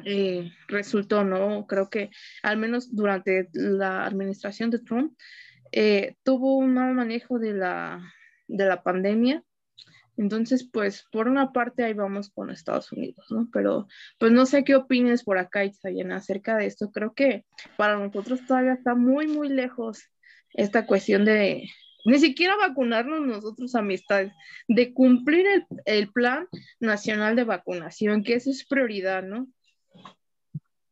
eh, 0.06 0.52
resultó, 0.68 1.24
¿no? 1.24 1.66
Creo 1.68 1.90
que 1.90 2.10
al 2.44 2.58
menos 2.58 2.96
durante 2.96 3.50
la 3.54 4.06
administración 4.06 4.70
de 4.70 4.80
Trump 4.80 5.14
eh, 5.72 6.16
tuvo 6.24 6.58
un 6.58 6.74
mal 6.74 6.94
manejo 6.94 7.40
de 7.40 7.54
la, 7.54 8.14
de 8.48 8.66
la 8.66 8.84
pandemia. 8.84 9.44
Entonces, 10.18 10.70
pues 10.72 11.06
por 11.12 11.28
una 11.28 11.52
parte 11.52 11.84
ahí 11.84 11.94
vamos 11.94 12.30
con 12.30 12.50
Estados 12.50 12.92
Unidos, 12.92 13.26
¿no? 13.30 13.48
Pero 13.52 13.88
pues 14.20 14.32
no 14.32 14.46
sé 14.46 14.64
qué 14.64 14.76
opines 14.76 15.24
por 15.24 15.38
acá, 15.38 15.64
Itzayen, 15.64 16.12
acerca 16.12 16.58
de 16.58 16.66
esto. 16.66 16.92
Creo 16.92 17.14
que 17.14 17.46
para 17.78 17.98
nosotros 17.98 18.46
todavía 18.46 18.74
está 18.74 18.94
muy, 18.94 19.28
muy 19.28 19.50
lejos 19.50 20.04
esta 20.54 20.86
cuestión 20.86 21.26
de 21.26 21.70
ni 22.06 22.20
siquiera 22.20 22.56
vacunarnos 22.56 23.26
nosotros, 23.26 23.76
amistades, 23.76 24.34
de 24.68 24.94
cumplir 24.94 25.46
el, 25.48 25.66
el 25.86 26.12
plan 26.12 26.48
nacional 26.80 27.36
de 27.36 27.44
vacunación, 27.44 28.24
que 28.24 28.36
eso 28.36 28.50
es 28.50 28.66
prioridad, 28.66 29.24
¿no? 29.24 29.48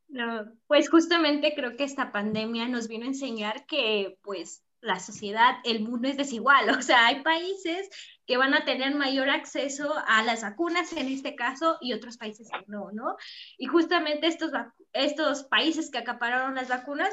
No, 0.09 0.51
pues 0.67 0.89
justamente 0.89 1.53
creo 1.55 1.77
que 1.77 1.83
esta 1.83 2.11
pandemia 2.11 2.67
nos 2.67 2.87
vino 2.87 3.05
a 3.05 3.09
enseñar 3.09 3.65
que 3.67 4.17
pues 4.23 4.63
la 4.81 4.99
sociedad, 4.99 5.57
el 5.63 5.81
mundo 5.81 6.07
es 6.07 6.17
desigual, 6.17 6.69
o 6.77 6.81
sea, 6.81 7.05
hay 7.07 7.21
países 7.21 7.89
que 8.25 8.37
van 8.37 8.53
a 8.53 8.65
tener 8.65 8.95
mayor 8.95 9.29
acceso 9.29 9.93
a 10.07 10.23
las 10.23 10.41
vacunas 10.41 10.93
en 10.93 11.07
este 11.07 11.35
caso 11.35 11.77
y 11.81 11.93
otros 11.93 12.17
países 12.17 12.49
que 12.51 12.63
no, 12.67 12.91
¿no? 12.91 13.15
Y 13.57 13.67
justamente 13.67 14.27
estos, 14.27 14.51
estos 14.93 15.43
países 15.45 15.89
que 15.91 15.99
acapararon 15.99 16.55
las 16.55 16.69
vacunas 16.69 17.09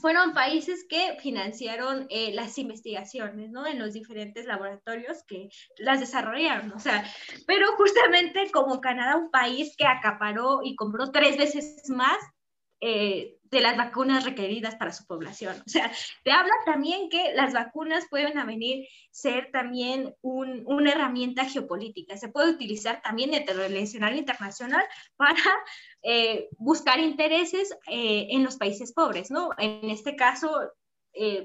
fueron 0.00 0.32
países 0.32 0.84
que 0.88 1.16
financiaron 1.20 2.06
eh, 2.10 2.32
las 2.32 2.58
investigaciones, 2.58 3.50
¿no? 3.50 3.66
En 3.66 3.78
los 3.78 3.92
diferentes 3.92 4.46
laboratorios 4.46 5.24
que 5.26 5.48
las 5.78 6.00
desarrollaron, 6.00 6.72
o 6.72 6.78
sea, 6.78 7.04
pero 7.46 7.66
justamente 7.76 8.50
como 8.52 8.80
Canadá, 8.80 9.16
un 9.16 9.30
país 9.30 9.74
que 9.76 9.86
acaparó 9.86 10.60
y 10.62 10.76
compró 10.76 11.10
tres 11.10 11.36
veces 11.36 11.82
más 11.88 12.18
eh, 12.80 13.34
de 13.42 13.60
las 13.60 13.76
vacunas 13.76 14.24
requeridas 14.24 14.76
para 14.76 14.92
su 14.92 15.06
población. 15.06 15.56
O 15.66 15.68
sea, 15.68 15.90
te 16.22 16.30
habla 16.30 16.52
también 16.66 17.08
que 17.08 17.32
las 17.34 17.54
vacunas 17.54 18.04
pueden 18.10 18.46
venir 18.46 18.86
ser 19.10 19.50
también 19.50 20.14
una 20.22 20.92
herramienta 20.92 21.46
geopolítica. 21.46 22.16
Se 22.18 22.28
puede 22.28 22.50
utilizar 22.50 23.00
también 23.00 23.30
del 23.30 23.76
escenario 23.76 24.18
internacional 24.18 24.84
para 25.16 25.40
eh, 26.02 26.48
buscar 26.58 27.00
intereses 27.00 27.72
eh, 27.88 28.28
en 28.30 28.44
los 28.44 28.56
países 28.58 28.92
pobres, 28.92 29.30
¿no? 29.30 29.50
En 29.56 29.88
este 29.90 30.14
caso, 30.14 30.70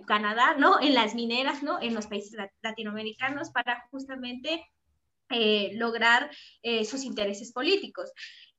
Canadá, 0.05 0.55
¿no? 0.55 0.79
En 0.81 0.93
las 0.93 1.15
mineras, 1.15 1.63
¿no? 1.63 1.81
En 1.81 1.95
los 1.95 2.05
países 2.05 2.37
latinoamericanos 2.61 3.49
para 3.49 3.87
justamente 3.89 4.67
lograr 5.71 6.29
sus 6.85 7.03
intereses 7.05 7.51
políticos. 7.53 8.11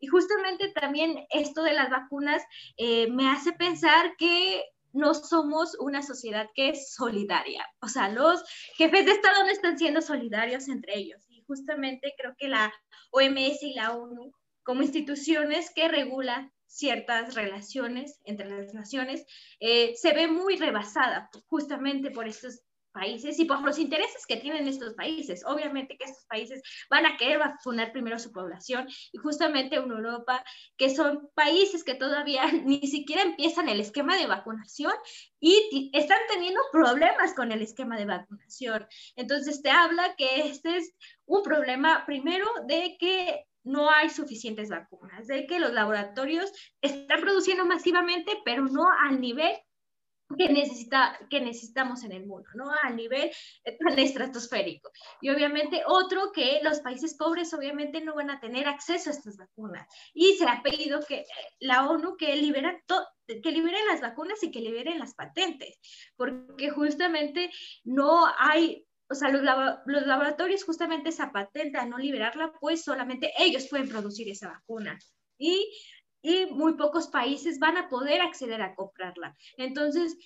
Y 0.05 0.07
justamente 0.07 0.69
también 0.69 1.27
esto 1.31 1.63
de 1.63 1.73
las 1.73 1.89
vacunas 1.89 2.43
eh, 2.77 3.11
me 3.11 3.31
hace 3.31 3.55
pensar 3.55 4.15
que 4.19 4.63
no 4.93 5.15
somos 5.15 5.79
una 5.81 6.03
sociedad 6.03 6.51
que 6.55 6.69
es 6.69 6.93
solidaria. 6.93 7.65
O 7.81 7.89
sea, 7.89 8.11
los 8.11 8.45
jefes 8.77 9.07
de 9.07 9.13
Estado 9.13 9.45
no 9.45 9.49
están 9.49 9.79
siendo 9.79 10.03
solidarios 10.03 10.69
entre 10.69 10.99
ellos. 10.99 11.25
Y 11.31 11.43
justamente 11.47 12.13
creo 12.19 12.35
que 12.37 12.49
la 12.49 12.71
OMS 13.13 13.63
y 13.63 13.73
la 13.73 13.97
ONU, 13.97 14.31
como 14.63 14.83
instituciones 14.83 15.73
que 15.75 15.89
regulan 15.89 16.53
ciertas 16.67 17.35
relaciones 17.35 18.21
entre 18.25 18.51
las 18.51 18.75
naciones, 18.75 19.25
eh, 19.59 19.95
se 19.97 20.13
ve 20.13 20.29
muy 20.29 20.59
rebasada 20.59 21.31
justamente 21.47 22.11
por 22.11 22.29
estos 22.29 22.61
países 22.95 23.38
y 23.38 23.45
por 23.45 23.61
los 23.62 23.78
intereses 23.78 24.24
que 24.26 24.36
tienen 24.36 24.66
estos 24.68 24.95
países. 24.95 25.45
Obviamente 25.45 25.99
que 25.99 26.05
estos 26.05 26.24
países 26.26 26.62
van 26.88 27.05
a 27.05 27.16
querer 27.18 27.40
vacunar 27.40 27.92
primero 27.92 28.16
a 28.16 28.20
su 28.20 28.32
población 28.32 28.86
y 29.12 29.18
justamente 29.18 29.76
en 29.76 29.90
Europa, 29.90 30.42
que 30.78 30.95
son 30.95 31.28
países 31.34 31.84
que 31.84 31.95
todavía 31.95 32.47
ni 32.64 32.86
siquiera 32.86 33.22
empiezan 33.22 33.68
el 33.68 33.80
esquema 33.80 34.16
de 34.16 34.26
vacunación 34.26 34.92
y 35.40 35.90
están 35.92 36.20
teniendo 36.32 36.61
problemas 36.72 37.34
con 37.34 37.53
el 37.53 37.61
esquema 37.61 37.99
de 37.99 38.07
vacunación. 38.07 38.86
Entonces 39.16 39.61
te 39.61 39.70
habla 39.70 40.14
que 40.16 40.49
este 40.49 40.78
es 40.78 40.95
un 41.26 41.42
problema 41.42 42.07
primero 42.07 42.47
de 42.66 42.97
que 42.99 43.45
no 43.64 43.90
hay 43.90 44.11
suficientes 44.11 44.68
vacunas, 44.68 45.26
de 45.26 45.47
que 45.47 45.59
los 45.59 45.72
laboratorios 45.72 46.53
están 46.80 47.20
produciendo 47.22 47.64
masivamente, 47.64 48.32
pero 48.45 48.66
no 48.66 48.86
al 49.09 49.20
nivel 49.20 49.53
que, 50.37 50.49
necesita, 50.49 51.18
que 51.31 51.41
necesitamos 51.41 52.03
en 52.05 52.12
el 52.12 52.27
mundo, 52.27 52.49
¿no? 52.55 52.70
A 52.83 52.91
nivel 52.91 53.31
estratosférico. 53.97 54.91
Y 55.20 55.31
obviamente 55.31 55.83
otro 55.87 56.33
que 56.33 56.61
los 56.62 56.81
países 56.81 57.14
pobres 57.14 57.53
obviamente 57.55 58.01
no 58.01 58.14
van 58.14 58.31
a 58.31 58.41
tener 58.41 58.66
acceso 58.66 59.11
a 59.11 59.12
estas 59.12 59.37
vacunas. 59.37 59.87
Y 60.12 60.35
se 60.35 60.47
ha 60.47 60.62
pedido 60.62 61.01
que 61.01 61.25
la 61.61 61.89
ONU 61.89 62.16
que 62.16 62.35
liberen, 62.37 62.83
que 63.27 63.53
liberen 63.53 63.87
las 63.87 64.01
vacunas 64.01 64.43
y 64.43 64.51
que 64.51 64.61
liberen 64.61 64.99
las 64.99 65.14
patentes, 65.14 65.79
porque 66.16 66.70
justamente 66.70 67.51
no 67.85 68.27
hay 68.39 68.87
o 69.11 69.14
sea, 69.14 69.29
los, 69.29 69.43
laboratorios 69.43 70.64
justamente 70.64 71.11
esa 71.11 71.31
patente 71.31 71.79
a 71.79 71.87
no 71.87 71.99
liberarla, 71.99 72.53
pues 72.59 72.83
solamente 72.83 73.33
ellos 73.39 73.68
pueden 73.68 73.89
producir 73.89 74.29
esa 74.29 74.49
vacuna. 74.49 74.99
Y 75.39 75.70
y 76.25 76.47
muy 76.47 76.72
pocos 76.72 77.09
países 77.09 77.59
van 77.59 77.77
a 77.77 77.89
poder 77.89 78.22
acceder 78.22 78.62
a 78.62 78.75
comprarla. 78.75 79.37
Entonces, 79.59 80.16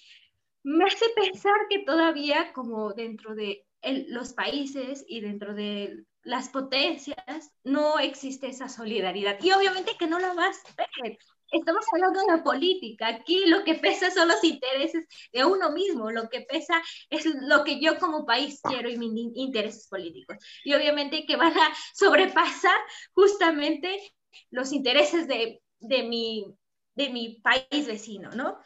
me 0.62 0.84
hace 0.84 1.06
pensar 1.16 1.56
que 1.68 1.80
todavía 1.80 2.52
como 2.52 2.92
dentro 2.92 3.34
de 3.34 3.66
los 3.82 4.32
países 4.32 5.04
y 5.08 5.20
dentro 5.20 5.54
de 5.54 6.04
las 6.22 6.50
potencias 6.50 7.52
no 7.64 7.98
existe 7.98 8.46
esa 8.46 8.68
solidaridad. 8.68 9.38
Y 9.42 9.50
obviamente 9.50 9.96
que 9.98 10.06
no 10.06 10.20
la 10.20 10.34
vas 10.34 10.62
a 10.76 11.02
ver. 11.02 11.18
Estamos 11.50 11.84
hablando 11.92 12.20
de 12.20 12.26
la 12.36 12.44
política. 12.44 13.08
Aquí 13.08 13.46
lo 13.46 13.64
que 13.64 13.74
pesa 13.74 14.10
son 14.12 14.28
los 14.28 14.44
intereses 14.44 15.04
de 15.32 15.44
uno 15.44 15.72
mismo. 15.72 16.12
Lo 16.12 16.28
que 16.28 16.42
pesa 16.42 16.80
es 17.10 17.24
lo 17.24 17.64
que 17.64 17.80
yo 17.80 17.98
como 17.98 18.24
país 18.24 18.60
quiero 18.62 18.88
y 18.88 18.98
mis 18.98 19.32
intereses 19.34 19.88
políticos. 19.88 20.36
Y 20.62 20.74
obviamente 20.74 21.26
que 21.26 21.36
van 21.36 21.58
a 21.58 21.74
sobrepasar 21.94 22.78
justamente 23.14 24.12
los 24.50 24.72
intereses 24.72 25.26
de 25.26 25.60
de 25.80 26.02
mi, 26.02 26.46
de 26.94 27.10
mi 27.10 27.40
país 27.40 27.86
vecino, 27.86 28.30
¿no? 28.30 28.58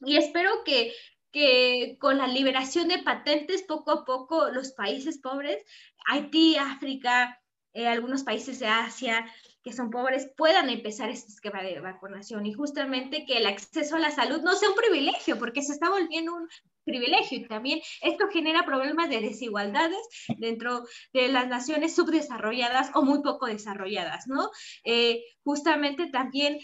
Y 0.00 0.16
espero 0.16 0.64
que, 0.64 0.94
que 1.32 1.96
con 2.00 2.18
la 2.18 2.26
liberación 2.26 2.88
de 2.88 2.98
patentes, 2.98 3.62
poco 3.62 3.90
a 3.90 4.04
poco 4.04 4.48
los 4.50 4.72
países 4.72 5.18
pobres, 5.18 5.64
Haití, 6.06 6.56
África, 6.56 7.40
eh, 7.72 7.88
algunos 7.88 8.22
países 8.22 8.60
de 8.60 8.68
Asia 8.68 9.26
que 9.64 9.72
son 9.72 9.90
pobres 9.90 10.30
puedan 10.36 10.68
empezar 10.68 11.08
este 11.08 11.32
esquema 11.32 11.62
de 11.62 11.80
vacunación 11.80 12.44
y 12.44 12.52
justamente 12.52 13.24
que 13.24 13.38
el 13.38 13.46
acceso 13.46 13.96
a 13.96 13.98
la 13.98 14.10
salud 14.10 14.42
no 14.42 14.52
sea 14.52 14.68
un 14.68 14.76
privilegio, 14.76 15.38
porque 15.38 15.62
se 15.62 15.72
está 15.72 15.88
volviendo 15.88 16.34
un 16.34 16.48
privilegio 16.84 17.38
y 17.38 17.48
también 17.48 17.80
esto 18.02 18.28
genera 18.28 18.66
problemas 18.66 19.08
de 19.08 19.22
desigualdades 19.22 20.06
dentro 20.36 20.84
de 21.14 21.28
las 21.28 21.48
naciones 21.48 21.96
subdesarrolladas 21.96 22.90
o 22.94 23.02
muy 23.02 23.22
poco 23.22 23.46
desarrolladas, 23.46 24.26
¿no? 24.26 24.50
Eh, 24.84 25.24
justamente 25.42 26.08
también 26.10 26.58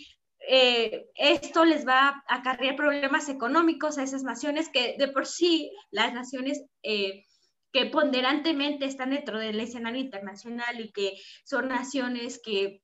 eh, 0.46 1.06
esto 1.14 1.64
les 1.64 1.86
va 1.86 2.22
a 2.28 2.34
acarrear 2.34 2.76
problemas 2.76 3.30
económicos 3.30 3.96
a 3.96 4.02
esas 4.02 4.24
naciones 4.24 4.68
que 4.68 4.96
de 4.98 5.08
por 5.08 5.26
sí 5.26 5.70
las 5.90 6.12
naciones 6.12 6.62
eh, 6.82 7.24
que 7.72 7.86
ponderantemente 7.86 8.84
están 8.84 9.10
dentro 9.10 9.38
del 9.38 9.58
escenario 9.58 10.00
internacional 10.00 10.80
y 10.80 10.92
que 10.92 11.14
son 11.44 11.68
naciones 11.68 12.40
que 12.44 12.82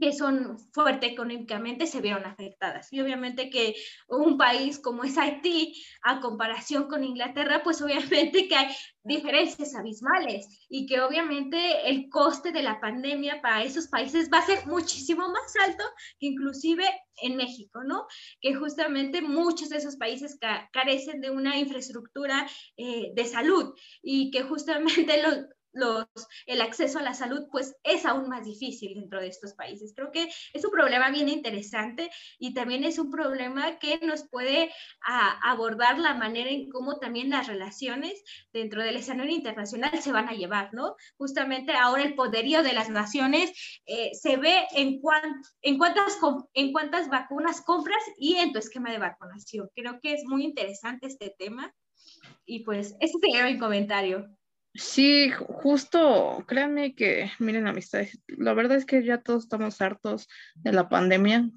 que 0.00 0.12
son 0.12 0.58
fuertes 0.72 1.12
económicamente 1.12 1.86
se 1.86 2.00
vieron 2.00 2.24
afectadas. 2.24 2.92
Y 2.92 3.00
obviamente 3.00 3.50
que 3.50 3.74
un 4.08 4.38
país 4.38 4.78
como 4.78 5.04
es 5.04 5.18
Haití, 5.18 5.82
a 6.02 6.20
comparación 6.20 6.88
con 6.88 7.04
Inglaterra, 7.04 7.62
pues 7.62 7.82
obviamente 7.82 8.48
que 8.48 8.56
hay 8.56 8.74
diferencias 9.04 9.74
abismales 9.74 10.66
y 10.68 10.86
que 10.86 11.00
obviamente 11.00 11.88
el 11.88 12.08
coste 12.08 12.52
de 12.52 12.62
la 12.62 12.80
pandemia 12.80 13.40
para 13.42 13.64
esos 13.64 13.88
países 13.88 14.30
va 14.32 14.38
a 14.38 14.46
ser 14.46 14.66
muchísimo 14.66 15.28
más 15.28 15.54
alto 15.66 15.84
que 16.18 16.26
inclusive 16.26 16.84
en 17.20 17.36
México, 17.36 17.82
¿no? 17.84 18.06
Que 18.40 18.54
justamente 18.54 19.22
muchos 19.22 19.68
de 19.68 19.78
esos 19.78 19.96
países 19.96 20.38
carecen 20.72 21.20
de 21.20 21.30
una 21.30 21.58
infraestructura 21.58 22.48
eh, 22.76 23.12
de 23.14 23.24
salud 23.24 23.74
y 24.02 24.30
que 24.30 24.42
justamente 24.42 25.22
los 25.22 25.46
los, 25.72 26.06
el 26.46 26.60
acceso 26.60 26.98
a 26.98 27.02
la 27.02 27.14
salud, 27.14 27.46
pues 27.50 27.76
es 27.82 28.04
aún 28.06 28.28
más 28.28 28.44
difícil 28.44 28.94
dentro 28.94 29.20
de 29.20 29.28
estos 29.28 29.54
países. 29.54 29.92
Creo 29.94 30.10
que 30.12 30.28
es 30.52 30.64
un 30.64 30.70
problema 30.70 31.10
bien 31.10 31.28
interesante 31.28 32.10
y 32.38 32.54
también 32.54 32.84
es 32.84 32.98
un 32.98 33.10
problema 33.10 33.78
que 33.78 33.98
nos 34.02 34.28
puede 34.28 34.70
abordar 35.42 35.98
la 35.98 36.14
manera 36.14 36.50
en 36.50 36.68
cómo 36.68 36.98
también 36.98 37.30
las 37.30 37.46
relaciones 37.46 38.22
dentro 38.52 38.82
del 38.82 38.96
escenario 38.96 39.34
internacional 39.34 40.00
se 40.00 40.12
van 40.12 40.28
a 40.28 40.32
llevar, 40.32 40.72
¿no? 40.72 40.96
Justamente 41.16 41.72
ahora 41.72 42.02
el 42.02 42.14
poderío 42.14 42.62
de 42.62 42.72
las 42.72 42.90
naciones 42.90 43.52
eh, 43.86 44.10
se 44.14 44.36
ve 44.36 44.66
en, 44.72 45.00
cuántas, 45.00 46.18
en 46.54 46.72
cuántas 46.72 47.08
vacunas 47.08 47.60
compras 47.62 48.02
y 48.18 48.36
en 48.36 48.52
tu 48.52 48.58
esquema 48.58 48.90
de 48.90 48.98
vacunación. 48.98 49.68
Creo 49.74 49.98
que 50.00 50.14
es 50.14 50.24
muy 50.24 50.44
interesante 50.44 51.06
este 51.06 51.34
tema 51.38 51.74
y 52.44 52.64
pues 52.64 52.96
ese 53.00 53.18
sería 53.20 53.44
mi 53.44 53.58
comentario. 53.58 54.28
Sí, 54.74 55.30
justo, 55.30 56.44
créanme 56.48 56.94
que, 56.94 57.30
miren 57.38 57.66
amistades, 57.66 58.18
la 58.26 58.54
verdad 58.54 58.78
es 58.78 58.86
que 58.86 59.04
ya 59.04 59.18
todos 59.20 59.44
estamos 59.44 59.82
hartos 59.82 60.28
de 60.54 60.72
la 60.72 60.88
pandemia, 60.88 61.50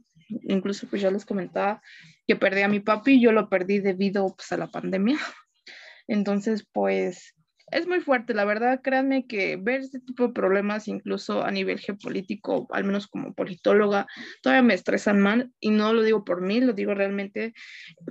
incluso 0.43 0.87
pues 0.87 1.01
ya 1.01 1.11
les 1.11 1.25
comentaba 1.25 1.81
que 2.27 2.35
perdí 2.35 2.61
a 2.61 2.67
mi 2.67 2.81
papi 2.81 3.21
yo 3.21 3.31
lo 3.31 3.49
perdí 3.49 3.79
debido 3.79 4.35
pues, 4.35 4.51
a 4.51 4.57
la 4.57 4.67
pandemia. 4.67 5.17
Entonces, 6.07 6.67
pues 6.73 7.35
es 7.71 7.87
muy 7.87 8.01
fuerte, 8.01 8.33
la 8.33 8.45
verdad, 8.45 8.81
créanme 8.83 9.25
que 9.25 9.55
ver 9.55 9.81
este 9.81 9.99
tipo 9.99 10.27
de 10.27 10.33
problemas, 10.33 10.87
incluso 10.87 11.43
a 11.43 11.51
nivel 11.51 11.79
geopolítico, 11.79 12.67
al 12.71 12.83
menos 12.83 13.07
como 13.07 13.33
politóloga, 13.33 14.07
todavía 14.41 14.61
me 14.61 14.75
estresan 14.75 15.19
mal 15.19 15.51
y 15.59 15.71
no 15.71 15.93
lo 15.93 16.03
digo 16.03 16.23
por 16.25 16.41
mí, 16.41 16.59
lo 16.59 16.73
digo 16.73 16.93
realmente 16.93 17.53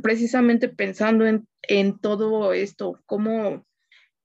precisamente 0.02 0.68
pensando 0.68 1.26
en, 1.26 1.46
en 1.62 1.98
todo 2.00 2.52
esto, 2.52 3.00
cómo 3.06 3.64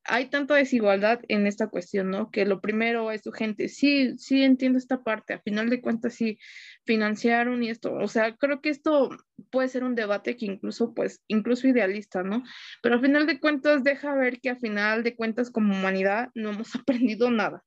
hay 0.10 0.30
tanta 0.30 0.56
desigualdad 0.56 1.22
en 1.28 1.46
esta 1.46 1.68
cuestión, 1.68 2.10
¿no? 2.10 2.32
Que 2.32 2.46
lo 2.46 2.62
primero 2.62 3.12
es 3.12 3.22
tu 3.22 3.32
gente. 3.32 3.70
Sí, 3.70 4.18
sí 4.18 4.44
entiendo 4.44 4.80
esta 4.80 5.04
parte. 5.04 5.34
A 5.34 5.42
final 5.42 5.70
de 5.70 5.82
cuentas, 5.82 6.16
sí 6.16 6.40
financiaron 6.86 7.64
y 7.64 7.70
esto. 7.70 7.94
O 7.94 8.08
sea, 8.08 8.36
creo 8.36 8.60
que 8.60 8.70
esto 8.70 9.10
puede 9.52 9.70
ser 9.70 9.84
un 9.84 9.96
debate 9.96 10.36
que 10.36 10.48
incluso, 10.48 10.94
pues, 10.96 11.22
incluso 11.28 11.68
idealista, 11.68 12.24
¿no? 12.24 12.44
Pero 12.82 12.96
a 12.96 13.02
final 13.02 13.28
de 13.28 13.40
cuentas 13.40 13.84
deja 13.84 14.16
ver 14.16 14.40
que 14.42 14.50
a 14.50 14.56
final 14.56 15.04
de 15.04 15.16
cuentas 15.16 15.52
como 15.52 15.74
humanidad 15.76 16.30
no 16.34 16.50
hemos 16.50 16.74
aprendido 16.76 17.30
nada. 17.30 17.64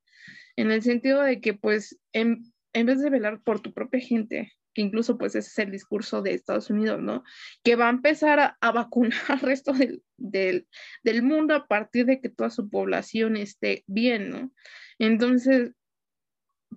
En 0.57 0.71
el 0.73 0.83
sentido 0.83 1.23
de 1.23 1.41
que, 1.41 1.55
pues, 1.55 1.99
en, 2.13 2.43
en 2.73 2.87
vez 2.87 3.01
de 3.01 3.11
velar 3.11 3.41
por 3.43 3.61
tu 3.61 3.73
propia 3.73 4.01
gente, 4.01 4.53
que 4.75 4.83
incluso 4.83 5.19
pues 5.19 5.35
ese 5.35 5.49
es 5.49 5.59
el 5.59 5.71
discurso 5.71 6.23
de 6.23 6.35
Estados 6.35 6.71
Unidos, 6.71 7.01
¿no? 7.01 7.25
Que 7.63 7.77
va 7.77 7.87
a 7.87 7.91
empezar 7.91 8.57
a, 8.61 8.73
vacunar 8.73 9.19
al 9.29 9.41
resto 9.41 9.73
del, 9.73 10.03
del, 10.17 10.67
del, 11.03 11.23
mundo 11.23 11.55
a 11.55 11.67
partir 11.67 12.07
de 12.07 12.21
que 12.21 12.29
toda 12.29 12.51
su 12.51 12.69
población 12.69 13.37
esté 13.37 13.85
bien, 13.87 14.31
¿no? 14.31 14.53
Entonces, 14.99 15.73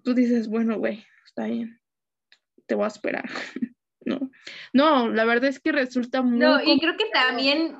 tú 0.03 0.13
dices, 0.13 0.47
bueno, 0.47 0.77
güey, 0.77 1.05
está 1.25 1.45
bien, 1.45 1.79
te 2.65 2.75
voy 2.75 2.85
a 2.85 2.87
esperar, 2.87 3.29
¿no? 4.05 4.31
No, 4.73 5.09
la 5.09 5.25
verdad 5.25 5.49
es 5.49 5.59
que 5.59 5.71
resulta 5.71 6.21
muy... 6.21 6.39
No, 6.39 6.61
y 6.61 6.79
creo 6.79 6.97
que 6.97 7.05
también... 7.13 7.77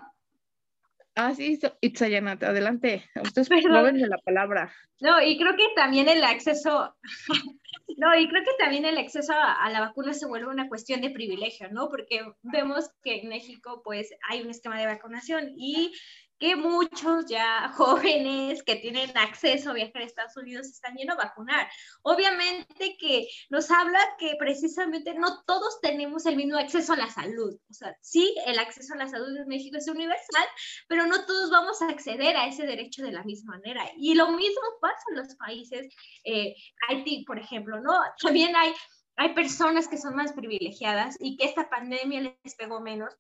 Ah, 1.16 1.34
sí, 1.34 1.60
Itzayanat, 1.82 2.44
adelante. 2.44 3.10
Ustedes 3.22 3.50
mueven 3.50 4.02
la 4.10 4.18
palabra. 4.18 4.74
No, 5.00 5.22
y 5.22 5.38
creo 5.38 5.56
que 5.56 5.68
también 5.76 6.10
el 6.10 6.24
acceso 6.24 6.96
no, 7.98 8.18
y 8.18 8.28
creo 8.28 8.44
que 8.44 8.52
también 8.60 8.86
el 8.86 8.98
acceso 8.98 9.34
a, 9.34 9.70
la 9.70 9.80
vacuna 9.80 10.14
se 10.14 10.28
vuelve 10.28 10.48
una 10.48 10.68
cuestión 10.68 11.02
de 11.02 11.12
privilegio, 11.12 11.70
¿no? 11.72 11.90
Porque 11.90 12.22
vemos 12.42 12.90
que 13.04 13.22
en 13.22 13.30
México, 13.30 13.82
pues, 13.84 14.10
hay 14.30 14.42
un 14.42 14.50
esquema 14.50 14.80
de 14.80 14.88
vacunación 14.88 15.54
y 15.58 15.94
que 16.40 16.56
muchos 16.56 17.26
ya 17.28 17.70
jóvenes 17.76 18.64
que 18.64 18.76
tienen 18.76 19.16
acceso 19.18 19.72
a 19.72 19.74
viajar 19.74 20.02
a 20.02 20.06
Estados 20.06 20.38
Unidos 20.38 20.68
están 20.68 20.96
yendo 20.96 21.14
a 21.14 21.18
vacunar. 21.18 21.70
Obviamente 22.04 22.98
que 23.00 23.28
nos 23.50 23.72
habla 23.72 24.00
que 24.18 24.36
precisamente 24.38 25.14
no 25.14 25.44
todos 25.46 25.80
tenemos 25.82 26.26
el 26.26 26.36
mismo 26.36 26.58
acceso 26.58 26.94
a 26.94 26.98
la 26.98 27.10
salud. 27.10 27.58
O 27.70 27.74
sea, 27.74 27.96
sí, 28.02 28.36
el 28.46 28.60
acceso 28.60 28.94
a 28.94 28.98
la 28.98 29.08
salud 29.08 29.36
en 29.38 29.48
México 29.48 29.78
es 29.78 29.88
universal, 29.88 30.46
pero 30.88 31.06
no 31.06 31.26
todos 31.26 31.50
vamos 31.50 31.82
a 31.82 31.90
acceder 31.90 32.36
a 32.38 32.48
ese 32.48 32.66
derecho 32.66 33.04
de 33.04 33.12
la 33.12 33.24
misma 33.24 33.56
manera. 33.56 33.90
Y 33.98 34.16
lo 34.16 34.32
mismo 34.32 34.62
pasa 34.82 35.04
en 35.10 35.18
los 35.18 35.36
países, 35.36 35.94
eh, 36.24 36.56
Haití, 36.88 37.24
por 37.26 37.40
ejemplo, 37.40 37.80
¿no? 37.82 37.94
También 38.22 38.56
hay 38.56 38.74
hay 39.18 39.34
personas 39.34 39.88
que 39.88 39.98
son 39.98 40.16
más 40.16 40.34
privilegiadas 40.34 41.16
y 41.20 41.38
que 41.38 41.46
esta 41.46 41.70
pandemia 41.70 42.36
les 42.44 42.56
pegó 42.56 42.82
menos 42.82 43.16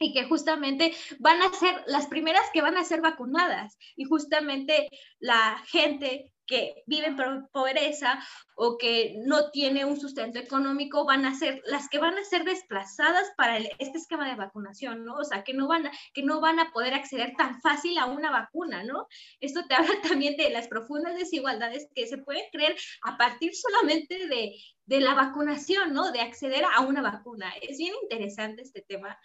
y 0.00 0.12
que 0.12 0.24
justamente 0.24 0.94
van 1.18 1.40
a 1.42 1.52
ser 1.52 1.84
las 1.86 2.06
primeras 2.06 2.44
que 2.52 2.62
van 2.62 2.76
a 2.76 2.84
ser 2.84 3.00
vacunadas 3.02 3.78
y 3.94 4.04
justamente 4.04 4.88
la 5.20 5.62
gente 5.66 6.32
que 6.50 6.82
vive 6.86 7.06
en 7.06 7.46
pobreza 7.52 8.18
o 8.56 8.76
que 8.76 9.14
no 9.24 9.50
tiene 9.50 9.84
un 9.84 10.00
sustento 10.00 10.40
económico 10.40 11.04
van 11.04 11.24
a 11.24 11.36
ser 11.36 11.62
las 11.64 11.88
que 11.88 12.00
van 12.00 12.18
a 12.18 12.24
ser 12.24 12.44
desplazadas 12.44 13.30
para 13.36 13.58
este 13.58 13.98
esquema 13.98 14.28
de 14.28 14.34
vacunación, 14.34 15.04
¿no? 15.04 15.14
O 15.14 15.24
sea, 15.24 15.44
que 15.44 15.54
no 15.54 15.68
van 15.68 15.86
a, 15.86 15.92
que 16.12 16.24
no 16.24 16.40
van 16.40 16.58
a 16.58 16.72
poder 16.72 16.94
acceder 16.94 17.34
tan 17.38 17.60
fácil 17.60 17.96
a 17.98 18.06
una 18.06 18.32
vacuna, 18.32 18.82
¿no? 18.82 19.06
Esto 19.38 19.64
te 19.68 19.74
habla 19.76 19.94
también 20.02 20.36
de 20.36 20.50
las 20.50 20.66
profundas 20.66 21.14
desigualdades 21.14 21.86
que 21.94 22.08
se 22.08 22.18
pueden 22.18 22.44
creer 22.50 22.74
a 23.02 23.16
partir 23.16 23.52
solamente 23.54 24.26
de, 24.26 24.56
de 24.86 25.00
la 25.00 25.14
vacunación, 25.14 25.94
¿no? 25.94 26.10
De 26.10 26.20
acceder 26.20 26.64
a 26.64 26.80
una 26.80 27.00
vacuna. 27.00 27.52
Es 27.62 27.78
bien 27.78 27.94
interesante 28.02 28.62
este 28.62 28.82
tema 28.82 29.16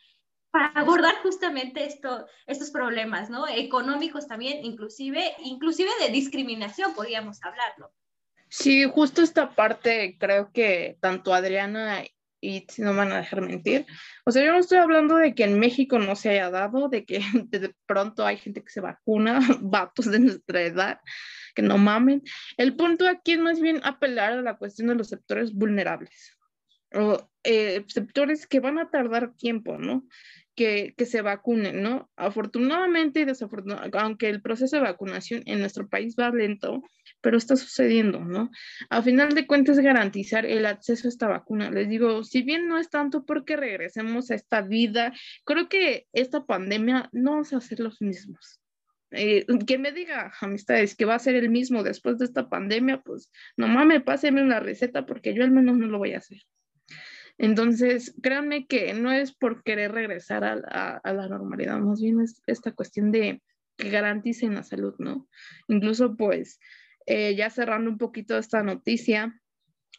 para 0.55 0.67
abordar 0.67 1.15
justamente 1.21 1.83
esto, 1.83 2.27
estos 2.47 2.71
problemas, 2.71 3.29
¿no? 3.29 3.45
Económicos 3.45 4.25
también, 4.25 4.63
inclusive, 4.63 5.33
inclusive 5.43 5.89
de 5.99 6.13
discriminación, 6.13 6.93
podríamos 6.95 7.43
hablarlo. 7.43 7.91
Sí, 8.47 8.85
justo 8.85 9.21
esta 9.21 9.53
parte 9.53 10.15
creo 10.17 10.53
que 10.53 10.97
tanto 11.01 11.33
Adriana 11.33 12.05
y 12.39 12.65
si 12.69 12.83
no 12.83 12.95
van 12.95 13.11
a 13.11 13.17
dejar 13.17 13.41
mentir, 13.41 13.85
o 14.25 14.31
sea, 14.31 14.45
yo 14.45 14.53
no 14.53 14.59
estoy 14.59 14.77
hablando 14.77 15.17
de 15.17 15.35
que 15.35 15.43
en 15.43 15.59
México 15.59 15.99
no 15.99 16.15
se 16.15 16.29
haya 16.29 16.49
dado, 16.49 16.87
de 16.87 17.03
que 17.03 17.19
de 17.49 17.75
pronto 17.85 18.25
hay 18.25 18.37
gente 18.37 18.63
que 18.63 18.69
se 18.69 18.79
vacuna, 18.79 19.39
vatos 19.59 20.09
de 20.09 20.19
nuestra 20.19 20.61
edad, 20.61 21.01
que 21.53 21.63
no 21.63 21.77
mamen. 21.77 22.23
El 22.55 22.77
punto 22.77 23.09
aquí 23.09 23.33
es 23.33 23.39
más 23.39 23.59
bien 23.59 23.81
apelar 23.83 24.31
a 24.31 24.41
la 24.41 24.55
cuestión 24.55 24.87
de 24.87 24.95
los 24.95 25.09
sectores 25.09 25.53
vulnerables 25.53 26.37
o 26.93 27.29
eh, 27.43 27.83
sectores 27.87 28.47
que 28.47 28.61
van 28.61 28.79
a 28.79 28.89
tardar 28.89 29.33
tiempo, 29.35 29.77
¿no? 29.77 30.07
Que, 30.55 30.93
se 31.05 31.21
vacunen, 31.21 31.83
¿no? 31.83 32.09
Afortunadamente 32.15 33.21
y 33.21 33.25
desafortunadamente, 33.25 33.97
aunque 33.97 34.29
el 34.29 34.41
proceso 34.41 34.77
de 34.77 34.83
vacunación 34.83 35.43
en 35.45 35.59
nuestro 35.59 35.87
país 35.87 36.15
va 36.19 36.29
lento, 36.31 36.81
pero 37.21 37.37
está 37.37 37.55
sucediendo, 37.55 38.19
¿no? 38.19 38.49
A 38.89 39.01
final 39.01 39.33
de 39.33 39.45
cuentas, 39.45 39.79
garantizar 39.79 40.45
el 40.45 40.65
acceso 40.65 41.07
a 41.07 41.09
esta 41.09 41.27
vacuna. 41.27 41.69
Les 41.71 41.89
digo, 41.89 42.23
si 42.23 42.41
bien 42.41 42.67
no 42.67 42.77
es 42.77 42.89
tanto 42.89 43.25
porque 43.25 43.57
regresemos 43.57 44.31
a 44.31 44.35
esta 44.35 44.61
vida, 44.61 45.13
creo 45.43 45.67
que 45.69 46.07
esta 46.13 46.45
pandemia 46.45 47.09
no 47.11 47.31
vamos 47.31 47.53
a 47.53 47.61
ser 47.61 47.79
los 47.81 48.01
mismos. 48.01 48.59
Eh, 49.11 49.45
que 49.67 49.77
me 49.77 49.91
diga, 49.91 50.33
amistades, 50.41 50.95
que 50.95 51.05
va 51.05 51.15
a 51.15 51.19
ser 51.19 51.35
el 51.35 51.49
mismo 51.49 51.83
después 51.83 52.17
de 52.17 52.25
esta 52.25 52.49
pandemia, 52.49 53.01
pues 53.01 53.29
no 53.55 53.67
mames, 53.67 54.03
pásenme 54.03 54.41
una 54.41 54.59
receta 54.59 55.05
porque 55.05 55.33
yo 55.33 55.43
al 55.43 55.51
menos 55.51 55.77
no 55.77 55.87
lo 55.87 55.97
voy 55.97 56.13
a 56.13 56.17
hacer. 56.17 56.39
Entonces, 57.37 58.15
créanme 58.21 58.65
que 58.65 58.93
no 58.93 59.11
es 59.11 59.33
por 59.33 59.63
querer 59.63 59.91
regresar 59.91 60.43
a, 60.43 61.01
la 61.03 61.27
normalidad, 61.27 61.79
más 61.79 62.01
bien 62.01 62.21
es 62.21 62.41
esta 62.47 62.71
cuestión 62.71 63.11
de 63.11 63.41
que 63.77 63.89
garanticen 63.89 64.55
la 64.55 64.63
salud, 64.63 64.95
¿no? 64.99 65.27
Incluso, 65.67 66.15
pues, 66.15 66.59
eh, 67.05 67.35
ya 67.35 67.49
cerrando 67.49 67.89
un 67.89 67.97
poquito 67.97 68.37
esta 68.37 68.63
noticia, 68.63 69.41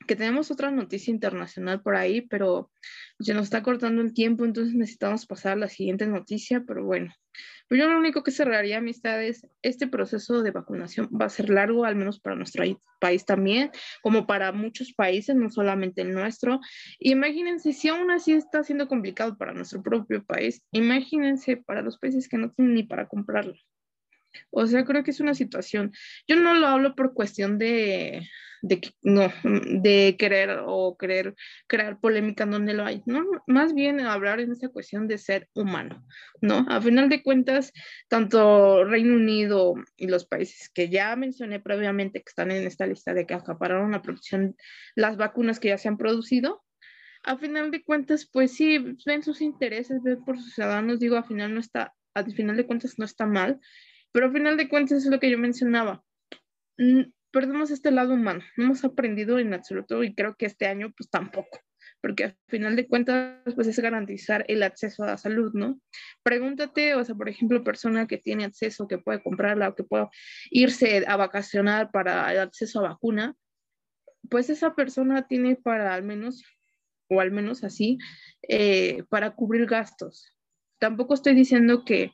que 0.06 0.16
tenemos 0.16 0.50
otra 0.50 0.70
noticia 0.70 1.10
internacional 1.10 1.80
por 1.82 1.96
ahí, 1.96 2.20
pero 2.20 2.70
se 3.18 3.34
nos 3.34 3.44
está 3.44 3.62
cortando 3.62 4.02
el 4.02 4.12
tiempo, 4.12 4.44
entonces 4.44 4.74
necesitamos 4.74 5.26
pasar 5.26 5.52
a 5.52 5.56
la 5.56 5.68
siguiente 5.68 6.06
noticia, 6.06 6.64
pero 6.66 6.84
bueno, 6.84 7.14
pues 7.68 7.80
yo 7.80 7.88
lo 7.88 7.98
único 7.98 8.22
que 8.22 8.30
cerraría, 8.30 8.78
amistades, 8.78 9.46
este 9.62 9.88
proceso 9.88 10.42
de 10.42 10.50
vacunación 10.52 11.08
va 11.08 11.26
a 11.26 11.30
ser 11.30 11.50
largo, 11.50 11.84
al 11.84 11.96
menos 11.96 12.20
para 12.20 12.36
nuestro 12.36 12.64
país 13.00 13.24
también, 13.24 13.70
como 14.02 14.26
para 14.26 14.52
muchos 14.52 14.92
países, 14.92 15.34
no 15.34 15.50
solamente 15.50 16.02
el 16.02 16.12
nuestro. 16.12 16.60
Imagínense, 16.98 17.72
si 17.72 17.88
aún 17.88 18.10
así 18.10 18.32
está 18.32 18.62
siendo 18.62 18.88
complicado 18.88 19.36
para 19.36 19.52
nuestro 19.52 19.82
propio 19.82 20.24
país, 20.24 20.62
imagínense 20.72 21.56
para 21.56 21.82
los 21.82 21.98
países 21.98 22.28
que 22.28 22.38
no 22.38 22.52
tienen 22.52 22.74
ni 22.74 22.82
para 22.84 23.08
comprarlo. 23.08 23.54
O 24.50 24.66
sea, 24.66 24.84
creo 24.84 25.02
que 25.02 25.10
es 25.10 25.20
una 25.20 25.34
situación, 25.34 25.92
yo 26.28 26.36
no 26.36 26.54
lo 26.54 26.66
hablo 26.66 26.94
por 26.94 27.14
cuestión 27.14 27.58
de, 27.58 28.28
de 28.66 28.80
no, 29.02 29.32
de 29.44 30.16
querer 30.18 30.58
o 30.64 30.96
querer 30.96 31.34
crear 31.66 32.00
polémica 32.00 32.46
donde 32.46 32.74
lo 32.74 32.84
hay, 32.84 33.02
más 33.46 33.74
bien 33.74 34.00
hablar 34.00 34.40
en 34.40 34.52
esa 34.52 34.68
cuestión 34.68 35.08
de 35.08 35.18
ser 35.18 35.48
humano, 35.54 36.04
¿no? 36.40 36.66
A 36.68 36.80
final 36.80 37.08
de 37.08 37.22
cuentas, 37.22 37.72
tanto 38.08 38.84
Reino 38.84 39.14
Unido 39.14 39.74
y 39.96 40.08
los 40.08 40.26
países 40.26 40.68
que 40.68 40.88
ya 40.88 41.14
mencioné 41.16 41.60
previamente 41.60 42.20
que 42.20 42.28
están 42.28 42.50
en 42.50 42.66
esta 42.66 42.86
lista 42.86 43.14
de 43.14 43.26
que 43.26 43.34
acapararon 43.34 43.92
la 43.92 44.02
producción, 44.02 44.56
las 44.94 45.16
vacunas 45.16 45.60
que 45.60 45.68
ya 45.68 45.78
se 45.78 45.88
han 45.88 45.96
producido, 45.96 46.64
a 47.22 47.36
final 47.36 47.70
de 47.70 47.82
cuentas, 47.82 48.28
pues 48.32 48.52
sí, 48.52 48.78
ven 49.04 49.22
sus 49.22 49.40
intereses, 49.40 50.02
ven 50.02 50.24
por 50.24 50.38
sus 50.38 50.54
ciudadanos, 50.54 51.00
digo, 51.00 51.16
a 51.16 51.24
final 51.24 51.52
no 51.54 51.60
está, 51.60 51.92
a 52.14 52.24
final 52.24 52.56
de 52.56 52.66
cuentas 52.66 52.98
no 52.98 53.04
está 53.04 53.26
mal, 53.26 53.60
pero 54.12 54.26
a 54.26 54.32
final 54.32 54.56
de 54.56 54.68
cuentas 54.68 55.04
es 55.04 55.10
lo 55.10 55.18
que 55.18 55.30
yo 55.30 55.38
mencionaba. 55.38 56.04
Perdemos 57.36 57.70
este 57.70 57.90
lado 57.90 58.14
humano, 58.14 58.42
no 58.56 58.64
hemos 58.64 58.82
aprendido 58.82 59.38
en 59.38 59.52
absoluto 59.52 60.02
y 60.02 60.14
creo 60.14 60.36
que 60.36 60.46
este 60.46 60.68
año 60.68 60.94
pues 60.96 61.10
tampoco, 61.10 61.60
porque 62.00 62.24
a 62.24 62.36
final 62.48 62.76
de 62.76 62.88
cuentas 62.88 63.42
pues 63.54 63.66
es 63.66 63.78
garantizar 63.78 64.46
el 64.48 64.62
acceso 64.62 65.02
a 65.02 65.08
la 65.08 65.18
salud, 65.18 65.52
¿no? 65.52 65.78
Pregúntate, 66.22 66.94
o 66.94 67.04
sea, 67.04 67.14
por 67.14 67.28
ejemplo, 67.28 67.62
persona 67.62 68.06
que 68.06 68.16
tiene 68.16 68.46
acceso, 68.46 68.88
que 68.88 68.96
puede 68.96 69.22
comprarla 69.22 69.68
o 69.68 69.74
que 69.74 69.84
pueda 69.84 70.08
irse 70.50 71.04
a 71.06 71.18
vacacionar 71.18 71.90
para 71.90 72.32
el 72.32 72.38
acceso 72.38 72.78
a 72.78 72.88
vacuna, 72.88 73.36
pues 74.30 74.48
esa 74.48 74.74
persona 74.74 75.28
tiene 75.28 75.56
para 75.56 75.92
al 75.92 76.04
menos, 76.04 76.42
o 77.10 77.20
al 77.20 77.32
menos 77.32 77.64
así, 77.64 77.98
eh, 78.48 79.02
para 79.10 79.34
cubrir 79.34 79.66
gastos. 79.66 80.34
Tampoco 80.78 81.12
estoy 81.12 81.34
diciendo 81.34 81.84
que 81.84 82.12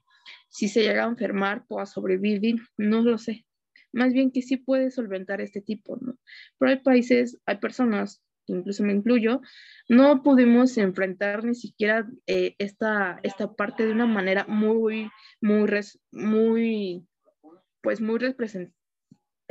si 0.48 0.66
se 0.66 0.82
llega 0.82 1.04
a 1.04 1.08
enfermar, 1.08 1.64
pueda 1.68 1.86
sobrevivir, 1.86 2.56
no 2.76 3.02
lo 3.02 3.18
sé. 3.18 3.46
Más 3.92 4.12
bien 4.12 4.30
que 4.30 4.42
sí 4.42 4.56
puede 4.56 4.90
solventar 4.90 5.40
este 5.40 5.60
tipo, 5.60 5.98
¿no? 6.00 6.18
Pero 6.58 6.70
hay 6.70 6.80
países, 6.80 7.40
hay 7.46 7.58
personas, 7.58 8.22
incluso 8.46 8.82
me 8.84 8.92
incluyo, 8.92 9.40
no 9.88 10.22
pudimos 10.22 10.76
enfrentar 10.78 11.44
ni 11.44 11.54
siquiera 11.54 12.08
eh, 12.26 12.54
esta, 12.58 13.20
esta 13.22 13.52
parte 13.52 13.86
de 13.86 13.92
una 13.92 14.06
manera 14.06 14.46
muy, 14.48 15.10
muy, 15.40 15.68
muy, 16.10 17.06
pues 17.82 18.00
muy 18.00 18.18
representativa 18.18 18.81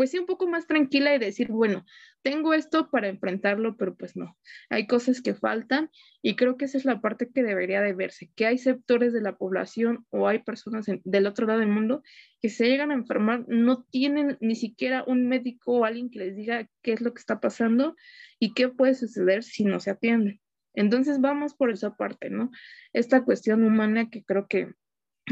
pues 0.01 0.09
sí, 0.09 0.17
un 0.17 0.25
poco 0.25 0.47
más 0.47 0.65
tranquila 0.65 1.13
y 1.13 1.19
decir, 1.19 1.49
bueno, 1.49 1.85
tengo 2.23 2.55
esto 2.55 2.89
para 2.89 3.07
enfrentarlo, 3.07 3.77
pero 3.77 3.93
pues 3.93 4.17
no, 4.17 4.35
hay 4.71 4.87
cosas 4.87 5.21
que 5.21 5.35
faltan 5.35 5.91
y 6.23 6.35
creo 6.35 6.57
que 6.57 6.65
esa 6.65 6.79
es 6.79 6.85
la 6.85 7.01
parte 7.01 7.29
que 7.31 7.43
debería 7.43 7.81
de 7.81 7.93
verse, 7.93 8.31
que 8.35 8.47
hay 8.47 8.57
sectores 8.57 9.13
de 9.13 9.21
la 9.21 9.37
población 9.37 10.07
o 10.09 10.27
hay 10.27 10.39
personas 10.39 10.87
del 10.87 11.27
otro 11.27 11.45
lado 11.45 11.59
del 11.59 11.69
mundo 11.69 12.01
que 12.41 12.49
se 12.49 12.67
llegan 12.67 12.89
a 12.89 12.95
enfermar, 12.95 13.45
no 13.47 13.83
tienen 13.91 14.39
ni 14.41 14.55
siquiera 14.55 15.03
un 15.05 15.27
médico 15.27 15.73
o 15.73 15.85
alguien 15.85 16.09
que 16.09 16.17
les 16.17 16.35
diga 16.35 16.67
qué 16.81 16.93
es 16.93 17.01
lo 17.01 17.13
que 17.13 17.19
está 17.19 17.39
pasando 17.39 17.95
y 18.39 18.55
qué 18.55 18.69
puede 18.69 18.95
suceder 18.95 19.43
si 19.43 19.65
no 19.65 19.79
se 19.79 19.91
atiende. 19.91 20.41
Entonces 20.73 21.21
vamos 21.21 21.53
por 21.53 21.69
esa 21.69 21.95
parte, 21.95 22.31
¿no? 22.31 22.49
Esta 22.91 23.23
cuestión 23.23 23.63
humana 23.63 24.09
que 24.09 24.23
creo 24.23 24.47
que 24.47 24.73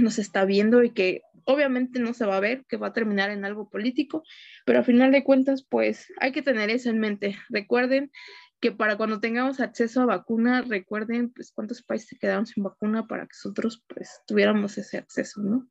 nos 0.01 0.19
está 0.19 0.45
viendo 0.45 0.83
y 0.83 0.91
que 0.91 1.21
obviamente 1.45 1.99
no 1.99 2.13
se 2.13 2.25
va 2.25 2.37
a 2.37 2.41
ver, 2.41 2.65
que 2.67 2.77
va 2.77 2.87
a 2.87 2.93
terminar 2.93 3.31
en 3.31 3.45
algo 3.45 3.69
político, 3.69 4.23
pero 4.65 4.79
a 4.79 4.83
final 4.83 5.11
de 5.11 5.23
cuentas, 5.23 5.65
pues 5.67 6.07
hay 6.19 6.31
que 6.31 6.41
tener 6.41 6.69
eso 6.69 6.89
en 6.89 6.99
mente. 6.99 7.37
Recuerden 7.49 8.11
que 8.59 8.71
para 8.71 8.97
cuando 8.97 9.19
tengamos 9.19 9.59
acceso 9.59 10.01
a 10.01 10.05
vacuna, 10.05 10.61
recuerden 10.61 11.31
pues 11.31 11.51
cuántos 11.51 11.81
países 11.81 12.19
quedaron 12.19 12.45
sin 12.45 12.63
vacuna 12.63 13.07
para 13.07 13.23
que 13.23 13.33
nosotros 13.33 13.83
pues 13.87 14.21
tuviéramos 14.27 14.77
ese 14.77 14.97
acceso, 14.97 15.41
¿no? 15.41 15.67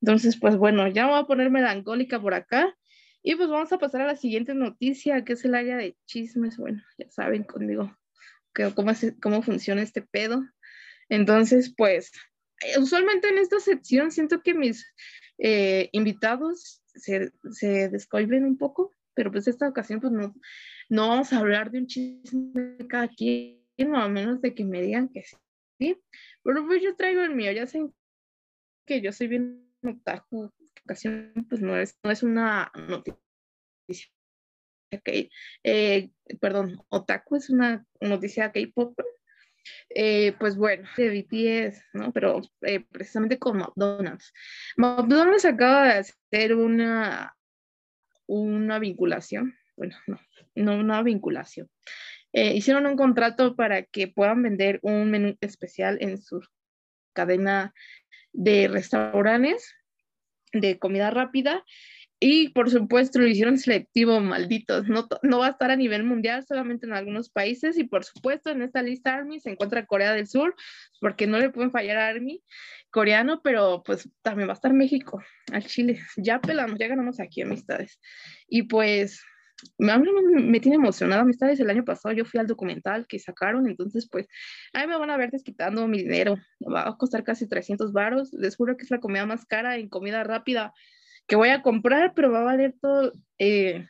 Entonces, 0.00 0.38
pues 0.38 0.56
bueno, 0.56 0.88
ya 0.88 1.06
voy 1.06 1.18
a 1.18 1.24
poner 1.24 1.50
melancólica 1.50 2.20
por 2.20 2.34
acá 2.34 2.74
y 3.22 3.34
pues 3.34 3.48
vamos 3.48 3.72
a 3.72 3.78
pasar 3.78 4.00
a 4.00 4.06
la 4.06 4.16
siguiente 4.16 4.54
noticia, 4.54 5.24
que 5.24 5.34
es 5.34 5.44
el 5.44 5.54
área 5.54 5.76
de 5.76 5.96
chismes. 6.06 6.56
Bueno, 6.56 6.82
ya 6.98 7.10
saben 7.10 7.44
conmigo 7.44 7.94
que, 8.54 8.72
cómo, 8.74 8.92
cómo 9.20 9.42
funciona 9.42 9.82
este 9.82 10.02
pedo. 10.02 10.42
Entonces, 11.08 11.74
pues 11.76 12.12
usualmente 12.78 13.28
en 13.28 13.38
esta 13.38 13.60
sección 13.60 14.10
siento 14.10 14.42
que 14.42 14.54
mis 14.54 14.92
eh, 15.38 15.88
invitados 15.92 16.82
se, 16.86 17.32
se 17.50 17.88
descoiben 17.88 18.44
un 18.44 18.58
poco, 18.58 18.94
pero 19.14 19.30
pues 19.30 19.48
esta 19.48 19.68
ocasión 19.68 20.00
pues 20.00 20.12
no, 20.12 20.34
no 20.88 21.08
vamos 21.08 21.32
a 21.32 21.38
hablar 21.38 21.70
de 21.70 21.78
un 21.78 21.86
chisme 21.86 22.76
de 22.78 22.86
cada 22.86 23.08
quien, 23.08 23.60
a 23.94 24.08
menos 24.08 24.40
de 24.42 24.54
que 24.54 24.64
me 24.64 24.82
digan 24.82 25.08
que 25.08 25.24
sí. 25.78 25.96
Pero 26.42 26.66
pues 26.66 26.82
yo 26.82 26.96
traigo 26.96 27.22
el 27.22 27.34
mío, 27.34 27.52
ya 27.52 27.66
sé 27.66 27.88
que 28.86 29.00
yo 29.00 29.12
soy 29.12 29.28
bien 29.28 29.72
otaku, 29.82 30.50
ocasión 30.84 31.32
pues 31.48 31.60
no 31.60 31.76
es, 31.76 31.98
no 32.02 32.10
es 32.10 32.22
una 32.22 32.70
noticia 32.74 33.20
que, 35.04 35.30
eh, 35.62 36.10
perdón, 36.40 36.82
otaku 36.88 37.36
es 37.36 37.50
una 37.50 37.86
noticia 38.00 38.50
K-pop, 38.50 38.98
eh, 39.90 40.34
pues 40.38 40.56
bueno, 40.56 40.88
de 40.96 41.08
BTS, 41.08 41.84
¿no? 41.94 42.12
Pero 42.12 42.40
eh, 42.62 42.80
precisamente 42.80 43.38
con 43.38 43.58
McDonald's. 43.58 44.32
McDonald's 44.76 45.44
acaba 45.44 45.86
de 45.86 45.98
hacer 45.98 46.54
una, 46.54 47.36
una 48.26 48.78
vinculación, 48.78 49.56
bueno, 49.76 49.96
no, 50.06 50.20
no 50.54 50.74
una 50.78 51.02
vinculación. 51.02 51.68
Eh, 52.32 52.54
hicieron 52.54 52.86
un 52.86 52.96
contrato 52.96 53.56
para 53.56 53.82
que 53.82 54.06
puedan 54.08 54.42
vender 54.42 54.78
un 54.82 55.10
menú 55.10 55.36
especial 55.40 55.98
en 56.00 56.22
su 56.22 56.40
cadena 57.12 57.74
de 58.32 58.68
restaurantes 58.68 59.74
de 60.52 60.78
comida 60.78 61.10
rápida 61.10 61.64
y 62.22 62.50
por 62.50 62.68
supuesto 62.68 63.18
lo 63.18 63.26
hicieron 63.26 63.56
selectivo, 63.56 64.20
malditos. 64.20 64.86
No, 64.88 65.08
no 65.22 65.38
va 65.38 65.46
a 65.46 65.50
estar 65.50 65.70
a 65.70 65.76
nivel 65.76 66.04
mundial, 66.04 66.44
solamente 66.46 66.84
en 66.84 66.92
algunos 66.92 67.30
países. 67.30 67.78
Y 67.78 67.84
por 67.84 68.04
supuesto 68.04 68.50
en 68.50 68.60
esta 68.60 68.82
lista 68.82 69.14
Army 69.14 69.40
se 69.40 69.48
encuentra 69.48 69.86
Corea 69.86 70.12
del 70.12 70.26
Sur, 70.26 70.54
porque 71.00 71.26
no 71.26 71.38
le 71.38 71.48
pueden 71.48 71.70
fallar 71.70 71.96
a 71.96 72.08
Army 72.08 72.42
coreano, 72.90 73.40
pero 73.42 73.82
pues 73.84 74.06
también 74.20 74.48
va 74.48 74.52
a 74.52 74.54
estar 74.54 74.74
México, 74.74 75.22
al 75.50 75.64
Chile. 75.64 76.00
Ya 76.18 76.42
pelamos, 76.42 76.78
ya 76.78 76.88
ganamos 76.88 77.20
aquí 77.20 77.40
amistades. 77.40 77.98
Y 78.48 78.64
pues 78.64 79.22
me, 79.78 79.96
me 79.98 80.60
tiene 80.60 80.76
emocionada 80.76 81.22
amistades. 81.22 81.58
El 81.58 81.70
año 81.70 81.86
pasado 81.86 82.14
yo 82.14 82.26
fui 82.26 82.38
al 82.38 82.46
documental 82.46 83.06
que 83.06 83.18
sacaron, 83.18 83.66
entonces 83.66 84.06
pues 84.10 84.26
ahí 84.74 84.86
me 84.86 84.98
van 84.98 85.08
a 85.08 85.16
ver 85.16 85.30
desquitando 85.30 85.88
mi 85.88 86.02
dinero. 86.02 86.36
Va 86.60 86.86
a 86.86 86.96
costar 86.98 87.24
casi 87.24 87.48
300 87.48 87.94
varos. 87.94 88.30
Les 88.34 88.56
juro 88.56 88.76
que 88.76 88.84
es 88.84 88.90
la 88.90 89.00
comida 89.00 89.24
más 89.24 89.46
cara 89.46 89.78
en 89.78 89.88
comida 89.88 90.22
rápida 90.22 90.74
que 91.26 91.36
voy 91.36 91.50
a 91.50 91.62
comprar, 91.62 92.12
pero 92.14 92.30
va 92.30 92.40
a 92.40 92.44
valer 92.44 92.74
todo, 92.80 93.12
eh, 93.38 93.86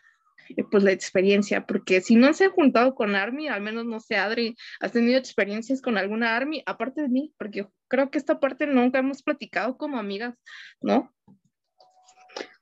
pues 0.70 0.82
la 0.82 0.92
experiencia, 0.92 1.66
porque 1.66 2.00
si 2.00 2.16
no 2.16 2.32
se 2.32 2.46
ha 2.46 2.50
juntado 2.50 2.94
con 2.94 3.14
Army, 3.14 3.48
al 3.48 3.60
menos 3.60 3.86
no 3.86 4.00
sé, 4.00 4.16
Adri, 4.16 4.56
¿has 4.80 4.92
tenido 4.92 5.18
experiencias 5.18 5.80
con 5.80 5.96
alguna 5.96 6.36
Army 6.36 6.62
aparte 6.66 7.02
de 7.02 7.08
mí? 7.08 7.32
Porque 7.38 7.68
creo 7.88 8.10
que 8.10 8.18
esta 8.18 8.40
parte 8.40 8.66
nunca 8.66 8.98
hemos 8.98 9.22
platicado 9.22 9.76
como 9.76 9.98
amigas, 9.98 10.34
¿no? 10.80 11.12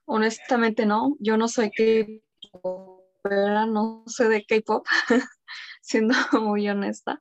Honestamente 0.05 0.87
no, 0.87 1.17
yo 1.19 1.37
no 1.37 1.49
soy 1.49 1.71
que 1.71 2.23
no 3.25 4.05
sé 4.07 4.29
de 4.29 4.45
K-pop, 4.45 4.87
siendo 5.83 6.15
muy 6.41 6.69
honesta. 6.69 7.21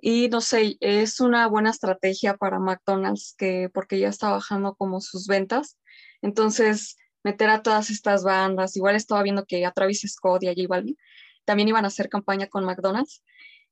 Y 0.00 0.28
no 0.28 0.40
sé, 0.40 0.76
es 0.80 1.20
una 1.20 1.48
buena 1.48 1.70
estrategia 1.70 2.36
para 2.36 2.58
McDonald's 2.58 3.34
que 3.36 3.70
porque 3.72 3.98
ya 3.98 4.08
está 4.08 4.30
bajando 4.30 4.74
como 4.74 5.00
sus 5.00 5.26
ventas 5.26 5.78
entonces, 6.26 6.96
meter 7.22 7.48
a 7.48 7.62
todas 7.62 7.88
estas 7.90 8.24
bandas, 8.24 8.76
igual 8.76 8.96
estaba 8.96 9.22
viendo 9.22 9.46
que 9.46 9.64
a 9.64 9.70
Travis 9.70 10.02
Scott 10.06 10.42
y 10.42 10.48
a 10.48 10.54
J 10.54 10.66
Balvin 10.68 10.96
también 11.44 11.68
iban 11.68 11.84
a 11.84 11.88
hacer 11.88 12.08
campaña 12.08 12.48
con 12.48 12.64
McDonald's. 12.64 13.22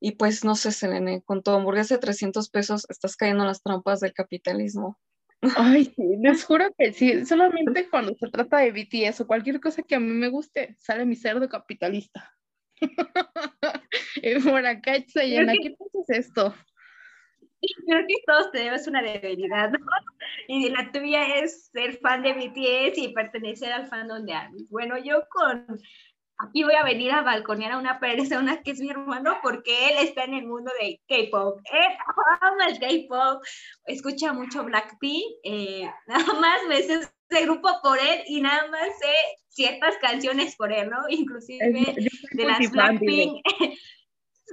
Y 0.00 0.12
pues 0.12 0.44
no 0.44 0.54
sé, 0.54 0.70
Selene, 0.70 1.22
con 1.22 1.42
tu 1.42 1.50
hamburguesa 1.50 1.96
de 1.96 2.00
300 2.00 2.48
pesos 2.50 2.86
estás 2.88 3.16
cayendo 3.16 3.42
en 3.42 3.48
las 3.48 3.62
trampas 3.62 4.00
del 4.00 4.12
capitalismo. 4.12 4.98
Ay, 5.56 5.92
sí, 5.96 6.02
les 6.20 6.44
juro 6.46 6.66
que 6.78 6.92
sí, 6.92 7.26
solamente 7.26 7.88
cuando 7.90 8.14
se 8.14 8.28
trata 8.28 8.58
de 8.58 8.72
BTS 8.72 9.22
o 9.22 9.26
cualquier 9.26 9.60
cosa 9.60 9.82
que 9.82 9.96
a 9.96 10.00
mí 10.00 10.12
me 10.12 10.28
guste, 10.28 10.76
sale 10.78 11.04
mi 11.04 11.16
cerdo 11.16 11.48
capitalista. 11.48 12.32
y 14.16 14.40
por 14.40 14.64
acá, 14.64 14.92
¿qué 15.00 15.06
es 15.06 16.08
esto? 16.08 16.54
creo 17.86 18.06
que 18.06 18.14
todos 18.26 18.50
tenemos 18.52 18.86
una 18.86 19.02
debilidad, 19.02 19.70
¿no? 19.70 19.78
Y 20.48 20.68
la 20.70 20.90
tuya 20.92 21.38
es 21.38 21.66
ser 21.72 21.98
fan 21.98 22.22
de 22.22 22.32
BTS 22.32 22.98
y 22.98 23.14
pertenecer 23.14 23.72
al 23.72 23.86
fandom 23.86 24.24
de 24.24 24.34
ARMY. 24.34 24.66
Bueno, 24.70 24.98
yo 24.98 25.22
con... 25.30 25.78
Aquí 26.38 26.64
voy 26.64 26.74
a 26.74 26.82
venir 26.82 27.12
a 27.12 27.22
balconear 27.22 27.72
a 27.72 27.78
una 27.78 28.00
persona 28.00 28.60
que 28.60 28.72
es 28.72 28.80
mi 28.80 28.90
hermano 28.90 29.36
porque 29.42 29.90
él 29.90 30.08
está 30.08 30.24
en 30.24 30.34
el 30.34 30.46
mundo 30.46 30.72
de 30.80 31.00
K-pop. 31.08 31.60
Él 31.72 31.96
ama 32.40 32.66
el 32.66 32.80
K-pop, 32.80 33.42
escucha 33.86 34.32
mucho 34.32 34.64
Blackpink, 34.64 35.22
eh, 35.44 35.88
nada 36.08 36.34
más 36.40 36.60
me 36.68 36.82
sé 36.82 37.08
ese 37.30 37.44
grupo 37.44 37.68
por 37.82 37.98
él 37.98 38.24
y 38.26 38.40
nada 38.40 38.68
más 38.68 38.88
sé 38.98 39.14
ciertas 39.48 39.96
canciones 39.98 40.56
por 40.56 40.72
él, 40.72 40.90
¿no? 40.90 40.98
Inclusive 41.08 42.10
de 42.32 42.44
las 42.44 42.68
Blackpink. 42.70 43.40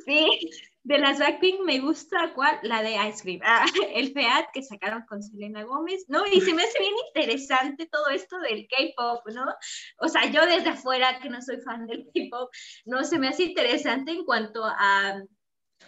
sí, 0.05 0.51
de 0.84 0.97
las 0.97 1.17
Blackpink 1.17 1.61
me 1.61 1.79
gusta 1.79 2.34
cuál, 2.34 2.59
la 2.63 2.82
de 2.82 2.95
Ice 3.07 3.21
Cream, 3.21 3.41
ah, 3.43 3.65
el 3.93 4.11
FEAT 4.13 4.47
que 4.53 4.63
sacaron 4.63 5.05
con 5.07 5.21
Selena 5.21 5.63
Gómez, 5.63 6.05
¿no? 6.07 6.25
Y 6.25 6.41
se 6.41 6.53
me 6.53 6.63
hace 6.63 6.79
bien 6.79 6.93
interesante 7.07 7.88
todo 7.91 8.09
esto 8.09 8.39
del 8.39 8.67
K-pop, 8.67 9.21
¿no? 9.34 9.45
O 9.99 10.07
sea, 10.07 10.25
yo 10.32 10.45
desde 10.45 10.69
afuera 10.69 11.19
que 11.19 11.29
no 11.29 11.41
soy 11.41 11.59
fan 11.61 11.86
del 11.86 12.05
K-pop, 12.13 12.49
no 12.86 13.03
se 13.03 13.19
me 13.19 13.27
hace 13.27 13.43
interesante 13.43 14.11
en 14.11 14.25
cuanto 14.25 14.63
a 14.65 15.21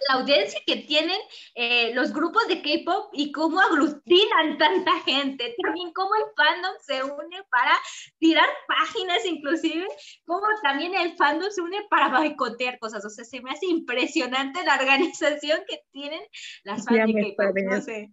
la 0.09 0.15
audiencia 0.15 0.59
que 0.65 0.77
tienen 0.77 1.19
eh, 1.55 1.93
los 1.93 2.13
grupos 2.13 2.47
de 2.47 2.61
K-pop 2.61 3.11
y 3.13 3.31
cómo 3.31 3.59
aglutinan 3.59 4.57
tanta 4.57 4.99
gente, 5.01 5.55
también 5.61 5.93
cómo 5.93 6.09
el 6.15 6.23
fandom 6.35 6.73
se 6.81 7.03
une 7.03 7.43
para 7.49 7.71
tirar 8.19 8.47
páginas 8.67 9.25
inclusive, 9.25 9.87
cómo 10.25 10.45
también 10.61 10.93
el 10.95 11.15
fandom 11.15 11.49
se 11.49 11.61
une 11.61 11.85
para 11.89 12.09
boicotear 12.17 12.79
cosas, 12.79 13.05
o 13.05 13.09
sea, 13.09 13.25
se 13.25 13.41
me 13.41 13.51
hace 13.51 13.67
impresionante 13.67 14.63
la 14.63 14.75
organización 14.75 15.61
que 15.67 15.81
tienen 15.91 16.21
las 16.63 16.85
fans 16.85 17.13
de 17.13 17.35
K-pop, 17.35 17.57
no 17.69 17.81
sé. 17.81 18.11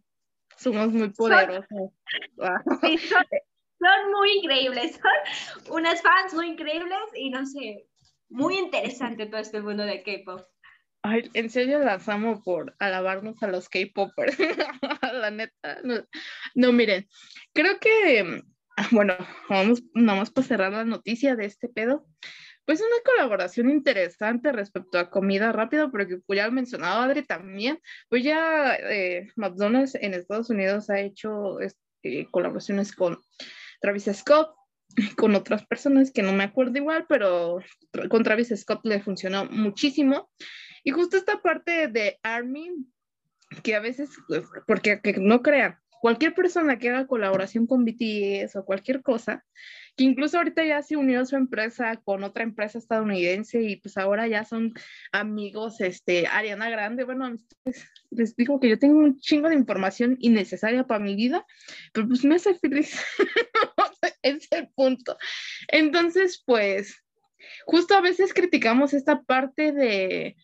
Somos 0.57 0.89
muy 0.89 1.09
poderosos. 1.11 1.67
son 3.81 4.11
muy 4.13 4.33
increíbles, 4.43 5.01
son 5.01 5.79
unas 5.79 6.03
fans 6.03 6.35
muy 6.35 6.49
increíbles 6.49 6.99
y 7.15 7.31
no 7.31 7.47
sé, 7.47 7.87
muy 8.29 8.59
interesante 8.59 9.27
todo 9.27 9.41
este 9.41 9.61
mundo 9.61 9.85
de 9.85 10.03
K-pop. 10.03 10.47
Ay, 11.03 11.31
en 11.33 11.49
serio 11.49 11.79
las 11.79 12.09
amo 12.09 12.43
por 12.43 12.75
alabarnos 12.79 13.43
a 13.43 13.49
los 13.49 13.69
K-Poppers. 13.69 14.37
la 15.13 15.31
neta. 15.31 15.79
No, 16.55 16.73
miren, 16.73 17.09
creo 17.55 17.79
que, 17.81 18.43
bueno, 18.91 19.15
vamos 19.49 19.83
nomás 19.95 20.31
para 20.31 20.47
cerrar 20.47 20.73
la 20.73 20.85
noticia 20.85 21.37
de 21.37 21.47
este 21.47 21.69
pedo. 21.69 22.07
Pues 22.67 22.81
una 22.81 23.03
colaboración 23.05 23.71
interesante 23.71 24.53
respecto 24.53 24.99
a 24.99 25.11
comida 25.11 25.51
rápida, 25.51 25.91
porque 25.91 26.19
pues 26.27 26.37
ya 26.37 26.47
lo 26.47 26.53
mencionaba 26.53 27.05
Adri 27.05 27.23
también, 27.23 27.81
pues 28.09 28.23
ya 28.23 28.77
eh, 28.77 29.29
McDonald's 29.35 29.97
en 29.97 30.15
Estados 30.15 30.51
Unidos 30.51 30.89
ha 30.91 31.01
hecho 31.01 31.59
este, 31.61 32.29
colaboraciones 32.31 32.95
con 32.95 33.19
Travis 33.81 34.11
Scott, 34.13 34.55
con 35.17 35.35
otras 35.35 35.67
personas 35.67 36.13
que 36.13 36.23
no 36.23 36.33
me 36.33 36.45
acuerdo 36.45 36.77
igual, 36.77 37.07
pero 37.09 37.59
con 38.09 38.23
Travis 38.23 38.53
Scott 38.55 38.85
le 38.85 39.01
funcionó 39.01 39.47
muchísimo. 39.47 40.31
Y 40.85 40.91
justo 40.91 41.17
esta 41.17 41.41
parte 41.41 41.89
de 41.89 42.19
Army, 42.23 42.71
que 43.63 43.75
a 43.75 43.81
veces, 43.81 44.11
porque 44.67 45.01
que 45.01 45.15
no 45.15 45.43
crean, 45.43 45.79
cualquier 46.01 46.35
persona 46.35 46.79
que 46.79 46.89
haga 46.89 47.07
colaboración 47.07 47.67
con 47.67 47.85
BTS 47.85 48.57
o 48.57 48.65
cualquier 48.65 49.03
cosa, 49.03 49.45
que 49.97 50.05
incluso 50.05 50.39
ahorita 50.39 50.65
ya 50.65 50.83
se 50.83 50.97
unió 50.97 51.25
su 51.27 51.37
empresa 51.37 51.97
con 51.97 52.25
otra 52.25 52.43
empresa 52.43 52.79
estadounidense 52.79 53.63
y 53.63 53.77
pues 53.77 53.99
ahora 53.99 54.27
ya 54.27 54.45
son 54.45 54.73
amigos, 55.13 55.81
este, 55.81 56.27
Ariana 56.27 56.71
Grande, 56.71 57.05
bueno, 57.05 57.37
les 58.11 58.35
digo 58.35 58.59
que 58.59 58.71
yo 58.71 58.79
tengo 58.79 58.99
un 58.99 59.19
chingo 59.19 59.51
de 59.51 59.57
información 59.57 60.17
innecesaria 60.21 60.87
para 60.87 61.05
mi 61.05 61.15
vida, 61.15 61.45
pero 61.93 62.09
pues 62.09 62.25
me 62.25 62.37
hace 62.37 62.55
feliz, 62.55 62.99
es 64.23 64.49
el 64.53 64.69
punto. 64.69 65.19
Entonces, 65.69 66.43
pues, 66.47 67.05
justo 67.67 67.95
a 67.95 68.01
veces 68.01 68.33
criticamos 68.33 68.95
esta 68.95 69.21
parte 69.23 69.73
de, 69.73 70.37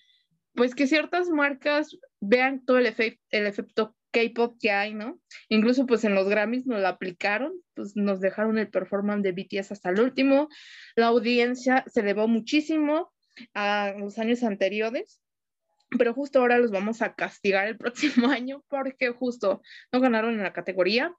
pues 0.57 0.75
que 0.75 0.87
ciertas 0.87 1.29
marcas 1.29 1.97
vean 2.21 2.65
todo 2.65 2.79
el, 2.79 2.87
el 2.87 3.47
efecto 3.47 3.95
K-pop 4.11 4.57
que 4.59 4.71
hay, 4.71 4.95
¿no? 4.95 5.21
Incluso 5.49 5.87
pues 5.87 6.05
en 6.05 6.15
los 6.15 6.29
Grammys 6.29 6.67
nos 6.67 6.81
lo 6.81 6.89
aplicaron, 6.89 7.53
pues 7.75 7.97
nos 7.97 8.21
dejaron 8.21 8.59
el 8.59 8.71
performance 8.71 9.23
de 9.23 9.33
BTS 9.33 9.73
hasta 9.73 9.91
el 9.91 10.01
último, 10.01 10.49
la 10.95 11.09
audiencia 11.09 11.85
se 11.87 12.01
elevó 12.01 12.27
muchísimo 12.27 13.13
a 13.53 13.93
los 13.99 14.19
años 14.19 14.43
anteriores, 14.43 15.21
pero 15.99 16.15
justo 16.15 16.41
ahora 16.41 16.59
los 16.59 16.71
vamos 16.71 17.03
a 17.03 17.15
castigar 17.15 17.69
el 17.69 17.77
próximo 17.79 18.29
año 18.29 18.65
porque 18.69 19.11
justo 19.11 19.61
no 19.93 20.01
ganaron 20.01 20.35
en 20.35 20.43
la 20.43 20.53
categoría. 20.53 21.15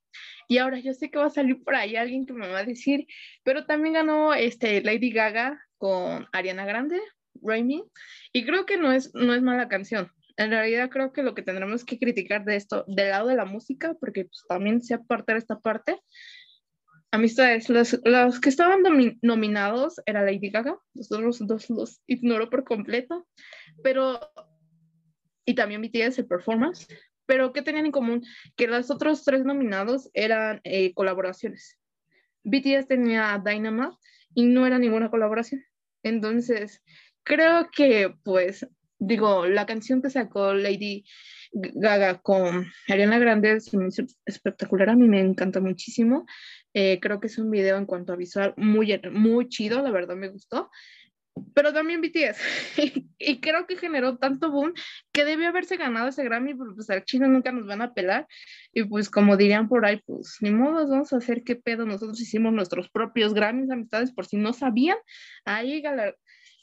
Y 0.47 0.57
ahora 0.57 0.79
yo 0.79 0.93
sé 0.93 1.11
que 1.11 1.19
va 1.19 1.27
a 1.27 1.29
salir 1.29 1.63
por 1.63 1.75
ahí 1.75 1.95
alguien 1.95 2.25
que 2.25 2.33
me 2.33 2.47
va 2.47 2.59
a 2.59 2.65
decir, 2.65 3.05
pero 3.43 3.65
también 3.65 3.93
ganó 3.93 4.33
este 4.33 4.81
Lady 4.81 5.11
Gaga 5.11 5.61
con 5.77 6.27
Ariana 6.31 6.65
Grande, 6.65 6.99
Raimi, 7.43 7.83
y 8.33 8.45
creo 8.45 8.65
que 8.65 8.77
no 8.77 8.91
es, 8.91 9.13
no 9.13 9.33
es 9.33 9.41
mala 9.41 9.67
canción, 9.67 10.11
en 10.37 10.51
realidad 10.51 10.89
creo 10.89 11.11
que 11.11 11.23
lo 11.23 11.33
que 11.33 11.41
tendremos 11.41 11.83
que 11.83 11.97
criticar 11.97 12.45
de 12.45 12.55
esto, 12.55 12.85
del 12.87 13.09
lado 13.09 13.27
de 13.27 13.35
la 13.35 13.45
música, 13.45 13.95
porque 13.99 14.25
pues, 14.25 14.45
también 14.47 14.81
se 14.81 14.93
aparta 14.93 15.35
esta 15.35 15.59
parte, 15.59 15.99
amistades, 17.11 17.69
los, 17.69 17.99
los 18.03 18.39
que 18.39 18.49
estaban 18.49 18.83
nominados 19.21 19.95
era 20.05 20.23
Lady 20.23 20.49
Gaga, 20.49 20.77
los 20.93 21.11
otros 21.11 21.39
dos 21.47 21.69
los 21.69 22.01
ignoro 22.05 22.49
por 22.49 22.63
completo, 22.63 23.27
pero, 23.83 24.19
y 25.45 25.55
también 25.55 25.81
BTS, 25.81 26.19
el 26.19 26.27
performance, 26.27 26.87
pero 27.25 27.51
¿qué 27.51 27.61
tenían 27.61 27.85
en 27.85 27.91
común? 27.91 28.23
Que 28.55 28.67
los 28.67 28.91
otros 28.91 29.23
tres 29.23 29.43
nominados 29.43 30.09
eran 30.13 30.61
eh, 30.63 30.93
colaboraciones. 30.93 31.77
BTS 32.43 32.87
tenía 32.87 33.41
Dynamite 33.43 33.97
y 34.33 34.45
no 34.45 34.65
era 34.65 34.79
ninguna 34.79 35.09
colaboración. 35.09 35.63
Entonces, 36.03 36.81
creo 37.27 37.69
que 37.69 38.13
pues 38.23 38.65
digo, 38.99 39.45
la 39.45 39.65
canción 39.65 40.01
que 40.01 40.09
sacó 40.09 40.53
Lady 40.53 41.05
Gaga 41.51 42.19
con 42.21 42.65
Ariana 42.87 43.19
Grande 43.19 43.53
es 43.53 43.71
espectacular, 44.25 44.89
a 44.89 44.95
mí 44.95 45.07
me 45.07 45.19
encanta 45.19 45.59
muchísimo. 45.59 46.25
Eh, 46.73 46.99
creo 47.01 47.19
que 47.19 47.27
es 47.27 47.37
un 47.37 47.49
video 47.49 47.77
en 47.77 47.85
cuanto 47.85 48.13
a 48.13 48.15
visual 48.15 48.53
muy, 48.57 48.99
muy 49.11 49.49
chido, 49.49 49.81
la 49.81 49.91
verdad 49.91 50.15
me 50.15 50.29
gustó. 50.29 50.69
Pero 51.53 51.71
también 51.71 52.01
BTS, 52.01 52.39
y 53.19 53.39
creo 53.39 53.67
que 53.67 53.77
generó 53.77 54.17
tanto 54.17 54.49
boom 54.49 54.73
que 55.11 55.23
debió 55.23 55.47
haberse 55.47 55.77
ganado 55.77 56.07
ese 56.07 56.23
Grammy, 56.23 56.55
pero 56.55 56.73
pues 56.73 56.89
al 56.89 57.05
chino 57.05 57.27
nunca 57.27 57.51
nos 57.51 57.67
van 57.67 57.83
a 57.83 57.93
pelar. 57.93 58.27
Y 58.73 58.85
pues 58.85 59.07
como 59.07 59.37
dirían 59.37 59.69
por 59.69 59.85
ahí, 59.85 60.01
pues 60.03 60.37
ni 60.41 60.49
modo, 60.49 60.87
vamos 60.87 61.13
a 61.13 61.17
hacer 61.17 61.43
qué 61.43 61.55
pedo. 61.55 61.85
Nosotros 61.85 62.19
hicimos 62.19 62.53
nuestros 62.53 62.89
propios 62.89 63.35
Grammys, 63.35 63.69
amistades, 63.69 64.11
por 64.11 64.25
si 64.25 64.37
no 64.37 64.51
sabían. 64.51 64.97
Ahí 65.45 65.83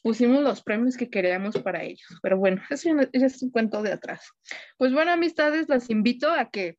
pusimos 0.04 0.42
los 0.42 0.62
premios 0.62 0.98
que 0.98 1.08
queríamos 1.08 1.56
para 1.62 1.82
ellos. 1.82 2.06
Pero 2.22 2.36
bueno, 2.36 2.62
eso 2.70 2.90
ya 2.94 3.26
es 3.26 3.42
un 3.42 3.50
cuento 3.50 3.82
de 3.82 3.92
atrás. 3.92 4.30
Pues 4.76 4.92
bueno, 4.92 5.10
amistades, 5.10 5.68
las 5.68 5.88
invito 5.88 6.30
a 6.30 6.50
que 6.50 6.76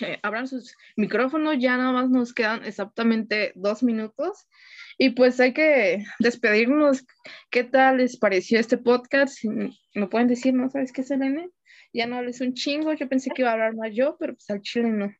eh, 0.00 0.18
abran 0.22 0.48
sus 0.48 0.76
micrófonos. 0.96 1.56
Ya 1.60 1.76
nada 1.76 1.92
más 1.92 2.10
nos 2.10 2.34
quedan 2.34 2.64
exactamente 2.64 3.52
dos 3.54 3.84
minutos. 3.84 4.48
Y 4.98 5.10
pues 5.10 5.38
hay 5.38 5.52
que 5.52 6.04
despedirnos. 6.18 7.06
¿Qué 7.48 7.62
tal 7.62 7.98
les 7.98 8.18
pareció 8.18 8.58
este 8.58 8.76
podcast? 8.76 9.38
¿Me 9.94 10.08
pueden 10.08 10.26
decir, 10.26 10.52
no 10.52 10.68
sabes 10.68 10.92
qué, 10.92 11.04
Selene? 11.04 11.48
Ya 11.92 12.08
no 12.08 12.16
hables 12.16 12.40
un 12.40 12.54
chingo. 12.54 12.92
Yo 12.92 13.08
pensé 13.08 13.30
que 13.30 13.42
iba 13.42 13.50
a 13.50 13.54
hablar 13.54 13.76
más 13.76 13.94
yo, 13.94 14.16
pero 14.18 14.34
pues 14.34 14.50
al 14.50 14.62
chile 14.62 14.90
no. 14.90 15.14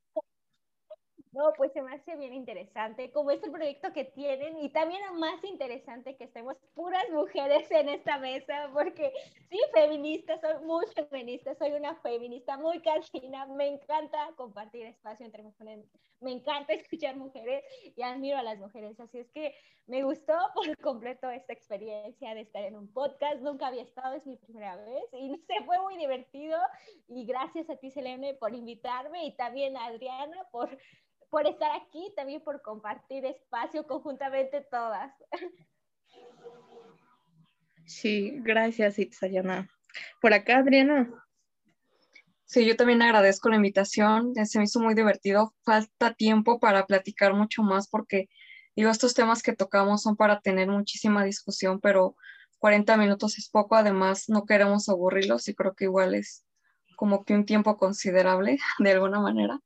No, 1.32 1.54
pues 1.56 1.72
se 1.72 1.80
me 1.80 1.94
hace 1.94 2.14
bien 2.16 2.34
interesante, 2.34 3.10
como 3.10 3.30
es 3.30 3.42
el 3.42 3.50
proyecto 3.50 3.90
que 3.94 4.04
tienen 4.04 4.58
y 4.58 4.68
también 4.68 5.00
más 5.18 5.42
interesante 5.44 6.14
que 6.14 6.24
estemos 6.24 6.58
puras 6.74 7.08
mujeres 7.10 7.70
en 7.70 7.88
esta 7.88 8.18
mesa, 8.18 8.70
porque 8.74 9.14
sí, 9.48 9.58
feminista, 9.72 10.38
soy 10.38 10.62
muy 10.62 10.84
feminista, 11.08 11.54
soy 11.54 11.72
una 11.72 11.94
feminista 11.96 12.58
muy 12.58 12.82
casina, 12.82 13.46
me 13.46 13.66
encanta 13.68 14.30
compartir 14.36 14.84
espacio 14.84 15.24
entre 15.24 15.42
mujeres, 15.42 15.86
me 16.20 16.32
encanta 16.32 16.72
escuchar 16.74 17.16
mujeres 17.16 17.64
y 17.96 18.02
admiro 18.02 18.36
a 18.36 18.42
las 18.42 18.58
mujeres, 18.58 19.00
así 19.00 19.18
es 19.18 19.30
que 19.30 19.54
me 19.86 20.02
gustó 20.02 20.34
por 20.54 20.76
completo 20.78 21.30
esta 21.30 21.54
experiencia 21.54 22.34
de 22.34 22.42
estar 22.42 22.62
en 22.62 22.76
un 22.76 22.92
podcast, 22.92 23.40
nunca 23.40 23.68
había 23.68 23.82
estado, 23.82 24.16
es 24.16 24.26
mi 24.26 24.36
primera 24.36 24.76
vez 24.76 25.04
y 25.14 25.34
se 25.46 25.64
fue 25.64 25.80
muy 25.80 25.96
divertido 25.96 26.58
y 27.08 27.24
gracias 27.24 27.70
a 27.70 27.76
ti 27.76 27.90
Selene 27.90 28.34
por 28.34 28.54
invitarme 28.54 29.24
y 29.24 29.34
también 29.34 29.78
a 29.78 29.86
Adriana 29.86 30.46
por 30.50 30.78
por 31.32 31.46
estar 31.46 31.70
aquí, 31.74 32.12
también 32.14 32.42
por 32.42 32.60
compartir 32.60 33.24
espacio 33.24 33.86
conjuntamente 33.86 34.60
todas. 34.70 35.10
Sí, 37.86 38.32
gracias, 38.42 38.98
Itzayana. 38.98 39.66
Por 40.20 40.34
acá, 40.34 40.58
Adriana. 40.58 41.10
Sí, 42.44 42.66
yo 42.66 42.76
también 42.76 43.00
agradezco 43.00 43.48
la 43.48 43.56
invitación, 43.56 44.34
se 44.44 44.58
me 44.58 44.64
hizo 44.64 44.78
muy 44.78 44.94
divertido. 44.94 45.54
Falta 45.64 46.12
tiempo 46.12 46.60
para 46.60 46.84
platicar 46.84 47.32
mucho 47.32 47.62
más 47.62 47.88
porque, 47.88 48.28
digo, 48.76 48.90
estos 48.90 49.14
temas 49.14 49.42
que 49.42 49.56
tocamos 49.56 50.02
son 50.02 50.16
para 50.16 50.42
tener 50.42 50.68
muchísima 50.68 51.24
discusión, 51.24 51.80
pero 51.80 52.14
40 52.58 52.98
minutos 52.98 53.38
es 53.38 53.48
poco, 53.48 53.74
además 53.74 54.28
no 54.28 54.44
queremos 54.44 54.90
aburrirlos 54.90 55.48
y 55.48 55.54
creo 55.54 55.74
que 55.74 55.84
igual 55.84 56.14
es 56.14 56.44
como 56.94 57.24
que 57.24 57.32
un 57.32 57.46
tiempo 57.46 57.78
considerable 57.78 58.58
de 58.80 58.92
alguna 58.92 59.18
manera. 59.18 59.58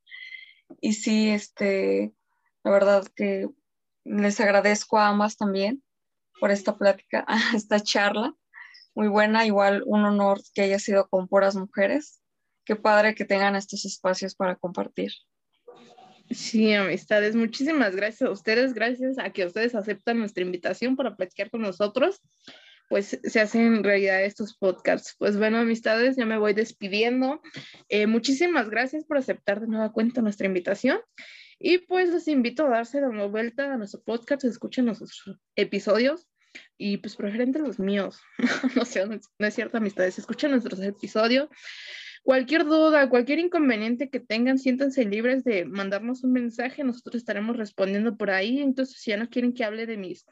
Y 0.81 0.93
sí, 0.93 1.29
este, 1.29 2.13
la 2.63 2.71
verdad 2.71 3.07
que 3.15 3.47
les 4.03 4.39
agradezco 4.39 4.97
a 4.97 5.07
ambas 5.07 5.37
también 5.37 5.83
por 6.39 6.51
esta 6.51 6.77
plática, 6.77 7.25
esta 7.55 7.79
charla. 7.79 8.33
Muy 8.95 9.07
buena, 9.07 9.45
igual 9.45 9.83
un 9.85 10.05
honor 10.05 10.41
que 10.53 10.63
haya 10.63 10.79
sido 10.79 11.07
con 11.07 11.27
puras 11.27 11.55
mujeres. 11.55 12.21
Qué 12.65 12.75
padre 12.75 13.15
que 13.15 13.25
tengan 13.25 13.55
estos 13.55 13.85
espacios 13.85 14.35
para 14.35 14.55
compartir. 14.55 15.11
Sí, 16.29 16.73
amistades, 16.73 17.35
muchísimas 17.35 17.95
gracias 17.95 18.27
a 18.27 18.31
ustedes, 18.31 18.73
gracias 18.73 19.17
a 19.17 19.29
que 19.29 19.45
ustedes 19.45 19.75
aceptan 19.75 20.19
nuestra 20.19 20.43
invitación 20.43 20.97
para 20.97 21.15
platicar 21.15 21.49
con 21.49 21.61
nosotros 21.61 22.21
pues 22.89 23.19
se 23.21 23.39
hacen 23.39 23.83
realidad 23.83 24.23
estos 24.23 24.55
podcasts. 24.57 25.15
Pues 25.17 25.37
bueno, 25.37 25.57
amistades, 25.57 26.15
ya 26.15 26.25
me 26.25 26.37
voy 26.37 26.53
despidiendo. 26.53 27.41
Eh, 27.89 28.07
muchísimas 28.07 28.69
gracias 28.69 29.05
por 29.05 29.17
aceptar 29.17 29.61
de 29.61 29.67
nueva 29.67 29.91
cuenta 29.91 30.21
nuestra 30.21 30.47
invitación. 30.47 30.99
Y 31.59 31.79
pues 31.79 32.09
los 32.09 32.27
invito 32.27 32.65
a 32.65 32.69
darse 32.69 32.99
una 32.99 33.25
vuelta 33.25 33.73
a 33.73 33.77
nuestro 33.77 34.01
podcast, 34.03 34.43
escuchen 34.43 34.85
nuestros 34.85 35.23
episodios 35.55 36.27
y 36.77 36.97
pues 36.97 37.15
preferente 37.15 37.59
los 37.59 37.79
míos. 37.79 38.21
no 38.75 38.85
sé, 38.85 39.05
no 39.05 39.47
es 39.47 39.53
cierto, 39.55 39.77
amistades, 39.77 40.19
escuchen 40.19 40.51
nuestros 40.51 40.79
episodios. 40.81 41.49
Cualquier 42.27 42.65
duda, 42.65 43.07
cualquier 43.07 43.39
inconveniente 43.39 44.09
que 44.09 44.19
tengan, 44.19 44.59
siéntanse 44.59 45.05
libres 45.05 45.45
de 45.45 45.63
mandarnos 45.63 46.25
un 46.25 46.33
mensaje, 46.33 46.83
nosotros 46.83 47.15
estaremos 47.15 47.55
respondiendo 47.55 48.17
por 48.17 48.31
ahí. 48.31 48.59
Entonces, 48.59 48.99
si 48.99 49.11
ya 49.11 49.17
no 49.17 49.29
quieren 49.29 49.53
que 49.53 49.63
hable 49.63 49.85
de 49.85 49.95
mis 49.95 50.25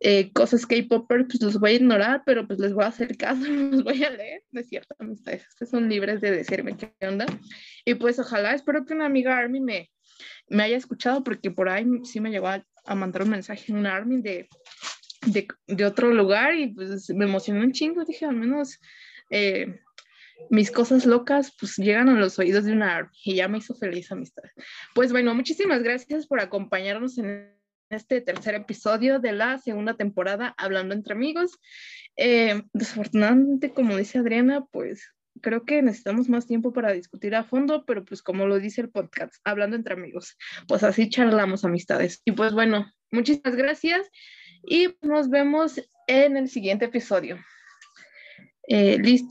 eh, 0.00 0.32
cosas 0.32 0.66
K-Popper, 0.66 1.28
pues 1.28 1.40
los 1.40 1.60
voy 1.60 1.70
a 1.70 1.74
ignorar, 1.74 2.22
pero 2.26 2.44
pues 2.44 2.58
les 2.58 2.72
voy 2.72 2.82
a 2.82 2.88
hacer 2.88 3.16
caso, 3.16 3.40
los 3.70 3.84
voy 3.84 4.02
a 4.02 4.10
leer. 4.10 4.42
Es 4.50 4.66
cierto, 4.66 4.96
amistades, 4.98 5.46
ustedes 5.50 5.70
son 5.70 5.88
libres 5.88 6.20
de 6.20 6.32
decirme 6.32 6.76
qué 6.76 6.92
onda. 7.06 7.26
Y 7.84 7.94
pues 7.94 8.18
ojalá, 8.18 8.52
espero 8.52 8.84
que 8.84 8.94
una 8.94 9.06
amiga 9.06 9.38
Army 9.38 9.60
me, 9.60 9.92
me 10.48 10.64
haya 10.64 10.76
escuchado, 10.76 11.22
porque 11.22 11.52
por 11.52 11.68
ahí 11.68 11.86
sí 12.02 12.18
me 12.18 12.32
llegó 12.32 12.48
a, 12.48 12.64
mandar 12.96 13.22
un 13.22 13.30
mensaje 13.30 13.70
en 13.70 13.78
una 13.78 13.94
Army 13.94 14.20
de, 14.22 14.48
de, 15.24 15.46
de, 15.68 15.84
otro 15.84 16.12
lugar 16.12 16.56
y 16.56 16.74
pues 16.74 17.08
me 17.10 17.26
emocionó 17.26 17.60
un 17.60 17.70
chingo, 17.70 18.04
dije, 18.04 18.26
al 18.26 18.34
menos... 18.34 18.80
Eh, 19.30 19.78
mis 20.50 20.70
cosas 20.70 21.06
locas 21.06 21.54
pues 21.58 21.76
llegan 21.76 22.08
a 22.08 22.14
los 22.14 22.38
oídos 22.38 22.64
de 22.64 22.72
una 22.72 23.10
y 23.24 23.36
ya 23.36 23.48
me 23.48 23.58
hizo 23.58 23.74
feliz 23.74 24.10
amistad. 24.12 24.44
Pues 24.94 25.12
bueno, 25.12 25.34
muchísimas 25.34 25.82
gracias 25.82 26.26
por 26.26 26.40
acompañarnos 26.40 27.18
en 27.18 27.54
este 27.90 28.20
tercer 28.20 28.54
episodio 28.54 29.18
de 29.18 29.32
la 29.32 29.58
segunda 29.58 29.94
temporada 29.94 30.54
Hablando 30.58 30.94
entre 30.94 31.14
amigos. 31.14 31.58
Eh, 32.16 32.62
desafortunadamente, 32.72 33.72
como 33.72 33.96
dice 33.96 34.18
Adriana, 34.18 34.66
pues 34.70 35.12
creo 35.40 35.64
que 35.64 35.82
necesitamos 35.82 36.28
más 36.28 36.46
tiempo 36.46 36.72
para 36.72 36.92
discutir 36.92 37.34
a 37.34 37.44
fondo, 37.44 37.84
pero 37.86 38.04
pues 38.04 38.22
como 38.22 38.46
lo 38.46 38.58
dice 38.58 38.80
el 38.80 38.90
podcast, 38.90 39.34
Hablando 39.44 39.76
entre 39.76 39.94
amigos, 39.94 40.36
pues 40.66 40.82
así 40.82 41.08
charlamos 41.08 41.64
amistades. 41.64 42.22
Y 42.24 42.32
pues 42.32 42.52
bueno, 42.52 42.92
muchísimas 43.10 43.56
gracias 43.56 44.08
y 44.66 44.96
nos 45.02 45.30
vemos 45.30 45.80
en 46.06 46.36
el 46.36 46.48
siguiente 46.48 46.86
episodio. 46.86 47.38
Eh, 48.68 48.98
listo. 48.98 49.26